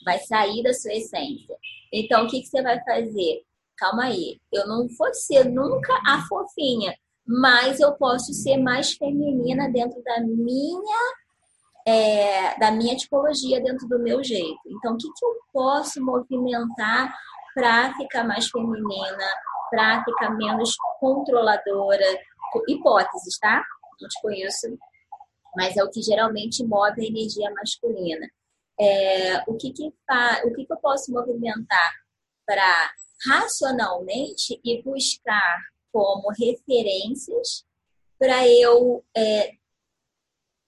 Vai 0.05 0.19
sair 0.21 0.63
da 0.63 0.73
sua 0.73 0.95
essência. 0.95 1.57
Então, 1.93 2.25
o 2.25 2.29
que, 2.29 2.41
que 2.41 2.47
você 2.47 2.63
vai 2.63 2.83
fazer? 2.85 3.45
Calma 3.77 4.05
aí, 4.05 4.41
eu 4.53 4.67
não 4.67 4.87
vou 4.89 5.15
ser 5.15 5.45
nunca 5.45 5.93
a 6.07 6.23
fofinha, 6.29 6.95
mas 7.27 7.81
eu 7.81 7.93
posso 7.95 8.33
ser 8.33 8.57
mais 8.57 8.93
feminina 8.93 9.69
dentro 9.71 10.03
da 10.03 10.21
minha 10.21 11.15
é, 11.87 12.59
da 12.59 12.73
minha 12.73 12.97
tipologia, 12.97 13.63
dentro 13.63 13.87
do 13.87 13.99
meu 14.01 14.23
jeito. 14.23 14.59
Então, 14.67 14.95
o 14.95 14.97
que, 14.97 15.07
que 15.07 15.25
eu 15.25 15.37
posso 15.53 16.05
movimentar 16.05 17.15
para 17.55 17.95
ficar 17.95 18.25
mais 18.25 18.49
feminina, 18.49 19.25
para 19.71 20.05
ficar 20.05 20.31
menos 20.31 20.75
controladora? 20.99 22.05
Hipóteses, 22.69 23.39
tá? 23.39 23.63
Não 24.01 24.09
te 24.09 24.21
conheço, 24.21 24.79
mas 25.55 25.77
é 25.77 25.85
o 25.85 25.91
que 25.91 26.01
geralmente 26.03 26.65
move 26.65 27.01
a 27.01 27.07
energia 27.07 27.53
masculina. 27.53 28.27
É, 28.81 29.43
o 29.47 29.55
que, 29.57 29.73
que, 29.73 29.93
fa... 30.07 30.41
o 30.45 30.53
que, 30.53 30.65
que 30.65 30.73
eu 30.73 30.77
posso 30.79 31.13
movimentar 31.13 31.93
para 32.47 32.91
racionalmente 33.25 34.61
e 34.65 34.83
buscar 34.83 35.59
como 35.93 36.29
referências 36.31 37.65
para 38.19 38.47
eu 38.49 39.05
é, 39.15 39.53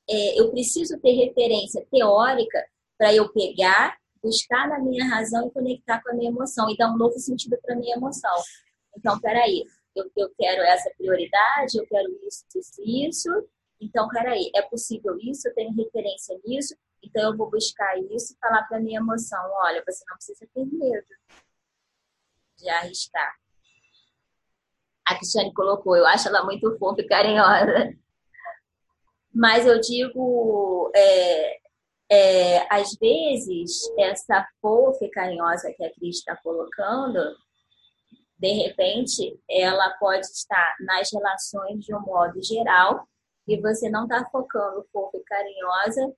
é, 0.09 0.40
eu 0.40 0.51
preciso 0.51 0.99
ter 1.01 1.12
referência 1.12 1.86
teórica 1.90 2.64
para 2.96 3.14
eu 3.14 3.30
pegar, 3.32 3.99
buscar 4.22 4.68
na 4.68 4.78
minha 4.78 5.07
razão 5.07 5.46
e 5.46 5.51
conectar 5.51 6.03
com 6.03 6.11
a 6.11 6.14
minha 6.14 6.30
emoção 6.30 6.68
e 6.70 6.76
dar 6.76 6.90
um 6.90 6.96
novo 6.96 7.18
sentido 7.18 7.59
para 7.62 7.74
a 7.74 7.78
minha 7.78 7.96
emoção. 7.96 8.34
Então, 8.96 9.20
peraí, 9.20 9.64
eu, 9.94 10.11
eu 10.16 10.30
quero 10.36 10.62
essa 10.62 10.90
prioridade, 10.96 11.76
eu 11.76 11.86
quero 11.86 12.09
isso, 12.26 12.44
isso, 12.57 12.82
isso. 12.82 13.49
Então, 13.80 14.09
peraí, 14.09 14.51
é 14.55 14.62
possível 14.62 15.16
isso, 15.20 15.46
eu 15.46 15.55
tenho 15.55 15.72
referência 15.74 16.36
nisso, 16.44 16.74
então 17.03 17.30
eu 17.30 17.36
vou 17.36 17.49
buscar 17.49 17.96
isso 18.11 18.32
e 18.32 18.36
falar 18.40 18.64
para 18.64 18.80
minha 18.80 18.99
emoção, 18.99 19.38
olha, 19.62 19.84
você 19.86 20.05
não 20.09 20.16
precisa 20.16 20.49
ter 20.53 20.64
medo 20.64 21.07
de 22.59 22.69
arriscar. 22.69 23.35
A 25.07 25.15
Cristiane 25.15 25.55
colocou, 25.55 25.97
eu 25.97 26.07
acho 26.07 26.29
ela 26.29 26.45
muito 26.45 26.77
fofa 26.79 27.01
e 27.01 27.07
carinhosa. 27.07 27.95
Mas 29.33 29.67
eu 29.67 29.81
digo, 29.81 30.91
é, 30.95 31.59
é, 32.11 32.75
às 32.75 32.95
vezes, 32.97 33.91
essa 33.99 34.47
fofa 34.61 35.05
e 35.05 35.11
carinhosa 35.11 35.73
que 35.73 35.85
a 35.85 35.93
Cris 35.95 36.17
está 36.17 36.37
colocando, 36.37 37.19
de 38.39 38.53
repente, 38.53 39.41
ela 39.49 39.91
pode 39.99 40.27
estar 40.27 40.77
nas 40.81 41.11
relações 41.13 41.85
de 41.85 41.95
um 41.95 42.01
modo 42.01 42.43
geral 42.43 43.07
e 43.47 43.61
você 43.61 43.89
não 43.89 44.05
está 44.05 44.29
focando 44.31 44.87
fofa 44.93 45.17
e 45.17 45.25
carinhosa 45.25 46.15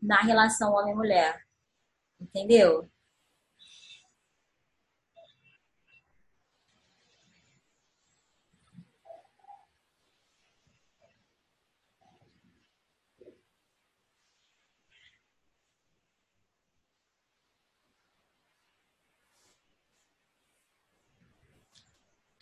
na 0.00 0.20
relação 0.20 0.72
homem-mulher. 0.72 1.40
Entendeu? 2.20 2.88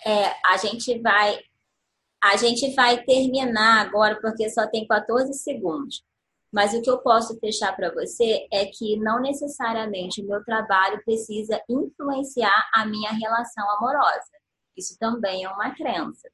É, 0.05 0.35
a 0.45 0.57
gente 0.57 0.99
vai 1.01 1.39
a 2.23 2.37
gente 2.39 2.75
vai 2.75 3.05
terminar 3.05 3.87
agora 3.87 4.19
porque 4.19 4.49
só 4.49 4.67
tem 4.67 4.87
14 4.87 5.35
segundos. 5.35 6.03
Mas 6.51 6.73
o 6.73 6.81
que 6.81 6.89
eu 6.89 6.99
posso 6.99 7.39
fechar 7.39 7.77
para 7.77 7.93
você 7.93 8.47
é 8.51 8.65
que 8.65 8.97
não 8.97 9.21
necessariamente 9.21 10.23
o 10.23 10.27
meu 10.27 10.43
trabalho 10.43 11.03
precisa 11.05 11.61
influenciar 11.69 12.71
a 12.73 12.87
minha 12.87 13.11
relação 13.11 13.69
amorosa. 13.73 14.31
Isso 14.77 14.97
também 14.99 15.45
é 15.45 15.49
uma 15.51 15.75
crença. 15.75 16.31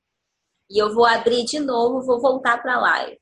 E 0.70 0.78
eu 0.78 0.94
vou 0.94 1.06
abrir 1.06 1.44
de 1.44 1.58
novo, 1.58 2.06
vou 2.06 2.20
voltar 2.20 2.62
para 2.62 2.76
a 2.76 2.80
live. 2.80 3.20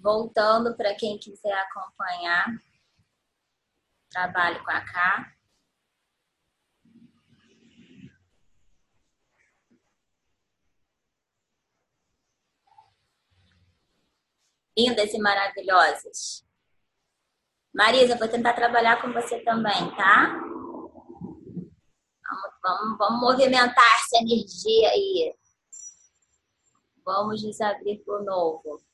Voltando 0.00 0.76
para 0.76 0.94
quem 0.94 1.18
quiser 1.18 1.52
acompanhar, 1.52 2.46
trabalho 4.10 4.62
com 4.64 4.70
a 4.70 4.80
K. 4.80 5.34
Lindas 14.76 15.12
e 15.12 15.18
maravilhosas. 15.18 16.46
Marisa, 17.74 18.16
vou 18.16 18.28
tentar 18.28 18.54
trabalhar 18.54 19.02
com 19.02 19.12
você 19.12 19.40
também, 19.40 19.94
tá? 19.96 20.40
Vamos, 22.28 22.54
vamos, 22.62 22.98
vamos 22.98 23.20
movimentar 23.20 23.94
essa 23.96 24.18
energia 24.22 24.90
aí. 24.90 25.34
Vamos 27.04 27.42
nos 27.42 27.60
abrir 27.60 27.98
para 28.04 28.20
o 28.20 28.24
novo. 28.24 28.87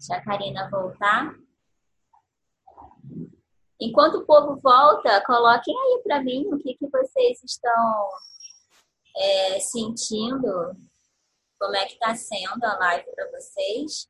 Deixa 0.00 0.16
a 0.16 0.24
Karina 0.24 0.70
voltar. 0.70 1.34
Enquanto 3.78 4.14
o 4.14 4.24
povo 4.24 4.58
volta, 4.58 5.22
coloquem 5.26 5.78
aí 5.78 6.02
para 6.02 6.22
mim 6.22 6.46
o 6.46 6.58
que, 6.58 6.74
que 6.74 6.88
vocês 6.88 7.44
estão 7.44 8.08
é, 9.14 9.60
sentindo, 9.60 10.74
como 11.58 11.76
é 11.76 11.84
que 11.84 11.92
está 11.92 12.14
sendo 12.14 12.64
a 12.64 12.78
live 12.78 13.10
para 13.14 13.30
vocês. 13.30 14.08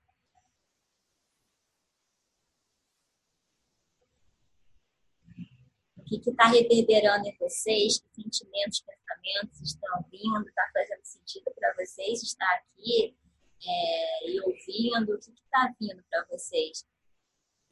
O 5.96 6.04
que 6.04 6.30
está 6.30 6.46
reverberando 6.46 7.26
em 7.26 7.36
vocês, 7.36 7.98
que 7.98 8.22
sentimentos, 8.22 8.80
pensamentos 8.82 9.60
estão 9.60 10.04
vindo, 10.08 10.48
está 10.48 10.70
fazendo 10.72 11.02
sentido 11.02 11.52
para 11.52 11.74
vocês 11.74 12.22
estar 12.22 12.54
aqui 12.54 13.18
é, 13.66 14.30
e 14.30 14.40
ouvindo, 14.40 15.14
o 15.14 15.18
que 15.18 15.30
está 15.30 15.74
vindo 15.78 16.02
para 16.10 16.24
vocês? 16.26 16.84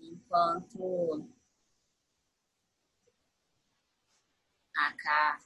Enquanto 0.01 1.29
a 4.77 4.93
cá. 4.97 5.39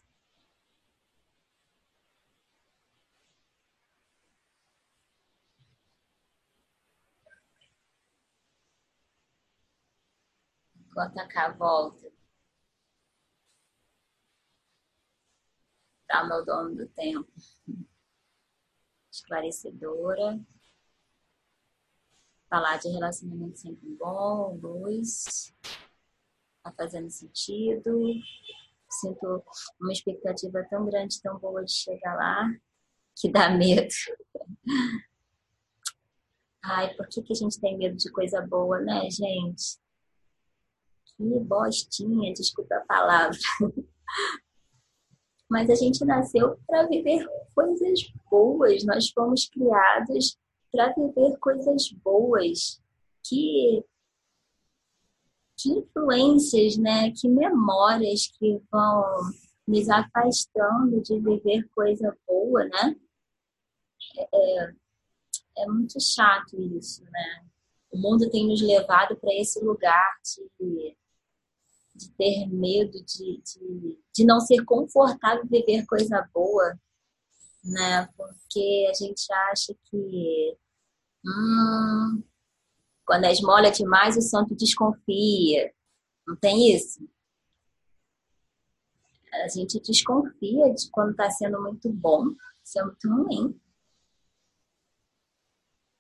Enquanto 10.77 11.19
a 11.19 11.29
cá 11.29 11.49
volta. 11.51 12.13
Para 16.07 16.25
o 16.25 16.29
meu 16.29 16.45
dono 16.45 16.77
do 16.77 16.89
tempo 16.89 17.33
esclarecedora. 19.23 20.41
Falar 22.49 22.79
de 22.79 22.89
relacionamento 22.89 23.59
sempre 23.59 23.89
bom, 23.99 24.59
luz. 24.61 25.55
Tá 26.63 26.73
fazendo 26.73 27.09
sentido. 27.11 27.99
Sinto 28.91 29.43
uma 29.81 29.93
expectativa 29.93 30.63
tão 30.69 30.85
grande, 30.85 31.23
tão 31.23 31.39
boa 31.39 31.65
de 31.65 31.73
chegar 31.73 32.15
lá, 32.15 32.55
que 33.17 33.31
dá 33.33 33.49
medo. 33.49 33.89
Ai, 36.63 36.95
por 36.95 37.09
que, 37.09 37.23
que 37.23 37.33
a 37.33 37.37
gente 37.37 37.59
tem 37.59 37.77
medo 37.79 37.97
de 37.97 38.11
coisa 38.13 38.41
boa, 38.43 38.81
né, 38.81 39.09
gente? 39.11 39.81
Que 41.17 41.41
bostinha, 41.41 42.33
desculpa 42.35 42.77
a 42.77 42.85
palavra. 42.87 43.39
Mas 45.53 45.69
a 45.69 45.75
gente 45.75 46.03
nasceu 46.07 46.59
para 46.67 46.87
viver 46.87 47.29
coisas 47.55 48.11
boas, 48.31 48.83
nós 48.85 49.11
fomos 49.11 49.47
criados 49.51 50.39
para 50.73 50.95
viver 50.95 51.37
coisas 51.39 51.93
boas. 52.03 52.81
Que, 53.23 53.85
que 55.59 55.69
influências, 55.69 56.79
né? 56.79 57.13
Que 57.13 57.29
memórias 57.29 58.29
que 58.39 58.63
vão 58.71 59.05
nos 59.69 59.91
afastando 59.91 61.03
de 61.03 61.21
viver 61.21 61.69
coisa 61.75 62.17
boa, 62.27 62.65
né? 62.65 62.97
É, 64.17 64.73
é 65.59 65.67
muito 65.67 66.01
chato 66.01 66.59
isso, 66.79 67.05
né? 67.05 67.45
O 67.93 67.99
mundo 67.99 68.31
tem 68.31 68.49
nos 68.49 68.63
levado 68.63 69.17
para 69.17 69.35
esse 69.35 69.63
lugar 69.63 70.17
de 70.59 70.97
de 71.95 72.11
ter 72.13 72.47
medo, 72.49 72.93
de, 73.05 73.43
de, 73.43 73.99
de 74.15 74.25
não 74.25 74.41
ser 74.41 74.65
confortável 74.65 75.45
viver 75.47 75.85
coisa 75.87 76.29
boa, 76.33 76.79
né? 77.65 78.09
Porque 78.17 78.89
a 78.91 78.95
gente 78.95 79.33
acha 79.51 79.75
que 79.85 80.57
hum, 81.25 82.23
quando 83.05 83.25
a 83.25 83.33
esmola 83.33 83.67
é 83.67 83.71
demais, 83.71 84.17
o 84.17 84.23
santo 84.23 84.55
desconfia. 84.55 85.73
Não 86.27 86.37
tem 86.37 86.75
isso? 86.75 87.07
A 89.45 89.49
gente 89.49 89.81
desconfia 89.81 90.73
de 90.75 90.91
quando 90.91 91.13
está 91.13 91.31
sendo 91.31 91.61
muito 91.61 91.91
bom, 91.91 92.27
isso 92.65 92.79
é 92.79 92.85
muito 92.85 93.09
ruim. 93.09 93.61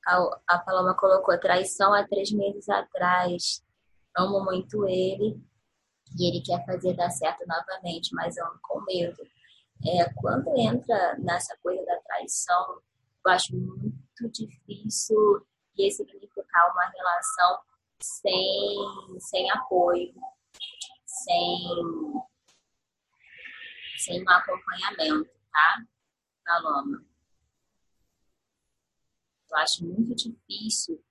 A, 0.06 0.40
a 0.48 0.58
Paloma 0.58 0.94
colocou 0.94 1.38
traição 1.38 1.94
há 1.94 2.06
três 2.06 2.30
meses 2.32 2.68
atrás. 2.68 3.64
Amo 4.16 4.44
muito 4.44 4.86
ele, 4.86 5.40
e 6.18 6.28
ele 6.28 6.42
quer 6.42 6.64
fazer 6.64 6.94
dar 6.94 7.10
certo 7.10 7.44
novamente, 7.46 8.14
mas 8.14 8.36
ando 8.38 8.58
com 8.62 8.80
medo. 8.82 9.22
É, 9.84 10.12
quando 10.14 10.56
entra 10.56 11.16
nessa 11.18 11.56
coisa 11.62 11.84
da 11.84 12.00
traição, 12.00 12.80
eu 13.24 13.32
acho 13.32 13.56
muito 13.56 14.30
difícil 14.30 15.46
ressignificar 15.76 16.70
uma 16.72 16.88
relação 16.90 17.58
sem, 18.00 19.20
sem 19.20 19.50
apoio, 19.50 20.14
sem, 21.06 21.58
sem 23.98 24.22
um 24.22 24.30
acompanhamento, 24.30 25.30
tá, 25.50 25.84
Paloma? 26.44 27.04
Eu 29.50 29.56
acho 29.58 29.84
muito 29.84 30.14
difícil 30.14 31.02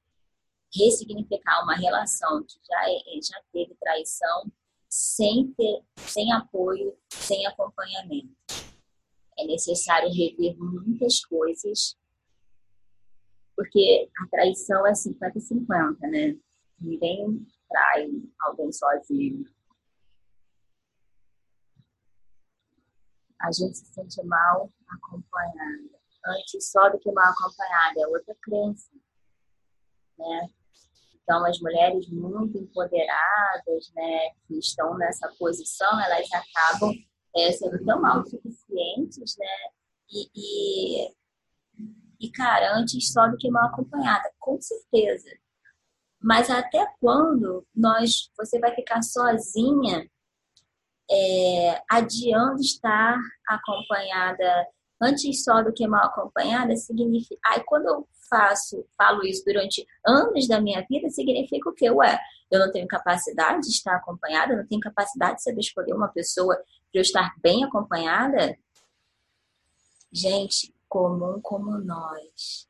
ressignificar 0.73 1.63
uma 1.63 1.75
relação 1.75 2.43
que 2.43 2.59
já, 2.65 2.85
já 3.21 3.43
teve 3.51 3.75
traição 3.75 4.51
sem, 4.91 5.53
ter, 5.53 5.81
sem 5.95 6.33
apoio, 6.33 6.97
sem 7.09 7.47
acompanhamento. 7.47 8.35
É 9.39 9.45
necessário 9.45 10.09
rever 10.09 10.57
muitas 10.59 11.23
coisas, 11.25 11.97
Porque 13.55 14.09
a 14.19 14.27
traição 14.27 14.85
é 14.85 14.91
50-50, 14.91 15.97
né? 16.01 16.37
Ninguém 16.79 17.47
trai 17.69 18.09
alguém 18.41 18.71
sozinho. 18.71 19.45
A 23.39 23.51
gente 23.51 23.77
se 23.77 23.85
sente 23.93 24.23
mal 24.23 24.69
acompanhada. 24.87 26.01
Antes 26.25 26.69
só 26.69 26.89
do 26.89 26.99
que 26.99 27.11
mal 27.11 27.31
acompanhada, 27.31 28.01
é 28.01 28.07
outra 28.07 28.35
crença. 28.41 28.91
Né? 30.17 30.49
Então, 31.23 31.45
as 31.45 31.59
mulheres 31.59 32.07
muito 32.09 32.57
empoderadas, 32.57 33.91
né, 33.95 34.29
que 34.47 34.57
estão 34.57 34.97
nessa 34.97 35.31
posição, 35.37 35.99
elas 36.01 36.27
acabam 36.33 36.93
é, 37.35 37.51
sendo 37.51 37.83
tão 37.85 38.05
autossuficientes, 38.05 39.37
né, 39.37 39.47
e, 40.11 40.29
e, 40.35 41.15
e 42.19 42.31
cara, 42.31 42.77
antes 42.77 43.11
só 43.11 43.27
do 43.27 43.37
que 43.37 43.49
mal 43.49 43.67
acompanhada, 43.67 44.29
com 44.39 44.59
certeza. 44.59 45.29
Mas 46.21 46.49
até 46.49 46.85
quando 46.99 47.65
nós, 47.75 48.29
você 48.37 48.59
vai 48.59 48.75
ficar 48.75 49.01
sozinha, 49.01 50.07
é, 51.09 51.81
adiando 51.89 52.61
estar 52.61 53.17
acompanhada 53.47 54.67
antes 55.01 55.43
só 55.43 55.63
do 55.63 55.73
que 55.73 55.87
mal 55.87 56.05
acompanhada, 56.05 56.75
significa. 56.75 57.41
Aí 57.47 57.63
quando 57.65 57.87
eu 57.87 58.07
faço, 58.31 58.85
falo 58.97 59.23
isso 59.25 59.43
durante 59.45 59.85
anos 60.07 60.47
da 60.47 60.61
minha 60.61 60.83
vida, 60.89 61.09
significa 61.09 61.69
o 61.69 61.73
quê? 61.73 61.91
Ué, 61.91 62.17
eu 62.49 62.59
não 62.59 62.71
tenho 62.71 62.87
capacidade 62.87 63.61
de 63.63 63.73
estar 63.73 63.97
acompanhada, 63.97 64.53
eu 64.53 64.57
não 64.57 64.67
tenho 64.67 64.79
capacidade 64.79 65.37
de 65.37 65.43
saber 65.43 65.59
escolher 65.59 65.93
uma 65.93 66.07
pessoa 66.07 66.55
para 66.55 66.99
eu 66.99 67.01
estar 67.01 67.35
bem 67.41 67.65
acompanhada? 67.65 68.57
Gente, 70.11 70.73
comum 70.87 71.39
como 71.41 71.77
nós. 71.77 72.67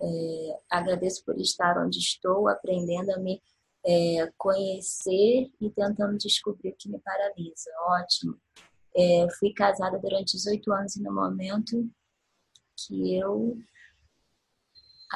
É, 0.00 0.60
agradeço 0.68 1.24
por 1.24 1.38
estar 1.40 1.78
onde 1.78 1.98
estou, 1.98 2.48
aprendendo 2.48 3.12
a 3.12 3.18
me 3.18 3.40
é, 3.84 4.30
conhecer 4.36 5.50
e 5.60 5.70
tentando 5.70 6.18
descobrir 6.18 6.70
o 6.70 6.76
que 6.76 6.88
me 6.88 6.98
paralisa. 6.98 7.70
Ótimo. 7.88 8.36
É, 8.94 9.26
fui 9.38 9.52
casada 9.52 9.98
durante 9.98 10.36
18 10.36 10.72
anos 10.72 10.96
e 10.96 11.02
no 11.02 11.14
momento 11.14 11.88
que 12.76 13.14
eu 13.16 13.56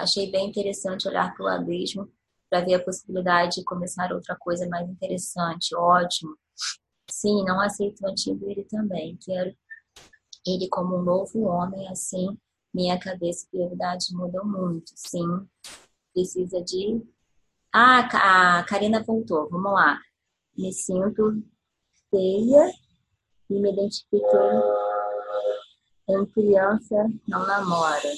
achei 0.01 0.31
bem 0.31 0.49
interessante 0.49 1.09
olhar 1.09 1.35
para 1.35 1.45
o 1.45 1.49
abismo 1.49 2.11
para 2.49 2.65
ver 2.65 2.75
a 2.75 2.85
possibilidade 2.85 3.57
de 3.57 3.65
começar 3.65 4.13
outra 4.13 4.37
coisa 4.37 4.69
mais 4.69 4.89
interessante. 4.89 5.75
Ótimo. 5.75 6.37
Sim, 7.09 7.45
não 7.45 7.61
aceito 7.61 8.03
o 8.03 8.09
antigo 8.09 8.51
ele 8.51 8.65
também. 8.65 9.17
Quero 9.25 9.55
ele 10.47 10.69
como 10.69 10.97
um 10.97 11.03
novo 11.03 11.43
homem, 11.43 11.89
assim, 11.89 12.37
minha 12.75 12.99
cabeça 12.99 13.47
e 13.47 13.51
prioridades 13.51 14.11
mudam 14.11 14.45
muito. 14.45 14.91
Sim, 14.97 15.47
precisa 16.13 16.63
de. 16.63 17.03
Ah, 17.73 18.59
a 18.59 18.65
Karina 18.65 19.03
voltou. 19.03 19.49
Vamos 19.49 19.73
lá. 19.73 20.01
Me 20.57 20.73
sinto 20.73 21.43
feia 22.11 22.73
e 23.49 23.61
me 23.61 23.73
identifiquei 23.73 24.21
em 26.09 26.27
criança 26.27 27.09
não 27.29 27.47
namora 27.47 28.11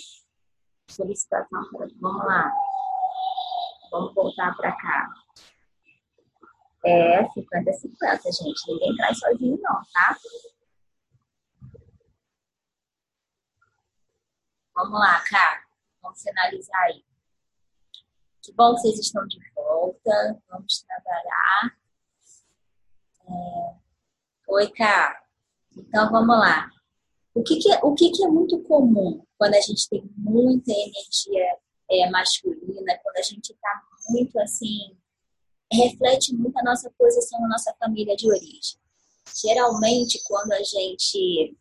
solicitação 0.92 1.64
para. 1.70 1.88
Vamos 2.00 2.24
lá. 2.24 2.52
Vamos 3.90 4.14
voltar 4.14 4.56
para 4.56 4.72
cá. 4.72 5.10
É 6.84 7.22
50-50, 7.28 7.34
gente. 8.24 8.72
Ninguém 8.72 8.96
traz 8.96 9.18
sozinho, 9.18 9.58
não, 9.62 9.82
tá? 9.92 10.16
Vamos 14.74 14.98
lá, 14.98 15.20
cara. 15.20 15.62
Vamos 16.02 16.22
finalizar 16.22 16.80
aí. 16.82 17.04
Que 18.42 18.52
bom 18.54 18.74
que 18.74 18.80
vocês 18.80 18.98
estão 18.98 19.24
de 19.28 19.38
volta. 19.54 20.42
Vamos 20.48 20.82
trabalhar. 20.82 21.76
É... 23.28 23.76
Oi, 24.48 24.72
cara. 24.72 25.22
Então, 25.76 26.10
vamos 26.10 26.36
lá. 26.36 26.68
O 27.34 27.42
que, 27.42 27.56
que, 27.56 27.72
é, 27.72 27.80
o 27.82 27.94
que, 27.94 28.10
que 28.10 28.24
é 28.24 28.28
muito 28.28 28.60
comum 28.62 29.24
quando 29.38 29.54
a 29.54 29.60
gente 29.60 29.88
tem 29.88 30.02
muita 30.16 30.70
energia 30.70 31.56
é, 31.90 32.10
masculina, 32.10 32.98
quando 33.02 33.16
a 33.16 33.22
gente 33.22 33.52
está 33.52 33.82
muito 34.10 34.38
assim, 34.38 34.96
reflete 35.72 36.34
muito 36.34 36.58
a 36.58 36.62
nossa 36.62 36.92
posição 36.98 37.40
na 37.40 37.48
nossa 37.48 37.74
família 37.78 38.14
de 38.16 38.28
origem. 38.28 38.78
Geralmente, 39.40 40.20
quando 40.24 40.52
a 40.52 40.62
gente, 40.62 41.56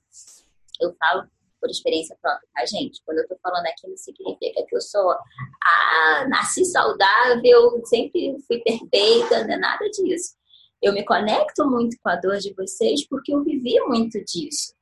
eu 0.81 0.93
falo 0.99 1.23
por 1.61 1.69
experiência 1.69 2.17
própria, 2.21 2.49
tá, 2.53 2.65
gente? 2.65 3.01
Quando 3.05 3.19
eu 3.19 3.27
tô 3.27 3.37
falando 3.41 3.65
aqui, 3.67 3.87
não 3.87 3.95
significa 3.95 4.65
que 4.67 4.75
eu 4.75 4.81
sou, 4.81 5.11
ah, 5.11 6.27
nasci 6.27 6.65
saudável, 6.65 7.81
sempre 7.85 8.35
fui 8.45 8.59
perfeita, 8.59 9.45
não 9.45 9.53
é 9.53 9.57
nada 9.57 9.89
disso. 9.89 10.35
Eu 10.81 10.91
me 10.91 11.05
conecto 11.05 11.65
muito 11.69 11.95
com 12.03 12.09
a 12.09 12.15
dor 12.15 12.39
de 12.39 12.53
vocês 12.55 13.07
porque 13.07 13.33
eu 13.33 13.43
vivi 13.43 13.79
muito 13.81 14.21
disso 14.25 14.73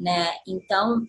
né? 0.00 0.32
Então, 0.48 1.06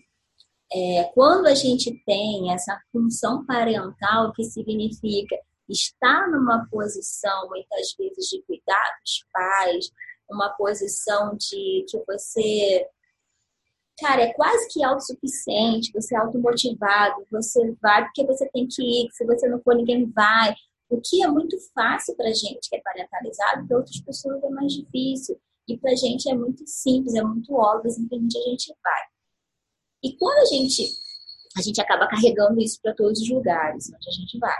é, 0.70 1.04
quando 1.14 1.46
a 1.46 1.54
gente 1.54 1.92
tem 2.04 2.52
essa 2.52 2.78
função 2.92 3.44
parental, 3.46 4.32
que 4.34 4.44
significa 4.44 5.36
estar 5.68 6.30
numa 6.30 6.66
posição, 6.70 7.48
muitas 7.48 7.94
vezes, 7.98 8.28
de 8.28 8.42
cuidar 8.42 8.98
dos 9.00 9.24
pais, 9.32 9.90
uma 10.30 10.50
posição 10.50 11.36
de 11.36 11.84
que 11.88 12.02
você, 12.06 12.86
cara, 13.98 14.22
é 14.22 14.32
quase 14.34 14.68
que 14.68 14.84
autossuficiente, 14.84 15.92
você 15.92 16.14
é 16.14 16.18
automotivado, 16.18 17.26
você 17.30 17.74
vai 17.80 18.04
porque 18.04 18.26
você 18.26 18.48
tem 18.50 18.66
que 18.68 18.82
ir, 18.82 19.10
se 19.12 19.24
você 19.24 19.48
não 19.48 19.60
for, 19.62 19.74
ninguém 19.74 20.10
vai. 20.10 20.54
O 20.90 21.00
que 21.00 21.22
é 21.22 21.28
muito 21.28 21.56
fácil 21.74 22.14
para 22.16 22.32
gente 22.32 22.68
que 22.68 22.76
é 22.76 22.80
parentalizado, 22.80 23.66
para 23.66 23.78
outras 23.78 23.98
pessoas 24.00 24.42
é 24.42 24.48
mais 24.50 24.72
difícil. 24.72 25.38
E 25.68 25.78
para 25.78 25.92
a 25.92 25.96
gente 25.96 26.30
é 26.30 26.34
muito 26.34 26.66
simples, 26.66 27.14
é 27.14 27.22
muito 27.22 27.54
óbvio, 27.54 27.90
simplesmente 27.90 28.38
a 28.38 28.42
gente 28.42 28.74
vai. 28.82 29.02
E 30.02 30.16
quando 30.16 30.38
a 30.38 30.44
gente, 30.46 30.82
a 31.56 31.62
gente 31.62 31.80
acaba 31.80 32.08
carregando 32.08 32.60
isso 32.60 32.80
para 32.82 32.94
todos 32.94 33.20
os 33.20 33.30
lugares 33.30 33.90
onde 33.94 34.08
a 34.08 34.12
gente 34.12 34.38
vai. 34.38 34.56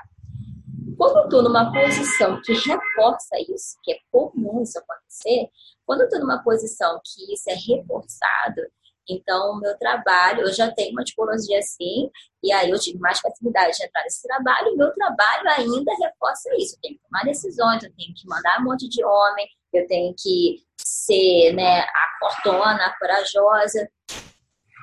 Quando 0.96 1.16
eu 1.18 1.24
estou 1.24 1.42
numa 1.42 1.72
posição 1.72 2.40
que 2.42 2.52
reforça 2.52 3.36
isso, 3.48 3.76
que 3.82 3.92
é 3.92 3.98
comum 4.10 4.62
isso 4.62 4.78
acontecer, 4.78 5.48
quando 5.84 6.02
eu 6.02 6.06
estou 6.06 6.20
numa 6.20 6.42
posição 6.42 7.00
que 7.04 7.32
isso 7.32 7.50
é 7.50 7.54
reforçado, 7.54 8.62
então, 9.08 9.52
o 9.52 9.60
meu 9.60 9.76
trabalho, 9.78 10.42
eu 10.42 10.52
já 10.52 10.70
tenho 10.70 10.92
uma 10.92 11.02
tipologia 11.02 11.58
assim, 11.58 12.08
e 12.42 12.52
aí 12.52 12.70
eu 12.70 12.78
tive 12.78 12.98
mais 12.98 13.18
facilidade 13.18 13.76
de 13.76 13.84
entrar 13.84 14.02
nesse 14.04 14.22
trabalho, 14.22 14.74
o 14.74 14.76
meu 14.76 14.92
trabalho 14.92 15.48
ainda 15.50 15.92
reforça 16.00 16.48
isso. 16.56 16.76
Eu 16.76 16.80
tenho 16.80 16.94
que 16.94 17.02
tomar 17.02 17.24
decisões, 17.24 17.82
eu 17.82 17.92
tenho 17.96 18.14
que 18.14 18.26
mandar 18.28 18.60
um 18.60 18.64
monte 18.64 18.88
de 18.88 19.04
homem, 19.04 19.48
eu 19.78 19.86
tenho 19.86 20.14
que 20.18 20.64
ser 20.78 21.52
né, 21.54 21.80
a 21.80 22.16
fortuna, 22.18 22.86
a 22.86 22.98
corajosa. 22.98 23.90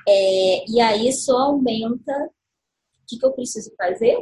É, 0.08 0.66
e 0.70 0.82
aí 0.82 1.12
só 1.12 1.38
aumenta. 1.38 2.12
O 2.12 3.06
que, 3.08 3.18
que 3.18 3.26
eu 3.26 3.34
preciso 3.34 3.74
fazer? 3.76 4.18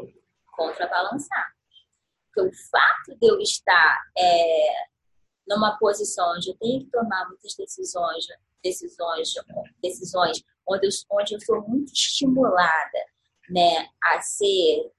Contrabalançar. 0.55 1.53
Porque 2.33 2.49
o 2.49 2.51
fato 2.71 3.17
de 3.19 3.27
eu 3.27 3.39
estar 3.39 3.99
é, 4.17 4.87
numa 5.47 5.77
posição 5.77 6.35
onde 6.35 6.49
eu 6.49 6.57
tenho 6.57 6.81
que 6.81 6.91
tomar 6.91 7.27
muitas 7.27 7.55
decisões, 7.55 8.25
decisões, 8.63 9.33
decisões 9.81 10.43
onde 10.67 10.87
eu, 10.87 10.91
onde 11.11 11.33
eu 11.35 11.39
sou 11.41 11.61
muito 11.67 11.91
estimulada 11.93 12.99
né, 13.49 13.87
a 14.03 14.21
ser 14.21 14.91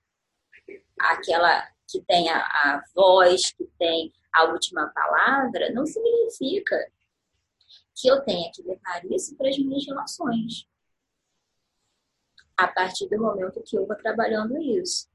aquela 0.98 1.68
que 1.88 2.02
tem 2.02 2.28
a, 2.28 2.38
a 2.38 2.82
voz, 2.94 3.52
que 3.52 3.64
tem 3.78 4.12
a 4.34 4.44
última 4.44 4.88
palavra, 4.88 5.72
não 5.72 5.86
significa 5.86 6.76
que 7.94 8.08
eu 8.08 8.22
tenha 8.22 8.50
que 8.52 8.62
levar 8.62 9.04
isso 9.10 9.36
para 9.36 9.48
as 9.48 9.58
minhas 9.58 9.84
relações. 9.86 10.66
A 12.56 12.68
partir 12.68 13.08
do 13.08 13.20
momento 13.20 13.62
que 13.64 13.76
eu 13.76 13.86
vou 13.86 13.96
trabalhando 13.96 14.56
isso. 14.58 15.08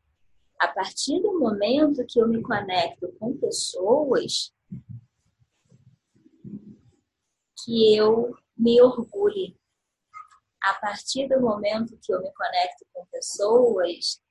A 0.59 0.68
partir 0.68 1.22
do 1.22 1.39
momento 1.39 2.05
que 2.05 2.20
eu 2.20 2.28
me 2.28 2.41
conecto 2.41 3.11
com 3.20 3.38
pessoas 3.38 4.53
que 7.64 7.95
eu 7.95 8.36
me 8.57 8.82
orgulhe. 8.82 9.57
A 10.61 10.74
partir 10.76 11.28
do 11.28 11.39
momento 11.41 11.97
que 12.01 12.14
eu 12.14 12.22
me 12.22 12.32
conecto 12.34 12.86
com 12.93 13.05
pessoas 13.07 14.22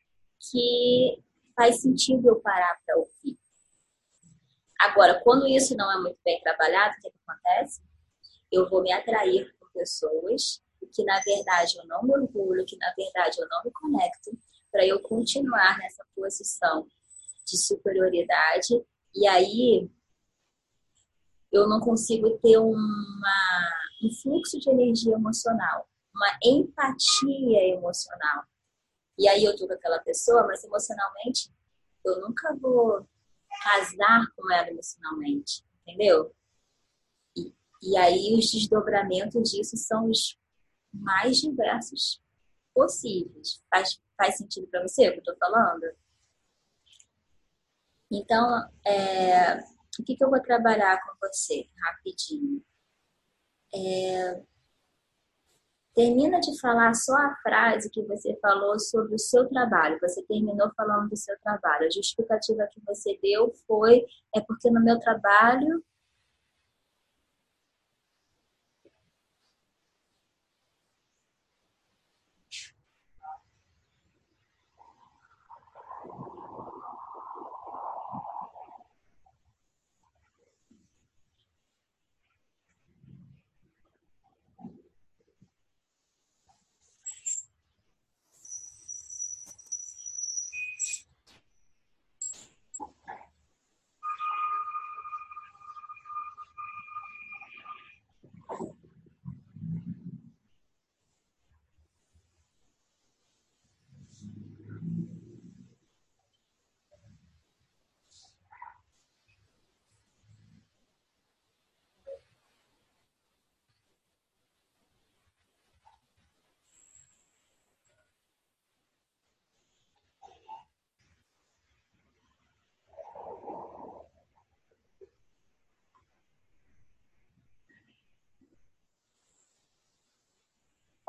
que 0.51 1.23
faz 1.55 1.81
sentido 1.81 2.29
eu 2.29 2.41
parar 2.41 2.81
para 2.85 2.97
ouvir. 2.97 3.39
Agora, 4.83 5.21
quando 5.23 5.47
isso 5.47 5.77
não 5.77 5.91
é 5.93 6.01
muito 6.01 6.19
bem 6.25 6.41
trabalhado, 6.41 6.97
o 6.97 7.01
que, 7.01 7.11
que 7.11 7.19
acontece? 7.25 7.81
Eu 8.51 8.69
vou 8.69 8.83
me 8.83 8.93
atrair 8.93 9.55
com 9.61 9.67
pessoas 9.73 10.61
que, 10.93 11.05
na 11.05 11.21
verdade, 11.21 11.79
eu 11.79 11.87
não 11.87 12.03
me 12.03 12.13
orgulho, 12.13 12.67
que, 12.67 12.77
na 12.77 12.93
verdade, 12.97 13.41
eu 13.41 13.49
não 13.49 13.63
me 13.65 13.71
conecto, 13.71 14.37
para 14.73 14.85
eu 14.85 15.01
continuar 15.01 15.79
nessa 15.79 16.05
posição 16.17 16.87
de 17.47 17.57
superioridade. 17.57 18.85
E 19.15 19.29
aí, 19.29 19.89
eu 21.53 21.69
não 21.69 21.79
consigo 21.79 22.37
ter 22.39 22.59
uma, 22.59 23.71
um 24.03 24.11
fluxo 24.21 24.59
de 24.59 24.69
energia 24.69 25.15
emocional, 25.15 25.89
uma 26.13 26.39
empatia 26.43 27.69
emocional. 27.69 28.45
E 29.17 29.29
aí 29.29 29.45
eu 29.45 29.57
tô 29.57 29.69
com 29.69 29.75
aquela 29.75 30.01
pessoa, 30.01 30.45
mas 30.45 30.65
emocionalmente 30.65 31.53
eu 32.05 32.21
nunca 32.21 32.53
vou 32.57 33.07
casar 33.63 34.27
com 34.37 34.51
ela 34.53 34.71
emocionalmente, 34.71 35.65
entendeu? 35.81 36.35
E, 37.37 37.55
e 37.83 37.97
aí 37.97 38.35
os 38.39 38.51
desdobramentos 38.51 39.51
disso 39.51 39.77
são 39.77 40.09
os 40.09 40.39
mais 40.93 41.39
diversos 41.39 42.23
possíveis. 42.75 43.63
Faz, 43.71 44.01
faz 44.17 44.37
sentido 44.37 44.67
para 44.69 44.83
você 44.83 45.09
o 45.09 45.13
que 45.13 45.21
eu 45.21 45.25
tô 45.25 45.37
falando? 45.37 45.85
Então, 48.11 48.71
é, 48.87 49.59
o 49.99 50.05
que, 50.05 50.17
que 50.17 50.25
eu 50.25 50.31
vou 50.31 50.41
trabalhar 50.41 51.01
com 51.03 51.27
você 51.27 51.67
rapidinho? 51.83 52.63
É, 53.75 54.43
termina 55.95 56.41
de 56.41 56.59
falar 56.61 56.95
só 56.95 57.15
a 57.15 57.37
frase 57.43 57.91
que 57.91 58.03
você 58.03 58.37
falou 58.41 58.79
sobre 58.79 59.15
o 59.15 59.19
seu 59.19 59.49
trabalho. 59.49 59.99
Você 60.01 60.23
terminou 60.23 60.71
falando 60.77 61.11
do 61.11 61.17
seu 61.17 61.39
trabalho. 61.41 61.87
A 61.87 61.91
justificativa 61.91 62.69
que 62.71 62.81
você 62.87 63.19
deu 63.23 63.53
foi 63.67 64.05
é 64.35 64.41
porque 64.41 64.71
no 64.71 64.83
meu 64.83 64.99
trabalho 64.99 65.83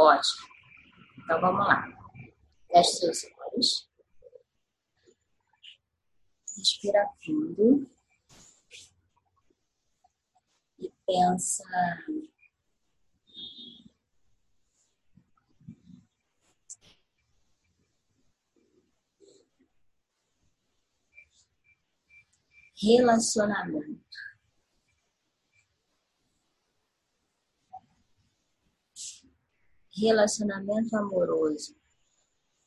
Ótimo. 0.04 0.48
Então 1.18 1.40
vamos 1.40 1.66
lá. 1.66 1.88
Feche 2.70 2.92
seus 2.92 3.24
olhos. 3.40 3.90
Respira 6.58 7.08
fundo. 7.24 7.90
E 10.78 10.92
pensa. 11.08 11.64
Relacionamento. 22.76 24.23
Relacionamento 29.96 30.96
amoroso. 30.98 31.76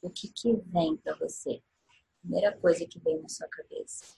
O 0.00 0.08
que, 0.10 0.28
que 0.32 0.56
vem 0.56 0.96
para 0.96 1.16
você? 1.16 1.60
Primeira 2.20 2.56
coisa 2.58 2.86
que 2.86 3.00
vem 3.00 3.20
na 3.20 3.28
sua 3.28 3.48
cabeça. 3.48 4.16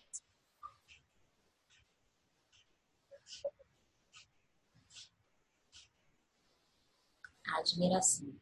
Admiração. 7.56 8.34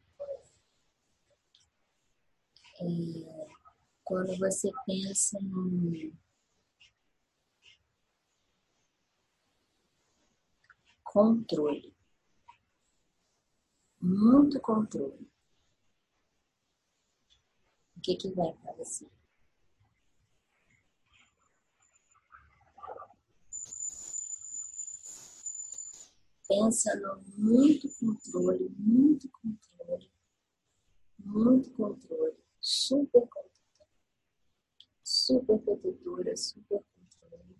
É, 2.79 3.47
quando 4.03 4.37
você 4.37 4.69
pensa 4.85 5.39
em 5.41 6.13
controle 11.03 11.96
muito 14.07 14.59
controle. 14.61 15.29
O 17.97 18.01
que, 18.01 18.15
que 18.15 18.29
vem 18.31 18.55
para 18.57 18.71
você? 18.73 19.05
Pensa 26.47 26.95
no 26.95 27.21
muito 27.37 27.89
controle, 27.99 28.69
muito 28.77 29.29
controle, 29.29 30.09
muito 31.19 31.69
controle, 31.71 32.37
super 32.61 33.27
controle, 33.27 33.51
super 35.03 35.59
protetora, 35.59 36.37
super 36.37 36.81
controle. 36.95 37.57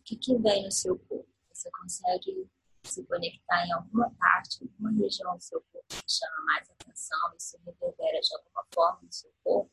O 0.00 0.02
que, 0.04 0.16
que 0.16 0.38
vem 0.38 0.64
no 0.64 0.72
seu 0.72 0.98
corpo? 0.98 1.28
Você 1.52 1.70
consegue 1.72 2.48
se 2.88 3.04
conectar 3.06 3.66
em 3.66 3.72
alguma 3.72 4.10
parte, 4.18 4.62
alguma 4.62 4.90
região 4.92 5.36
do 5.36 5.42
seu 5.42 5.60
corpo 5.60 5.88
que 5.88 6.10
chama 6.10 6.44
mais 6.46 6.68
atenção, 6.70 7.34
isso 7.36 7.58
reverbera 7.64 8.20
de 8.20 8.34
alguma 8.34 8.64
forma 8.74 9.02
no 9.02 9.12
seu 9.12 9.32
corpo. 9.44 9.70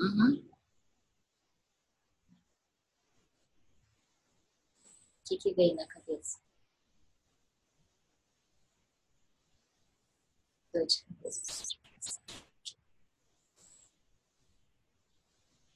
Uhum. 0.00 0.48
O 5.20 5.28
que, 5.28 5.36
que 5.38 5.54
veio 5.54 5.74
na 5.74 5.86
cabeça? 5.86 6.38
Dor 10.72 10.86
de 10.86 11.04
cabeça. 11.04 11.78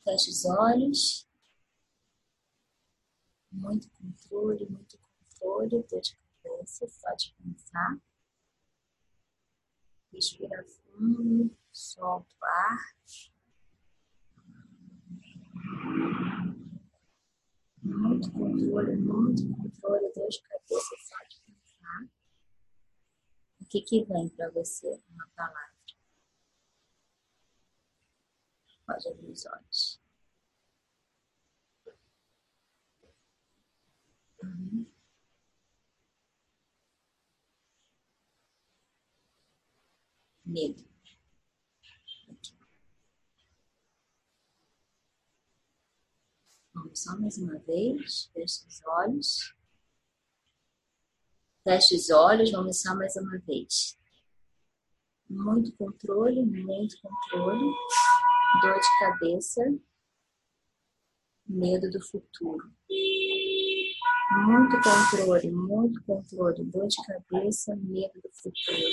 Feche 0.04 0.30
os 0.30 0.44
olhos. 0.44 1.28
Muito 3.52 3.88
controle, 3.90 4.66
muito 4.68 4.98
controle, 4.98 5.82
dor 5.88 6.00
de 6.00 6.16
cabeça, 6.16 6.88
só 6.88 7.14
de 7.14 7.34
pensar. 7.34 8.00
Respira 10.12 10.64
fundo, 10.64 11.56
solta 11.70 12.34
o 12.34 12.44
ar. 12.44 12.78
Muito 17.82 18.32
controle, 18.32 18.96
muito 18.96 19.56
controle, 19.56 20.12
dor 20.14 20.28
de 20.28 20.42
cabeça, 20.42 20.96
só 20.98 21.24
de 21.28 21.42
pensar. 21.46 22.08
O 23.60 23.64
que, 23.66 23.80
que 23.82 24.04
vem 24.04 24.28
para 24.30 24.50
você 24.50 25.00
uma 25.10 25.28
palavra? 25.36 25.71
Pode 28.92 29.08
abrir 29.08 29.30
os 29.30 29.46
olhos. 29.46 30.00
Uhum. 34.42 34.86
Medo. 40.44 40.84
Vamos 46.74 47.02
só 47.02 47.18
mais 47.18 47.38
uma 47.38 47.58
vez. 47.60 48.30
Feche 48.34 48.66
os 48.66 48.82
olhos. 48.86 49.56
Feche 51.64 51.96
os 51.96 52.10
olhos. 52.10 52.50
Vamos 52.50 52.82
só 52.82 52.94
mais 52.94 53.16
uma 53.16 53.38
vez. 53.38 53.98
Muito 55.30 55.74
controle, 55.78 56.44
muito 56.44 57.00
controle 57.00 57.74
dor 58.60 58.78
de 58.78 58.98
cabeça, 58.98 59.62
medo 61.46 61.90
do 61.90 62.00
futuro. 62.02 62.70
Muito 64.46 64.76
controle, 64.80 65.50
muito 65.50 66.02
controle, 66.04 66.64
dor 66.64 66.86
de 66.88 66.96
cabeça, 67.06 67.76
medo 67.76 68.20
do 68.20 68.30
futuro. 68.32 68.88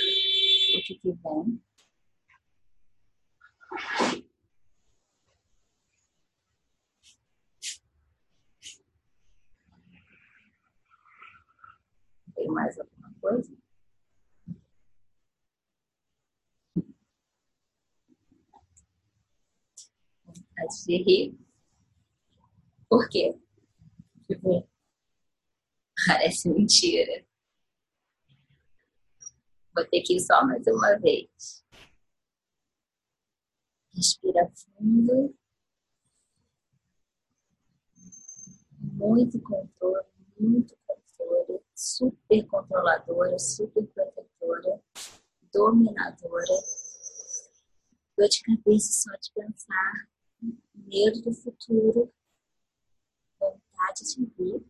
O 0.76 0.82
que, 0.82 0.94
que 0.94 1.12
vem? 1.12 1.62
Tem 12.34 12.48
mais 12.48 12.78
alguma 12.78 13.12
coisa? 13.20 13.59
Vontade 20.60 20.84
de 20.84 20.96
rir. 21.02 21.38
Por 22.88 23.08
quê? 23.08 23.34
Tipo, 24.26 24.68
parece 26.06 26.48
mentira. 26.50 27.24
Vou 29.74 29.86
ter 29.86 30.02
que 30.02 30.16
ir 30.16 30.20
só 30.20 30.44
mais 30.44 30.66
uma 30.66 30.98
vez. 30.98 31.64
Respira 33.94 34.50
fundo. 34.54 35.34
Muito 38.78 39.40
controle, 39.40 40.06
muito 40.38 40.76
controle. 40.86 41.62
Super 41.74 42.46
controladora, 42.46 43.38
super 43.38 43.86
protetora, 43.86 44.82
dominadora. 45.52 46.54
Dor 48.16 48.28
de 48.28 48.42
cabeça 48.42 48.92
só 48.92 49.16
de 49.16 49.32
pensar. 49.32 50.10
Medo 50.74 51.22
do 51.22 51.32
futuro. 51.32 52.12
Vontade 53.38 54.04
de 54.04 54.24
vir. 54.36 54.64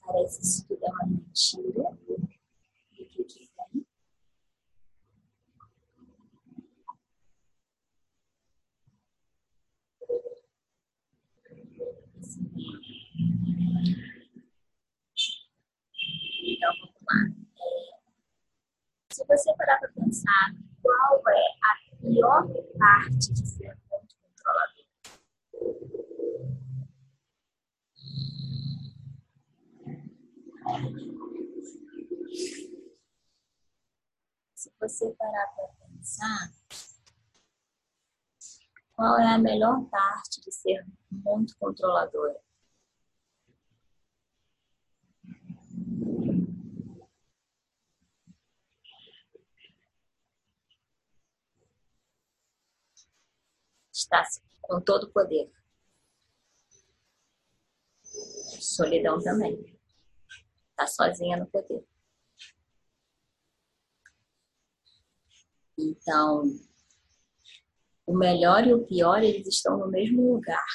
Parece 0.00 0.40
que 0.40 0.46
isso 0.46 0.66
tudo 0.66 0.84
é 0.84 0.88
uma 0.90 1.06
mentira. 1.06 1.98
Então, 16.42 16.72
vamos 16.80 16.94
lá. 17.02 17.14
É, 17.56 19.14
se 19.14 19.24
você 19.26 19.54
parar 19.56 19.78
para 19.78 19.92
pensar 19.92 20.54
qual 20.82 21.22
é 21.28 21.44
a 21.62 21.96
pior 22.00 22.46
parte 22.78 23.32
de 23.32 23.46
ser 23.46 23.76
controlador. 24.50 24.84
Se 34.54 34.72
você 34.78 35.10
parar 35.12 35.46
para 35.54 35.68
pensar, 35.86 36.52
qual 38.92 39.18
é 39.18 39.34
a 39.34 39.38
melhor 39.38 39.84
parte 39.86 40.40
de 40.40 40.52
ser 40.52 40.84
muito 41.10 41.56
controladora? 41.58 42.40
Está 54.00 54.26
com 54.62 54.80
todo 54.80 55.04
o 55.04 55.10
poder. 55.10 55.50
Solidão 58.60 59.20
também. 59.20 59.78
Está 60.70 60.86
sozinha 60.86 61.36
no 61.36 61.46
poder. 61.46 61.86
Então, 65.78 66.44
o 68.06 68.16
melhor 68.16 68.66
e 68.66 68.74
o 68.74 68.84
pior, 68.84 69.22
eles 69.22 69.46
estão 69.46 69.78
no 69.78 69.88
mesmo 69.88 70.34
lugar. 70.34 70.66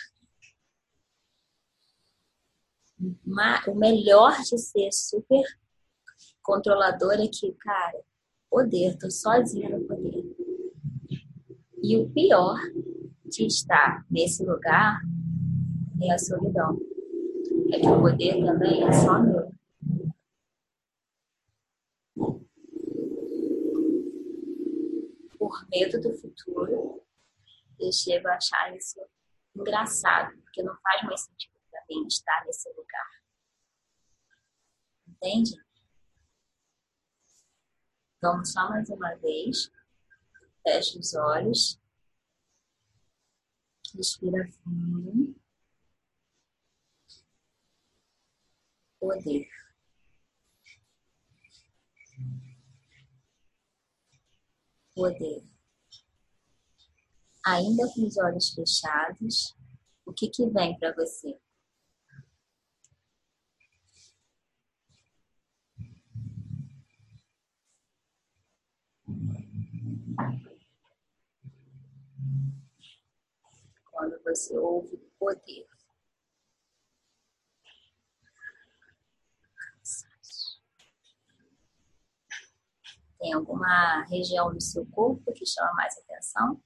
O 3.68 3.76
melhor 3.76 4.38
de 4.42 4.58
ser 4.58 4.92
super 4.92 5.44
controlador 6.42 7.14
é 7.14 7.28
que, 7.28 7.54
cara, 7.54 8.04
poder, 8.50 8.98
tô 8.98 9.12
sozinha 9.12 9.70
no 9.70 9.86
poder. 9.86 10.24
E 11.84 11.98
o 11.98 12.10
pior 12.12 12.58
de 13.30 13.46
estar 13.46 14.06
nesse 14.10 14.44
lugar 14.46 15.02
é 16.02 16.14
a 16.14 16.18
solidão. 16.18 16.80
É 17.72 17.80
que 17.80 17.88
o 17.88 18.00
poder 18.00 18.46
também 18.46 18.84
é 18.84 18.92
só 18.92 19.20
meu. 19.20 19.52
Por 25.38 25.68
medo 25.70 26.02
do 26.02 26.14
futuro, 26.14 27.02
eu 27.80 27.92
chego 27.92 28.28
a 28.28 28.36
achar 28.36 28.76
isso 28.76 29.00
engraçado, 29.56 30.36
porque 30.42 30.64
não 30.64 30.76
faz 30.82 31.04
mais 31.04 31.22
sentido 31.22 31.54
para 31.70 31.84
mim 31.90 32.06
estar 32.08 32.44
nesse 32.46 32.70
lugar. 32.70 33.10
Entende? 35.08 35.66
Vamos 38.22 38.52
só 38.52 38.70
mais 38.70 38.90
uma 38.90 39.16
vez. 39.16 39.72
Feche 40.64 41.00
os 41.00 41.14
olhos. 41.14 41.80
Respira 43.96 44.46
fundo. 44.52 45.36
Poder. 49.00 49.48
Poder. 54.94 55.44
Ainda 57.46 57.88
com 57.94 58.06
os 58.06 58.18
olhos 58.18 58.50
fechados, 58.54 59.56
o 60.06 60.12
que, 60.12 60.30
que 60.30 60.50
vem 60.50 60.78
para 60.78 60.94
você? 60.94 61.40
Quando 73.96 74.22
você 74.24 74.58
ouve 74.58 74.98
poder. 75.18 75.66
Tem 83.18 83.32
alguma 83.34 84.04
região 84.04 84.54
do 84.54 84.62
seu 84.62 84.86
corpo 84.88 85.32
que 85.32 85.46
chama 85.46 85.74
mais 85.74 85.98
atenção? 85.98 86.62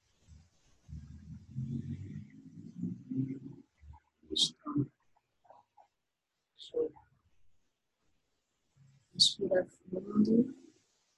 Respira 9.13 9.65
fundo. 9.67 10.57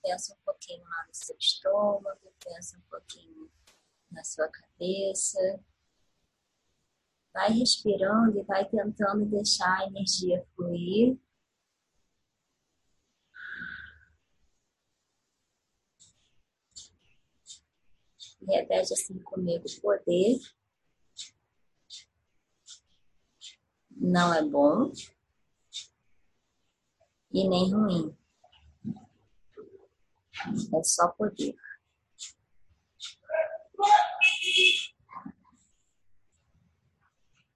Pensa 0.03 0.33
um 0.33 0.43
pouquinho 0.43 0.83
lá 0.83 1.05
no 1.07 1.13
seu 1.13 1.37
estômago, 1.37 2.33
pensa 2.43 2.77
um 2.77 2.81
pouquinho 2.89 3.49
na 4.11 4.23
sua 4.25 4.49
cabeça. 4.49 5.63
Vai 7.33 7.51
respirando 7.51 8.37
e 8.37 8.43
vai 8.43 8.67
tentando 8.67 9.25
deixar 9.25 9.79
a 9.79 9.87
energia 9.87 10.45
fluir. 10.55 11.17
E 18.41 18.45
repete 18.45 18.93
assim 18.93 19.19
comigo: 19.19 19.63
poder 19.81 20.39
não 24.01 24.33
é 24.33 24.43
bom 24.43 24.91
e 27.31 27.47
nem 27.47 27.71
ruim. 27.71 28.17
É 30.73 30.83
só 30.83 31.07
poder. 31.09 31.55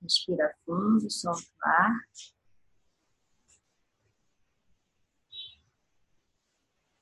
Respira 0.06 0.56
fundo, 0.64 1.10
solta 1.10 1.42
o 1.42 1.68
ar. 1.68 2.00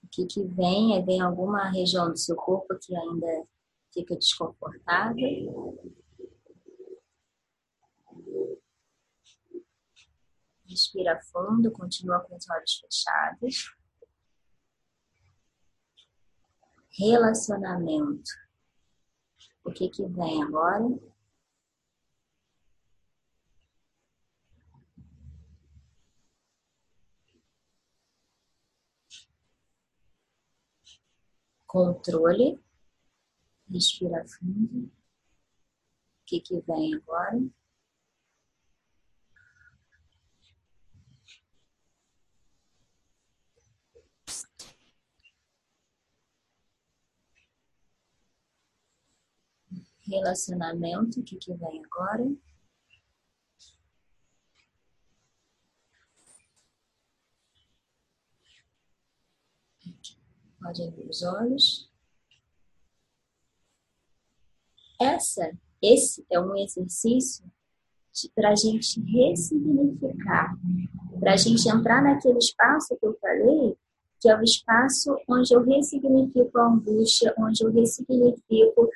O 0.04 0.08
que, 0.10 0.26
que 0.26 0.42
vem 0.46 0.96
é 0.96 1.02
vem 1.02 1.20
alguma 1.20 1.70
região 1.70 2.10
do 2.10 2.18
seu 2.18 2.38
corpo 2.38 2.80
que 2.80 2.96
ainda 2.96 3.46
fica 3.94 4.16
desconfortável. 4.16 5.94
Respira 10.66 11.20
fundo, 11.24 11.74
continua 11.74 12.22
com 12.22 12.38
os 12.38 12.50
olhos 12.50 12.80
fechados. 12.80 13.76
Relacionamento. 16.98 18.32
O 19.66 19.74
que 19.74 19.90
que 19.90 20.06
vem 20.06 20.42
agora? 20.42 21.13
controle. 31.74 32.60
Respira 33.68 34.24
fundo. 34.28 34.86
O 34.86 34.92
que, 36.28 36.40
que 36.40 36.62
vem 36.62 36.94
agora? 36.94 37.42
Relacionamento, 50.06 51.22
o 51.22 51.24
que, 51.24 51.38
que 51.38 51.54
vem 51.56 51.84
agora? 51.86 52.24
Pode 60.64 60.84
abrir 60.84 61.10
os 61.10 61.22
olhos. 61.24 61.90
Essa, 65.00 65.52
esse 65.82 66.26
é 66.32 66.40
um 66.40 66.56
exercício 66.56 67.44
para 68.36 68.52
a 68.52 68.56
gente 68.56 69.02
ressignificar, 69.02 70.56
para 71.20 71.34
a 71.34 71.38
gente 71.38 71.68
entrar 71.68 72.02
naquele 72.02 72.38
espaço 72.38 72.96
que 72.96 73.06
eu 73.06 73.18
falei, 73.20 73.76
que 74.22 74.30
é 74.30 74.38
o 74.38 74.44
espaço 74.44 75.18
onde 75.28 75.54
eu 75.54 75.64
ressignifico 75.64 76.58
a 76.58 76.68
angústia, 76.68 77.34
onde 77.38 77.64
eu 77.64 77.72
ressignifico 77.72 78.90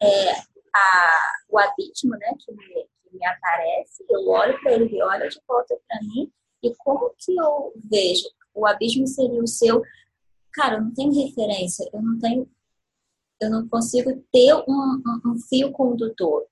é, 0.00 0.32
a, 0.32 1.32
o 1.50 1.58
abismo 1.58 2.12
né, 2.12 2.32
que, 2.38 2.52
me, 2.52 2.88
que 3.02 3.16
me 3.16 3.26
aparece, 3.26 4.04
eu 4.08 4.26
olho 4.28 4.58
para 4.62 4.72
ele, 4.72 4.84
ele 4.84 5.02
olha 5.02 5.28
de 5.28 5.38
volta 5.46 5.76
para 5.86 6.00
mim, 6.00 6.32
e 6.62 6.74
como 6.76 7.12
que 7.18 7.36
eu 7.36 7.72
vejo? 7.90 8.28
O 8.54 8.66
abismo 8.66 9.06
seria 9.06 9.42
o 9.42 9.46
seu. 9.46 9.82
Cara, 10.52 10.76
eu 10.76 10.82
não 10.82 10.94
tenho 10.94 11.12
referência, 11.12 11.88
eu 11.92 12.02
não 12.02 12.18
tenho. 12.18 12.50
Eu 13.40 13.50
não 13.50 13.68
consigo 13.68 14.10
ter 14.30 14.54
um, 14.54 15.02
um, 15.06 15.32
um 15.32 15.38
fio 15.48 15.72
condutor. 15.72 16.46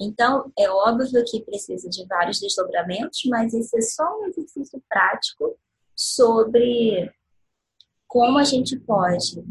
Então, 0.00 0.50
é 0.56 0.70
óbvio 0.70 1.24
que 1.26 1.42
precisa 1.42 1.88
de 1.88 2.06
vários 2.06 2.40
desdobramentos, 2.40 3.20
mas 3.26 3.52
esse 3.52 3.76
é 3.76 3.80
só 3.82 4.04
um 4.18 4.26
exercício 4.26 4.82
prático 4.88 5.58
sobre 5.94 7.12
como 8.06 8.38
a 8.38 8.44
gente 8.44 8.78
pode 8.78 9.44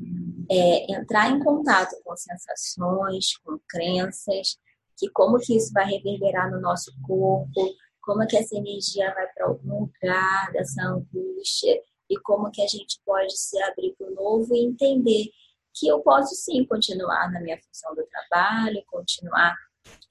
é, 0.50 0.92
entrar 0.92 1.30
em 1.30 1.44
contato 1.44 1.96
com 2.04 2.16
sensações, 2.16 3.38
com 3.44 3.60
crenças, 3.70 4.58
que 4.98 5.10
como 5.10 5.38
que 5.38 5.56
isso 5.56 5.72
vai 5.74 5.86
reverberar 5.86 6.50
no 6.50 6.60
nosso 6.60 6.92
corpo, 7.04 7.76
como 8.02 8.26
que 8.26 8.38
essa 8.38 8.56
energia 8.56 9.14
vai 9.14 9.28
para 9.28 9.48
algum 9.48 9.82
lugar 9.82 10.52
dessa 10.54 10.82
angústia 10.82 11.80
e 12.10 12.18
como 12.20 12.52
que 12.52 12.62
a 12.62 12.68
gente 12.68 13.00
pode 13.06 13.38
se 13.38 13.62
abrir 13.64 13.96
para 13.98 14.08
o 14.08 14.14
novo 14.14 14.56
e 14.56 14.66
entender 14.66 15.32
que 15.74 15.88
eu 15.88 16.00
posso 16.02 16.36
sim 16.36 16.66
continuar 16.66 17.32
na 17.32 17.40
minha 17.40 17.60
função 17.62 17.94
do 17.94 18.06
trabalho, 18.08 18.84
continuar 18.88 19.56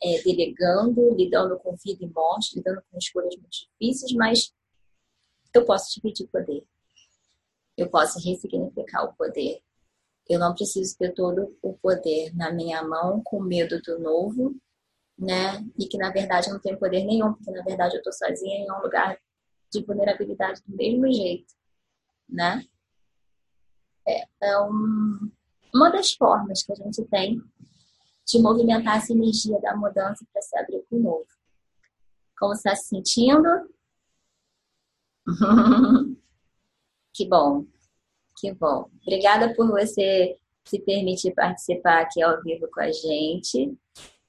é, 0.02 0.22
delegando, 0.22 1.14
lidando 1.14 1.58
com 1.58 1.76
vida 1.76 2.04
e 2.04 2.08
morte, 2.08 2.56
lidando 2.56 2.82
com 2.90 2.98
escolhas 2.98 3.34
muito 3.36 3.50
difíceis, 3.50 4.12
mas 4.12 4.52
eu 5.52 5.64
posso 5.64 5.94
dividir 5.94 6.28
poder. 6.28 6.64
Eu 7.76 7.88
posso 7.88 8.18
ressignificar 8.18 9.04
o 9.04 9.14
poder. 9.14 9.60
Eu 10.28 10.38
não 10.38 10.54
preciso 10.54 10.96
ter 10.96 11.12
todo 11.12 11.56
o 11.62 11.74
poder 11.74 12.34
na 12.34 12.50
minha 12.50 12.82
mão 12.82 13.22
com 13.22 13.40
medo 13.40 13.80
do 13.82 13.98
novo, 13.98 14.54
né? 15.18 15.64
E 15.78 15.86
que 15.86 15.96
na 15.96 16.10
verdade 16.10 16.48
eu 16.48 16.54
não 16.54 16.60
tenho 16.60 16.78
poder 16.78 17.04
nenhum, 17.04 17.32
porque 17.32 17.50
na 17.50 17.62
verdade 17.62 17.94
eu 17.94 17.98
estou 17.98 18.12
sozinha 18.12 18.58
em 18.58 18.70
um 18.70 18.82
lugar 18.82 19.18
de 19.70 19.82
vulnerabilidade 19.84 20.62
do 20.66 20.76
mesmo 20.76 21.12
jeito, 21.12 21.54
né? 22.28 22.64
É, 24.06 24.60
um, 24.62 25.30
uma 25.74 25.90
das 25.90 26.12
formas 26.12 26.62
que 26.62 26.72
a 26.72 26.76
gente 26.76 27.04
tem 27.04 27.42
de 28.26 28.40
movimentar 28.40 28.98
essa 28.98 29.12
energia 29.12 29.60
da 29.60 29.76
mudança 29.76 30.24
para 30.32 30.42
se 30.42 30.58
abrir 30.58 30.82
para 30.88 30.98
o 30.98 31.02
novo. 31.02 31.26
Como 32.38 32.52
está 32.52 32.74
se 32.74 32.88
sentindo? 32.88 33.48
que 37.12 37.26
bom, 37.28 37.66
que 38.38 38.52
bom. 38.52 38.90
Obrigada 39.02 39.54
por 39.54 39.68
você 39.68 40.36
se 40.64 40.80
permitir 40.80 41.32
participar 41.34 42.02
aqui 42.02 42.22
ao 42.22 42.42
vivo 42.42 42.68
com 42.72 42.80
a 42.80 42.90
gente. 42.90 43.76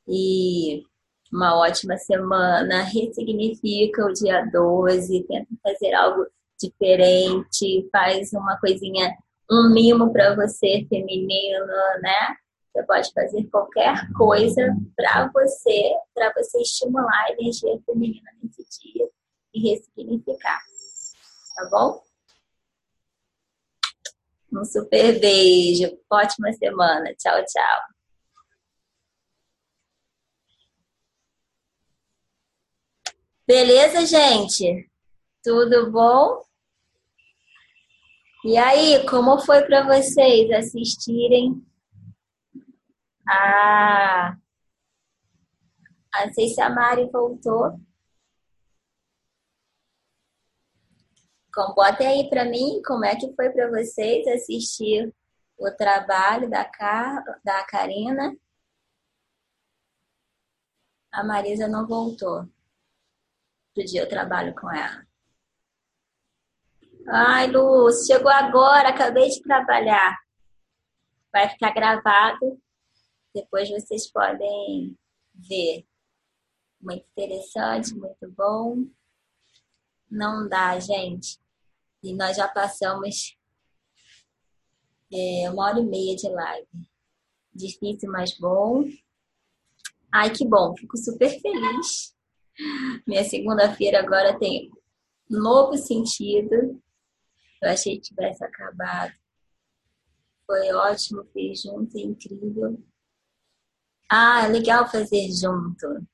E 0.08 0.86
uma 1.32 1.58
ótima 1.58 1.98
semana. 1.98 2.84
Ressignifica 2.84 4.06
o 4.06 4.14
dia 4.14 4.46
12, 4.46 5.24
tenta 5.24 5.50
fazer 5.62 5.94
algo 5.94 6.26
diferente, 6.60 7.88
faz 7.92 8.34
uma 8.34 8.58
coisinha, 8.60 9.16
um 9.50 9.70
mimo 9.72 10.12
para 10.12 10.36
você 10.36 10.86
feminino, 10.90 11.66
né? 12.02 12.36
Você 12.74 12.84
pode 12.84 13.12
fazer 13.12 13.44
qualquer 13.46 13.96
coisa 14.14 14.76
para 14.96 15.32
você, 15.34 15.94
para 16.14 16.32
você 16.34 16.62
estimular 16.62 17.26
a 17.28 17.32
energia 17.32 17.80
feminina 17.86 18.30
nesse 18.42 18.64
dia 18.80 19.10
e 19.54 19.70
ressignificar. 19.72 20.62
Tá 21.56 21.70
bom? 21.72 22.04
Um 24.54 24.64
super 24.64 25.20
beijo. 25.20 25.98
Ótima 26.10 26.52
semana. 26.54 27.14
Tchau, 27.16 27.44
tchau. 27.46 27.82
Beleza, 33.48 34.06
gente? 34.06 34.90
Tudo 35.44 35.90
bom? 35.92 36.47
E 38.48 38.58
aí, 38.58 39.06
como 39.06 39.40
foi 39.40 39.66
para 39.66 39.84
vocês 39.84 40.50
assistirem 40.52 41.62
ah, 43.28 44.38
não 46.26 46.34
sei 46.34 46.48
se 46.48 46.62
a 46.62 46.70
Mari 46.70 47.10
voltou. 47.12 47.78
Então, 51.50 51.74
botem 51.76 52.08
aí 52.08 52.30
para 52.30 52.46
mim 52.46 52.82
como 52.86 53.04
é 53.04 53.18
que 53.18 53.34
foi 53.36 53.50
para 53.50 53.70
vocês 53.70 54.26
assistir 54.28 55.14
o 55.58 55.70
trabalho 55.72 56.50
da, 56.50 56.64
Car... 56.64 57.22
da 57.44 57.66
Karina. 57.66 58.34
A 61.12 61.22
Marisa 61.22 61.68
não 61.68 61.86
voltou 61.86 62.48
pro 63.74 63.86
dia 63.86 64.04
eu 64.04 64.10
trabalho 64.10 64.56
com 64.56 64.72
ela. 64.72 65.07
Ai, 67.10 67.48
Luz, 67.48 68.06
chegou 68.06 68.30
agora, 68.30 68.90
acabei 68.90 69.30
de 69.30 69.42
trabalhar. 69.42 70.18
Vai 71.32 71.48
ficar 71.50 71.72
gravado 71.72 72.60
depois 73.34 73.70
vocês 73.70 74.12
podem 74.12 74.98
ver. 75.34 75.86
Muito 76.82 77.06
interessante, 77.12 77.94
muito 77.94 78.30
bom. 78.36 78.86
Não 80.10 80.48
dá, 80.50 80.80
gente. 80.80 81.40
E 82.04 82.14
nós 82.14 82.36
já 82.36 82.48
passamos 82.48 83.38
é, 85.14 85.50
uma 85.52 85.66
hora 85.66 85.80
e 85.80 85.86
meia 85.86 86.16
de 86.16 86.28
live. 86.28 86.68
Difícil, 87.54 88.12
mas 88.12 88.38
bom. 88.38 88.84
Ai, 90.12 90.32
que 90.32 90.46
bom, 90.46 90.76
fico 90.76 90.98
super 90.98 91.30
feliz. 91.40 92.16
Minha 93.06 93.24
segunda-feira 93.24 94.00
agora 94.00 94.38
tem 94.38 94.72
novo 95.30 95.78
sentido. 95.78 96.82
Eu 97.62 97.70
achei 97.70 97.96
que 97.96 98.10
tivesse 98.10 98.44
acabado. 98.44 99.14
Foi 100.46 100.72
ótimo, 100.74 101.26
fiz 101.34 101.62
junto, 101.62 101.98
incrível. 101.98 102.82
Ah, 104.10 104.46
é 104.46 104.48
legal 104.48 104.90
fazer 104.90 105.30
junto. 105.32 106.08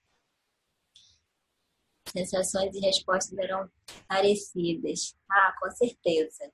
Sensações 2.07 2.76
e 2.76 2.80
respostas 2.80 3.38
eram 3.38 3.70
parecidas. 4.07 5.15
Ah, 5.30 5.53
com 5.60 5.70
certeza. 5.72 6.52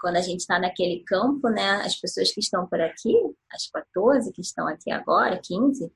Quando 0.00 0.16
a 0.16 0.20
gente 0.20 0.40
está 0.40 0.58
naquele 0.60 1.02
campo, 1.02 1.48
né? 1.48 1.82
As 1.82 1.96
pessoas 1.96 2.32
que 2.32 2.40
estão 2.40 2.66
por 2.68 2.80
aqui, 2.80 3.14
as 3.50 3.68
14 3.68 4.32
que 4.32 4.40
estão 4.40 4.68
aqui 4.68 4.90
agora, 4.92 5.40
15, 5.42 5.92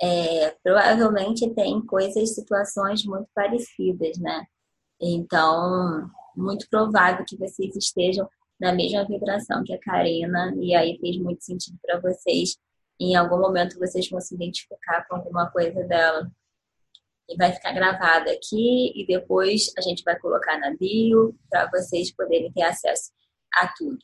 é, 0.00 0.50
provavelmente 0.62 1.52
tem 1.54 1.84
coisas, 1.84 2.34
situações 2.34 3.04
muito 3.04 3.28
parecidas, 3.34 4.18
né? 4.18 4.46
Então, 5.00 6.10
muito 6.36 6.68
provável 6.68 7.24
que 7.26 7.36
vocês 7.36 7.74
estejam 7.76 8.28
na 8.60 8.72
mesma 8.72 9.04
vibração 9.04 9.64
que 9.64 9.72
a 9.72 9.78
Karina, 9.78 10.54
e 10.60 10.74
aí 10.74 10.98
fez 10.98 11.18
muito 11.18 11.44
sentido 11.44 11.78
para 11.82 12.00
vocês 12.00 12.56
em 13.00 13.16
algum 13.16 13.38
momento 13.38 13.78
vocês 13.78 14.08
vão 14.08 14.20
se 14.20 14.34
identificar 14.34 15.06
com 15.08 15.16
alguma 15.16 15.50
coisa 15.50 15.82
dela. 15.84 16.30
E 17.28 17.36
vai 17.36 17.52
ficar 17.52 17.72
gravado 17.72 18.30
aqui 18.30 18.92
e 18.94 19.06
depois 19.06 19.72
a 19.78 19.80
gente 19.80 20.02
vai 20.04 20.18
colocar 20.18 20.58
na 20.58 20.76
bio 20.76 21.34
para 21.50 21.70
vocês 21.70 22.14
poderem 22.14 22.52
ter 22.52 22.62
acesso 22.62 23.10
a 23.54 23.68
tudo. 23.68 23.98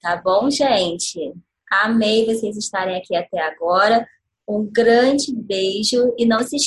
Tá 0.00 0.16
bom, 0.16 0.48
gente? 0.48 1.34
Amei 1.70 2.24
vocês 2.24 2.56
estarem 2.56 2.96
aqui 2.96 3.16
até 3.16 3.40
agora. 3.40 4.08
Um 4.48 4.64
grande 4.64 5.34
beijo 5.34 6.14
e 6.16 6.24
não 6.24 6.38
se 6.44 6.54
esqueçam 6.54 6.64